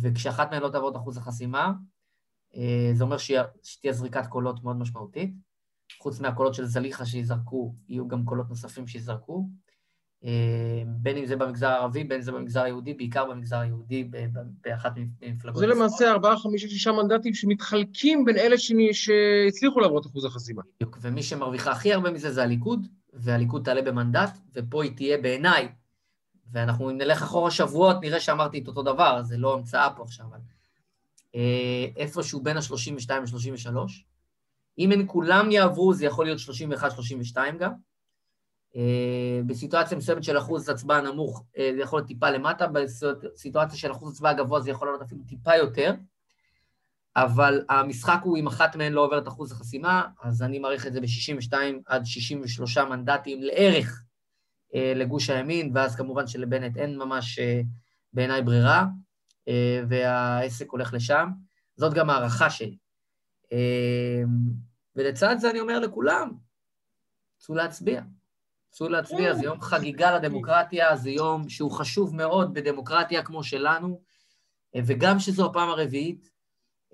[0.00, 1.72] וכשאחת מהן לא תעבור את אחוז החסימה,
[2.56, 3.16] אה, זה אומר
[3.62, 5.34] שתהיה זריקת קולות מאוד משמעותית.
[6.00, 9.48] חוץ מהקולות של זליכה שיזרקו, יהיו גם קולות נוספים שיזרקו.
[10.24, 14.10] אה, בין אם זה במגזר הערבי, בין אם זה במגזר היהודי, בעיקר במגזר היהודי,
[14.64, 15.60] באחת ממפלגות...
[15.60, 18.56] זה למעשה ארבעה, חמישה, שישה מנדטים שמתחלקים בין אלה
[18.92, 20.62] שהצליחו לעבור את אחוז החסימה.
[20.76, 25.68] בדיוק, ומי שמרוויחה הכי הרבה מזה זה הליכוד, והליכוד תעלה במנדט, ופה היא תהיה בעיניי,
[26.52, 30.26] ואנחנו, אם נלך אחורה שבועות, נראה שאמרתי את אותו דבר, זה לא המצאה פה עכשיו,
[30.26, 30.38] אבל
[31.34, 33.76] אה, איפשהו בין ה-32 ל-33.
[34.78, 36.38] אם הן כולם יעברו, זה יכול להיות
[37.34, 37.72] 31-32 גם.
[38.76, 43.92] אה, בסיטואציה מסוימת של אחוז הצבעה נמוך, אה, זה יכול להיות טיפה למטה, בסיטואציה של
[43.92, 45.94] אחוז הצבעה גבוה זה יכול להיות אפילו טיפה יותר,
[47.16, 51.00] אבל המשחק הוא אם אחת מהן לא עוברת אחוז החסימה, אז אני מעריך את זה
[51.00, 51.54] ב-62
[51.86, 54.02] עד 63 מנדטים לערך
[54.74, 57.60] לגוש הימין, ואז כמובן שלבנט אין ממש אה,
[58.12, 58.84] בעיניי ברירה,
[59.48, 61.28] אה, והעסק הולך לשם.
[61.76, 62.76] זאת גם הערכה שלי.
[64.96, 66.32] ולצד זה אני אומר לכולם,
[67.38, 68.02] צאו להצביע.
[68.70, 74.02] צאו להצביע, זה יום חגיגה לדמוקרטיה, זה יום שהוא חשוב מאוד בדמוקרטיה כמו שלנו,
[74.76, 76.30] וגם שזו הפעם הרביעית,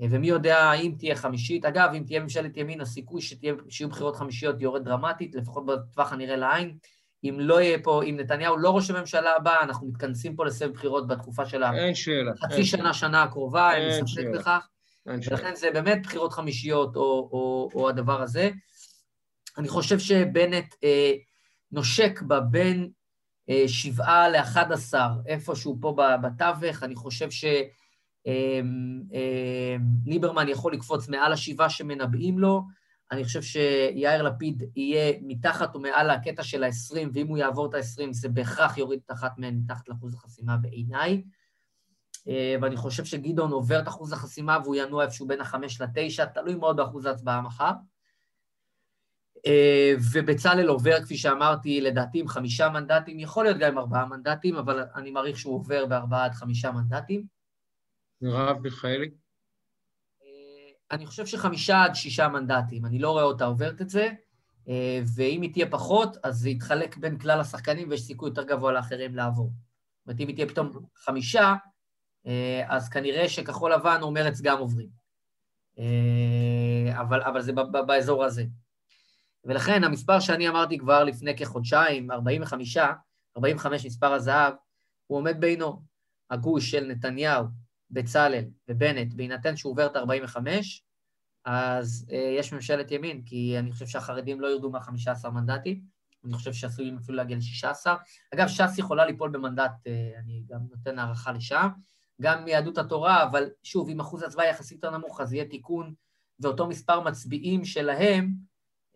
[0.00, 1.64] ומי יודע האם תהיה חמישית.
[1.64, 6.36] אגב, אם תהיה ממשלת ימין, הסיכוי שתהיה, שיהיו בחירות חמישיות יורד דרמטית, לפחות בטווח הנראה
[6.36, 6.78] לעין.
[7.24, 11.08] אם לא יהיה פה, אם נתניהו לא ראש הממשלה הבא, אנחנו מתכנסים פה לסבב בחירות
[11.08, 14.68] בתקופה של החצי שנה, שנה הקרובה, אין ספק בכך.
[15.06, 18.50] ולכן זה באמת בחירות חמישיות או, או, או הדבר הזה.
[19.58, 21.12] אני חושב שבנט אה,
[21.72, 22.90] נושק בה בין
[23.50, 28.28] אה, שבעה לאחד עשר, איפשהו פה בתווך, אני חושב שליברמן
[30.38, 32.62] אה, אה, יכול לקפוץ מעל השבעה שמנבאים לו,
[33.12, 38.12] אני חושב שיאיר לפיד יהיה מתחת ומעל הקטע של ה-20, ואם הוא יעבור את ה-20,
[38.12, 41.22] זה בהכרח יוריד את אחת מהן מתחת לאחוז החסימה בעיניי.
[42.28, 46.54] אה, ואני חושב שגדעון עובר את אחוז החסימה והוא ינוע איפשהו בין החמש לתשע, תלוי
[46.54, 47.72] מאוד באחוז ההצבעה מחר.
[49.46, 54.56] אה, ובצלאל עובר, כפי שאמרתי, לדעתי עם חמישה מנדטים, יכול להיות גם עם ארבעה מנדטים,
[54.56, 57.26] אבל אני מעריך שהוא עובר בארבעה עד חמישה מנדטים.
[58.22, 59.23] מרב מיכאלי?
[60.90, 64.08] אני חושב שחמישה עד שישה מנדטים, אני לא רואה אותה עוברת את זה,
[64.68, 68.72] אה, ואם היא תהיה פחות, אז זה יתחלק בין כלל השחקנים ויש סיכוי יותר גבוה
[68.72, 69.46] לאחרים לעבור.
[69.46, 71.54] זאת אומרת, אם היא תהיה פתאום חמישה,
[72.26, 74.88] אה, אז כנראה שכחול לבן או מרץ גם עוברים.
[75.78, 77.52] אה, אבל, אבל זה
[77.86, 78.44] באזור הזה.
[79.44, 82.76] ולכן המספר שאני אמרתי כבר לפני כחודשיים, 45,
[83.36, 84.54] 45 מספר הזהב,
[85.06, 85.94] הוא עומד בינו.
[86.30, 87.44] הגוש של נתניהו,
[87.94, 90.84] בצלאל ובנט, בהינתן שהוא עובר את 45,
[91.44, 95.80] אז אה, יש ממשלת ימין, כי אני חושב שהחרדים לא ירדו מה-15 מנדטים,
[96.24, 97.90] אני חושב שעשויים אפילו להגיע ל-16.
[98.34, 101.68] אגב, ש"ס יכולה ליפול במנדט, אה, אני גם נותן הערכה לשם,
[102.22, 105.94] גם מיהדות התורה, אבל שוב, אם אחוז הצבעה יחסית יותר נמוך, אז יהיה תיקון,
[106.40, 108.34] ואותו מספר מצביעים שלהם,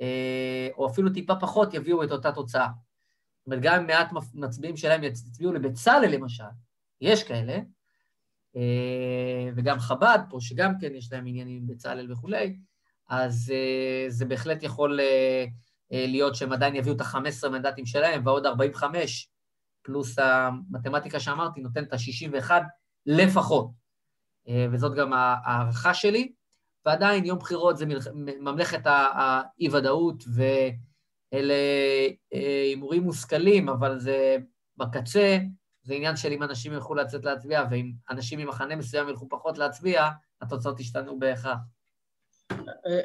[0.01, 2.69] אה, או אפילו טיפה פחות, יביאו את אותה תוצאה.
[2.69, 6.45] זאת אומרת, גם אם מעט מצביעים שלהם יצביעו לבצלאל, למשל,
[7.01, 7.59] יש כאלה,
[9.57, 12.57] וגם חב"ד פה, שגם כן יש להם עניינים בצלאל וכולי,
[13.09, 15.45] אז אה, זה בהחלט יכול אה,
[15.93, 19.31] להיות שהם עדיין יביאו את ה-15 מנדטים שלהם, ועוד 45
[19.83, 22.51] פלוס המתמטיקה שאמרתי, נותן את ה-61
[23.07, 23.71] לפחות.
[24.73, 26.33] וזאת גם ההערכה שלי.
[26.87, 27.87] ועדיין יום בחירות זה
[28.41, 31.55] ממלכת האי-ודאות, ואלה
[32.33, 34.37] הימורים מושכלים, אבל זה
[34.77, 35.39] בקצה,
[35.89, 40.09] זה עניין של אם אנשים ילכו לצאת להצביע, ואם אנשים ממחנה מסוים ילכו פחות להצביע,
[40.41, 41.59] התוצאות ישתנו בהכרח.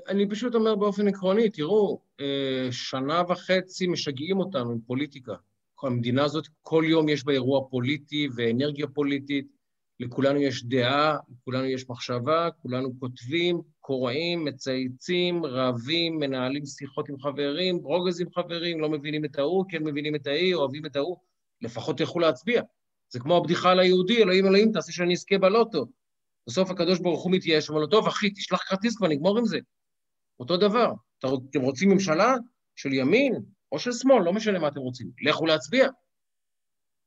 [0.08, 5.34] אני פשוט אומר באופן עקרוני, תראו, אה, שנה וחצי משגעים אותנו עם פוליטיקה.
[5.84, 9.48] המדינה הזאת, כל יום יש בה אירוע פוליטי ואנרגיה פוליטית,
[10.00, 17.84] לכולנו יש דעה, לכולנו יש מחשבה, כולנו כותבים, קוראים, מצייצים, רבים, מנהלים שיחות עם חברים,
[17.84, 21.18] ברוגז עם חברים, לא מבינים את ההוא, כן מבינים את ההיא, אוהבים את ההוא,
[21.64, 22.62] לפחות תלכו להצביע.
[23.10, 25.86] זה כמו הבדיחה על היהודי, אלוהים אלוהים, תעשה שאני אזכה בלוטו.
[26.48, 29.58] בסוף הקדוש ברוך הוא מתייאש, אומר לו, טוב, אחי, תשלח כרטיס כבר, נגמור עם זה.
[30.40, 30.94] אותו דבר.
[31.20, 32.36] אתם רוצים ממשלה
[32.76, 33.34] של ימין
[33.72, 35.88] או של שמאל, לא משנה מה אתם רוצים, לכו להצביע.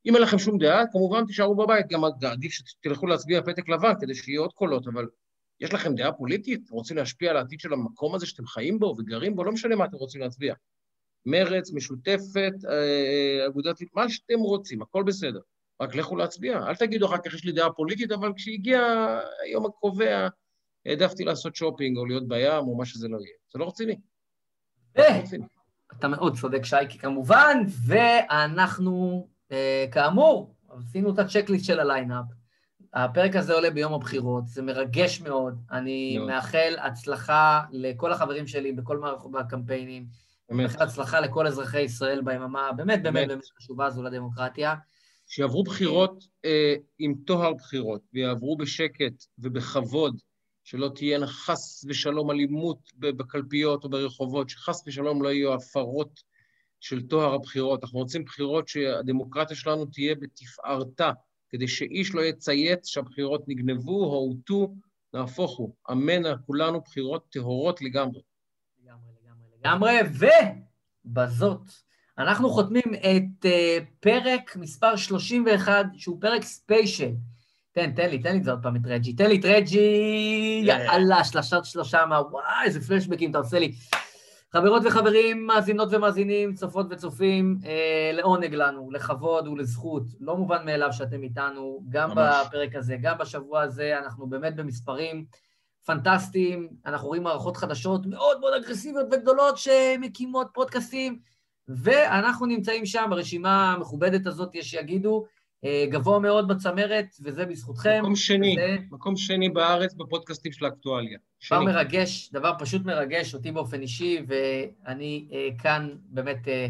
[0.06, 4.14] אם אין לכם שום דעה, כמובן תישארו בבית, גם עדיף שתלכו להצביע פתק לבן כדי
[4.14, 5.06] שיהיו עוד קולות, אבל
[5.60, 6.70] יש לכם דעה פוליטית?
[6.70, 9.44] רוצים להשפיע על העתיד של המקום הזה שאתם חיים בו וגרים בו?
[9.44, 10.54] לא משנה מה אתם רוצים להצביע.
[11.26, 15.40] מרץ, משותפת, אה, אגודת, מה שאתם רוצים, הכל בסדר.
[15.80, 16.66] רק לכו להצביע.
[16.66, 18.80] אל תגידו אחר כך יש לי דעה פוליטית, אבל כשהגיע
[19.44, 20.28] היום הקובע,
[20.86, 23.36] העדפתי לעשות שופינג או להיות בים או מה שזה לא יהיה.
[23.52, 23.96] זה לא רציני.
[24.96, 25.04] לא
[25.92, 32.24] אתה מאוד צודק, שייקי, כמובן, ואנחנו, אה, כאמור, עשינו את ה checklist של ה lineup.
[32.94, 35.62] הפרק הזה עולה ביום הבחירות, זה מרגש מאוד.
[35.70, 36.28] אני מאוד.
[36.28, 40.06] מאחל הצלחה לכל החברים שלי בכל מערכות הקמפיינים.
[40.48, 40.80] באמת.
[40.80, 44.74] הצלחה לכל אזרחי ישראל ביממה, באמת, באמת, באמת חשובה הזו לדמוקרטיה.
[45.26, 50.20] שיעברו בחירות אה, עם טוהר בחירות, ויעברו בשקט ובכבוד,
[50.64, 56.20] שלא תהיינה חס ושלום אלימות בקלפיות או ברחובות, שחס ושלום לא יהיו הפרות
[56.80, 57.84] של טוהר הבחירות.
[57.84, 61.10] אנחנו רוצים בחירות שהדמוקרטיה שלנו תהיה בתפארתה,
[61.48, 64.74] כדי שאיש לא יצייץ שהבחירות נגנבו הוטו,
[65.14, 65.74] נהפוך הוא.
[65.90, 67.82] אמנה, כולנו בחירות טהורות.
[67.82, 68.20] לגמרי,
[69.66, 69.98] לגמרי,
[71.04, 71.70] ובזאת
[72.18, 77.10] אנחנו חותמים את uh, פרק מספר 31, שהוא פרק ספיישל.
[77.72, 79.12] תן, תן לי, תן לי את זה עוד פעם, את רג'י.
[79.12, 83.72] תן לי את רג'י, יאללה, שלושות שלושה מה, וואי, איזה פלשבקים אתה עושה לי.
[84.52, 90.02] חברות וחברים, מאזינות ומאזינים, צופות וצופים, אה, לעונג לנו, לכבוד ולזכות.
[90.20, 92.46] לא מובן מאליו שאתם איתנו, גם ממש.
[92.46, 95.24] בפרק הזה, גם בשבוע הזה, אנחנו באמת במספרים
[95.86, 101.18] פנטסטיים, אנחנו רואים מערכות חדשות מאוד מאוד אגרסיביות וגדולות שמקימות פודקאסטים,
[101.68, 105.26] ואנחנו נמצאים שם, ברשימה המכובדת הזאת, יש שיגידו,
[105.64, 107.98] אה, גבוה מאוד בצמרת, וזה בזכותכם.
[108.02, 108.76] מקום שני, וזה...
[108.90, 111.18] מקום שני בארץ בפודקאסטים של האקטואליה.
[111.50, 111.66] דבר שני.
[111.66, 116.66] מרגש, דבר פשוט מרגש אותי באופן אישי, ואני אה, כאן באמת אה,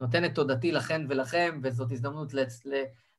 [0.00, 2.62] נותן את תודתי לכן ולכם, וזאת הזדמנות לצ...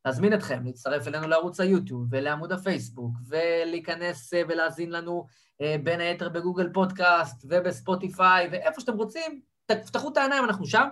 [0.05, 5.25] להזמין אתכם להצטרף אלינו לערוץ היוטיוב ולעמוד הפייסבוק, ולהיכנס אה, ולהאזין לנו
[5.61, 10.87] אה, בין היתר בגוגל פודקאסט ובספוטיפיי, ואיפה שאתם רוצים, תפתחו את העיניים, אנחנו שם.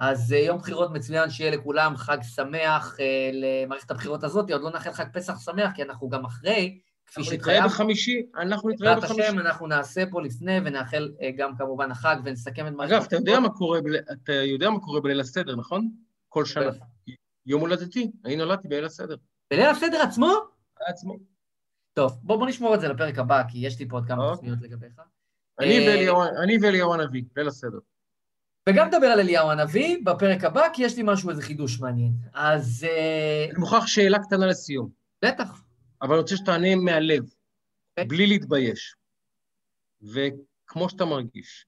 [0.00, 2.96] אז אה, יום בחירות מצוין, שיהיה לכולם חג שמח
[3.32, 4.50] למערכת הבחירות הזאת.
[4.50, 7.62] עוד לא נאחל חג פסח שמח, כי אנחנו גם אחרי, כפי שהתחייב.
[7.62, 9.14] אנחנו נתראה בחמישי, אנחנו נתראה בחמישי.
[9.14, 13.12] בעזרת השם, אנחנו נעשה פה לפני ונאחל גם כמובן החג ונסכם את מערכת הבחירות.
[13.12, 13.20] אגב,
[14.24, 15.90] אתה יודע מה קורה בליל הסדר, נכון?
[16.28, 16.70] כל שנה.
[17.48, 19.16] יום הולדתי, אני נולדתי בליל הסדר.
[19.50, 20.32] בליל הסדר עצמו?
[20.88, 21.16] עצמו.
[21.92, 24.36] טוב, בוא, בוא נשמור את זה לפרק הבא, כי יש לי פה עוד כמה אוקיי.
[24.36, 25.00] תוכניות לגביך.
[26.40, 27.78] אני ואליהו הנביא, ליל הסדר.
[28.68, 32.12] וגם נדבר על אליהו הנביא בפרק הבא, כי יש לי משהו, איזה חידוש מעניין.
[32.34, 32.86] אז...
[32.88, 34.90] אה, אני מוכרח שאלה קטנה לסיום.
[35.24, 35.62] בטח.
[36.02, 37.22] אבל אני רוצה שתענה מהלב.
[37.22, 38.04] אוקיי.
[38.08, 38.94] בלי להתבייש.
[40.02, 41.66] וכמו שאתה מרגיש.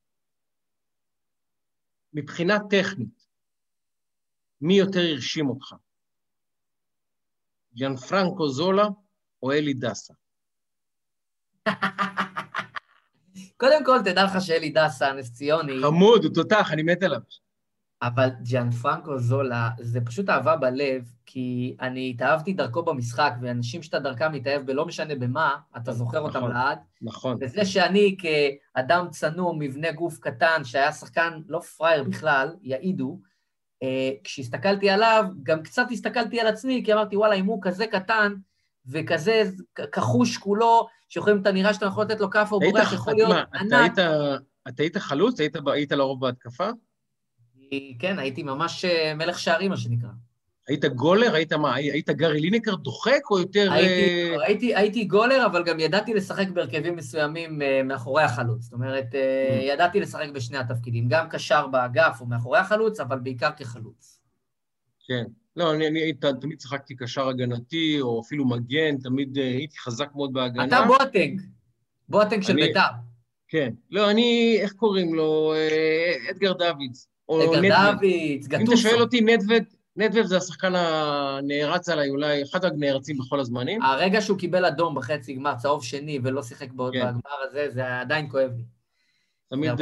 [2.13, 3.20] מבחינה טכנית,
[4.61, 5.75] מי יותר הרשים אותך?
[7.77, 8.89] ג'אן פרנקו זולה
[9.43, 10.15] או אלי דסה?
[13.57, 15.83] קודם כל, תדע לך שאלי דסה, נס ציוני...
[15.83, 17.21] חמוד, הוא תותח, אני מת עליו.
[18.03, 23.99] אבל ג'אן פרנקו זולה, זה פשוט אהבה בלב, כי אני התאהבתי דרכו במשחק, ואנשים שאתה
[23.99, 26.79] דרכם מתאהב בלא משנה במה, אתה זוכר נכון, אותם לעד.
[27.03, 27.39] נכון.
[27.41, 33.21] וזה שאני כאדם צנום, מבנה גוף קטן, שהיה שחקן לא פראייר בכלל, יעידו,
[34.25, 38.35] כשהסתכלתי עליו, גם קצת הסתכלתי על עצמי, כי אמרתי, וואלה, אם הוא כזה קטן,
[38.87, 39.43] וכזה
[39.93, 43.93] כחוש כולו, שיכולים, אתה נראה שאתה יכול לתת לו כאפה, הוא בורח, יכול להיות ענק.
[44.69, 45.41] אתה היית חלוץ?
[45.41, 46.69] היית, לרוב בהתקפה?
[47.99, 50.09] כן, הייתי ממש אה, מלך שערים, מה שנקרא.
[50.71, 51.35] היית גולר?
[51.35, 51.75] היית מה?
[51.75, 53.73] היית גארי לינקר דוחק או יותר...
[53.73, 54.43] הייתי, uh...
[54.47, 58.63] הייתי, הייתי גולר, אבל גם ידעתי לשחק בהרכבים מסוימים אה, מאחורי החלוץ.
[58.63, 59.65] זאת אומרת, אה, אממ.
[59.65, 64.21] ידעתי לשחק בשני התפקידים, גם קשר באגף או מאחורי החלוץ, אבל בעיקר כחלוץ.
[65.07, 65.25] כן.
[65.57, 70.33] לא, אני, אני תמיד שיחקתי קשר הגנתי, או אפילו מגן, תמיד אה, הייתי חזק מאוד
[70.33, 70.65] בהגנה.
[70.65, 71.41] אתה בואטנג,
[72.09, 72.81] בואטנג של בית"ר.
[73.49, 73.73] כן.
[73.91, 75.55] לא, אני, איך קוראים לו?
[75.55, 77.09] אה, אדגר דוידס.
[77.31, 78.63] אדגר דוידס, גטוסו.
[78.63, 79.63] אם אתה שואל אותי, נדבד,
[79.97, 83.83] נדווד זה השחקן הנערץ עליי, אולי אחד הנערצים בכל הזמנים.
[83.83, 86.77] הרגע שהוא קיבל אדום בחצי גמר, צהוב שני, ולא שיחק כן.
[86.77, 88.65] בגמר הזה, זה עדיין כואב לי.
[89.51, 89.73] תמיד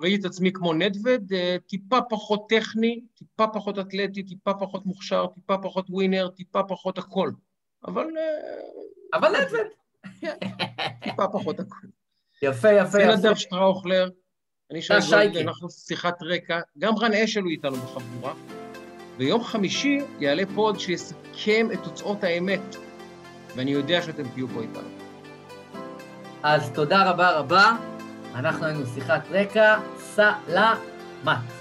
[0.00, 5.26] ראיתי את עצמי כמו נדווד, אה, טיפה פחות טכני, טיפה פחות אתלטי, טיפה פחות מוכשר,
[5.26, 7.30] טיפה פחות ווינר, טיפה פחות הכל.
[7.86, 8.06] אבל...
[8.18, 9.66] אה, אבל נדווד.
[10.20, 10.36] כן,
[11.02, 11.86] טיפה פחות הכל.
[12.42, 13.16] יפה, יפה, יפה.
[13.16, 14.08] נדב שטראוכלר,
[14.70, 15.06] אני שייקה.
[15.10, 18.57] גולדין, אנחנו שיחת רקע, גם רן אשל הוא איתנו בחבורה.
[19.18, 22.76] ביום חמישי יעלה פוד שיסכם את תוצאות האמת,
[23.56, 24.88] ואני יודע שאתם תהיו פה איתנו.
[26.42, 27.76] אז תודה רבה רבה.
[28.34, 31.57] אנחנו היינו שיחת רקע, סלמת.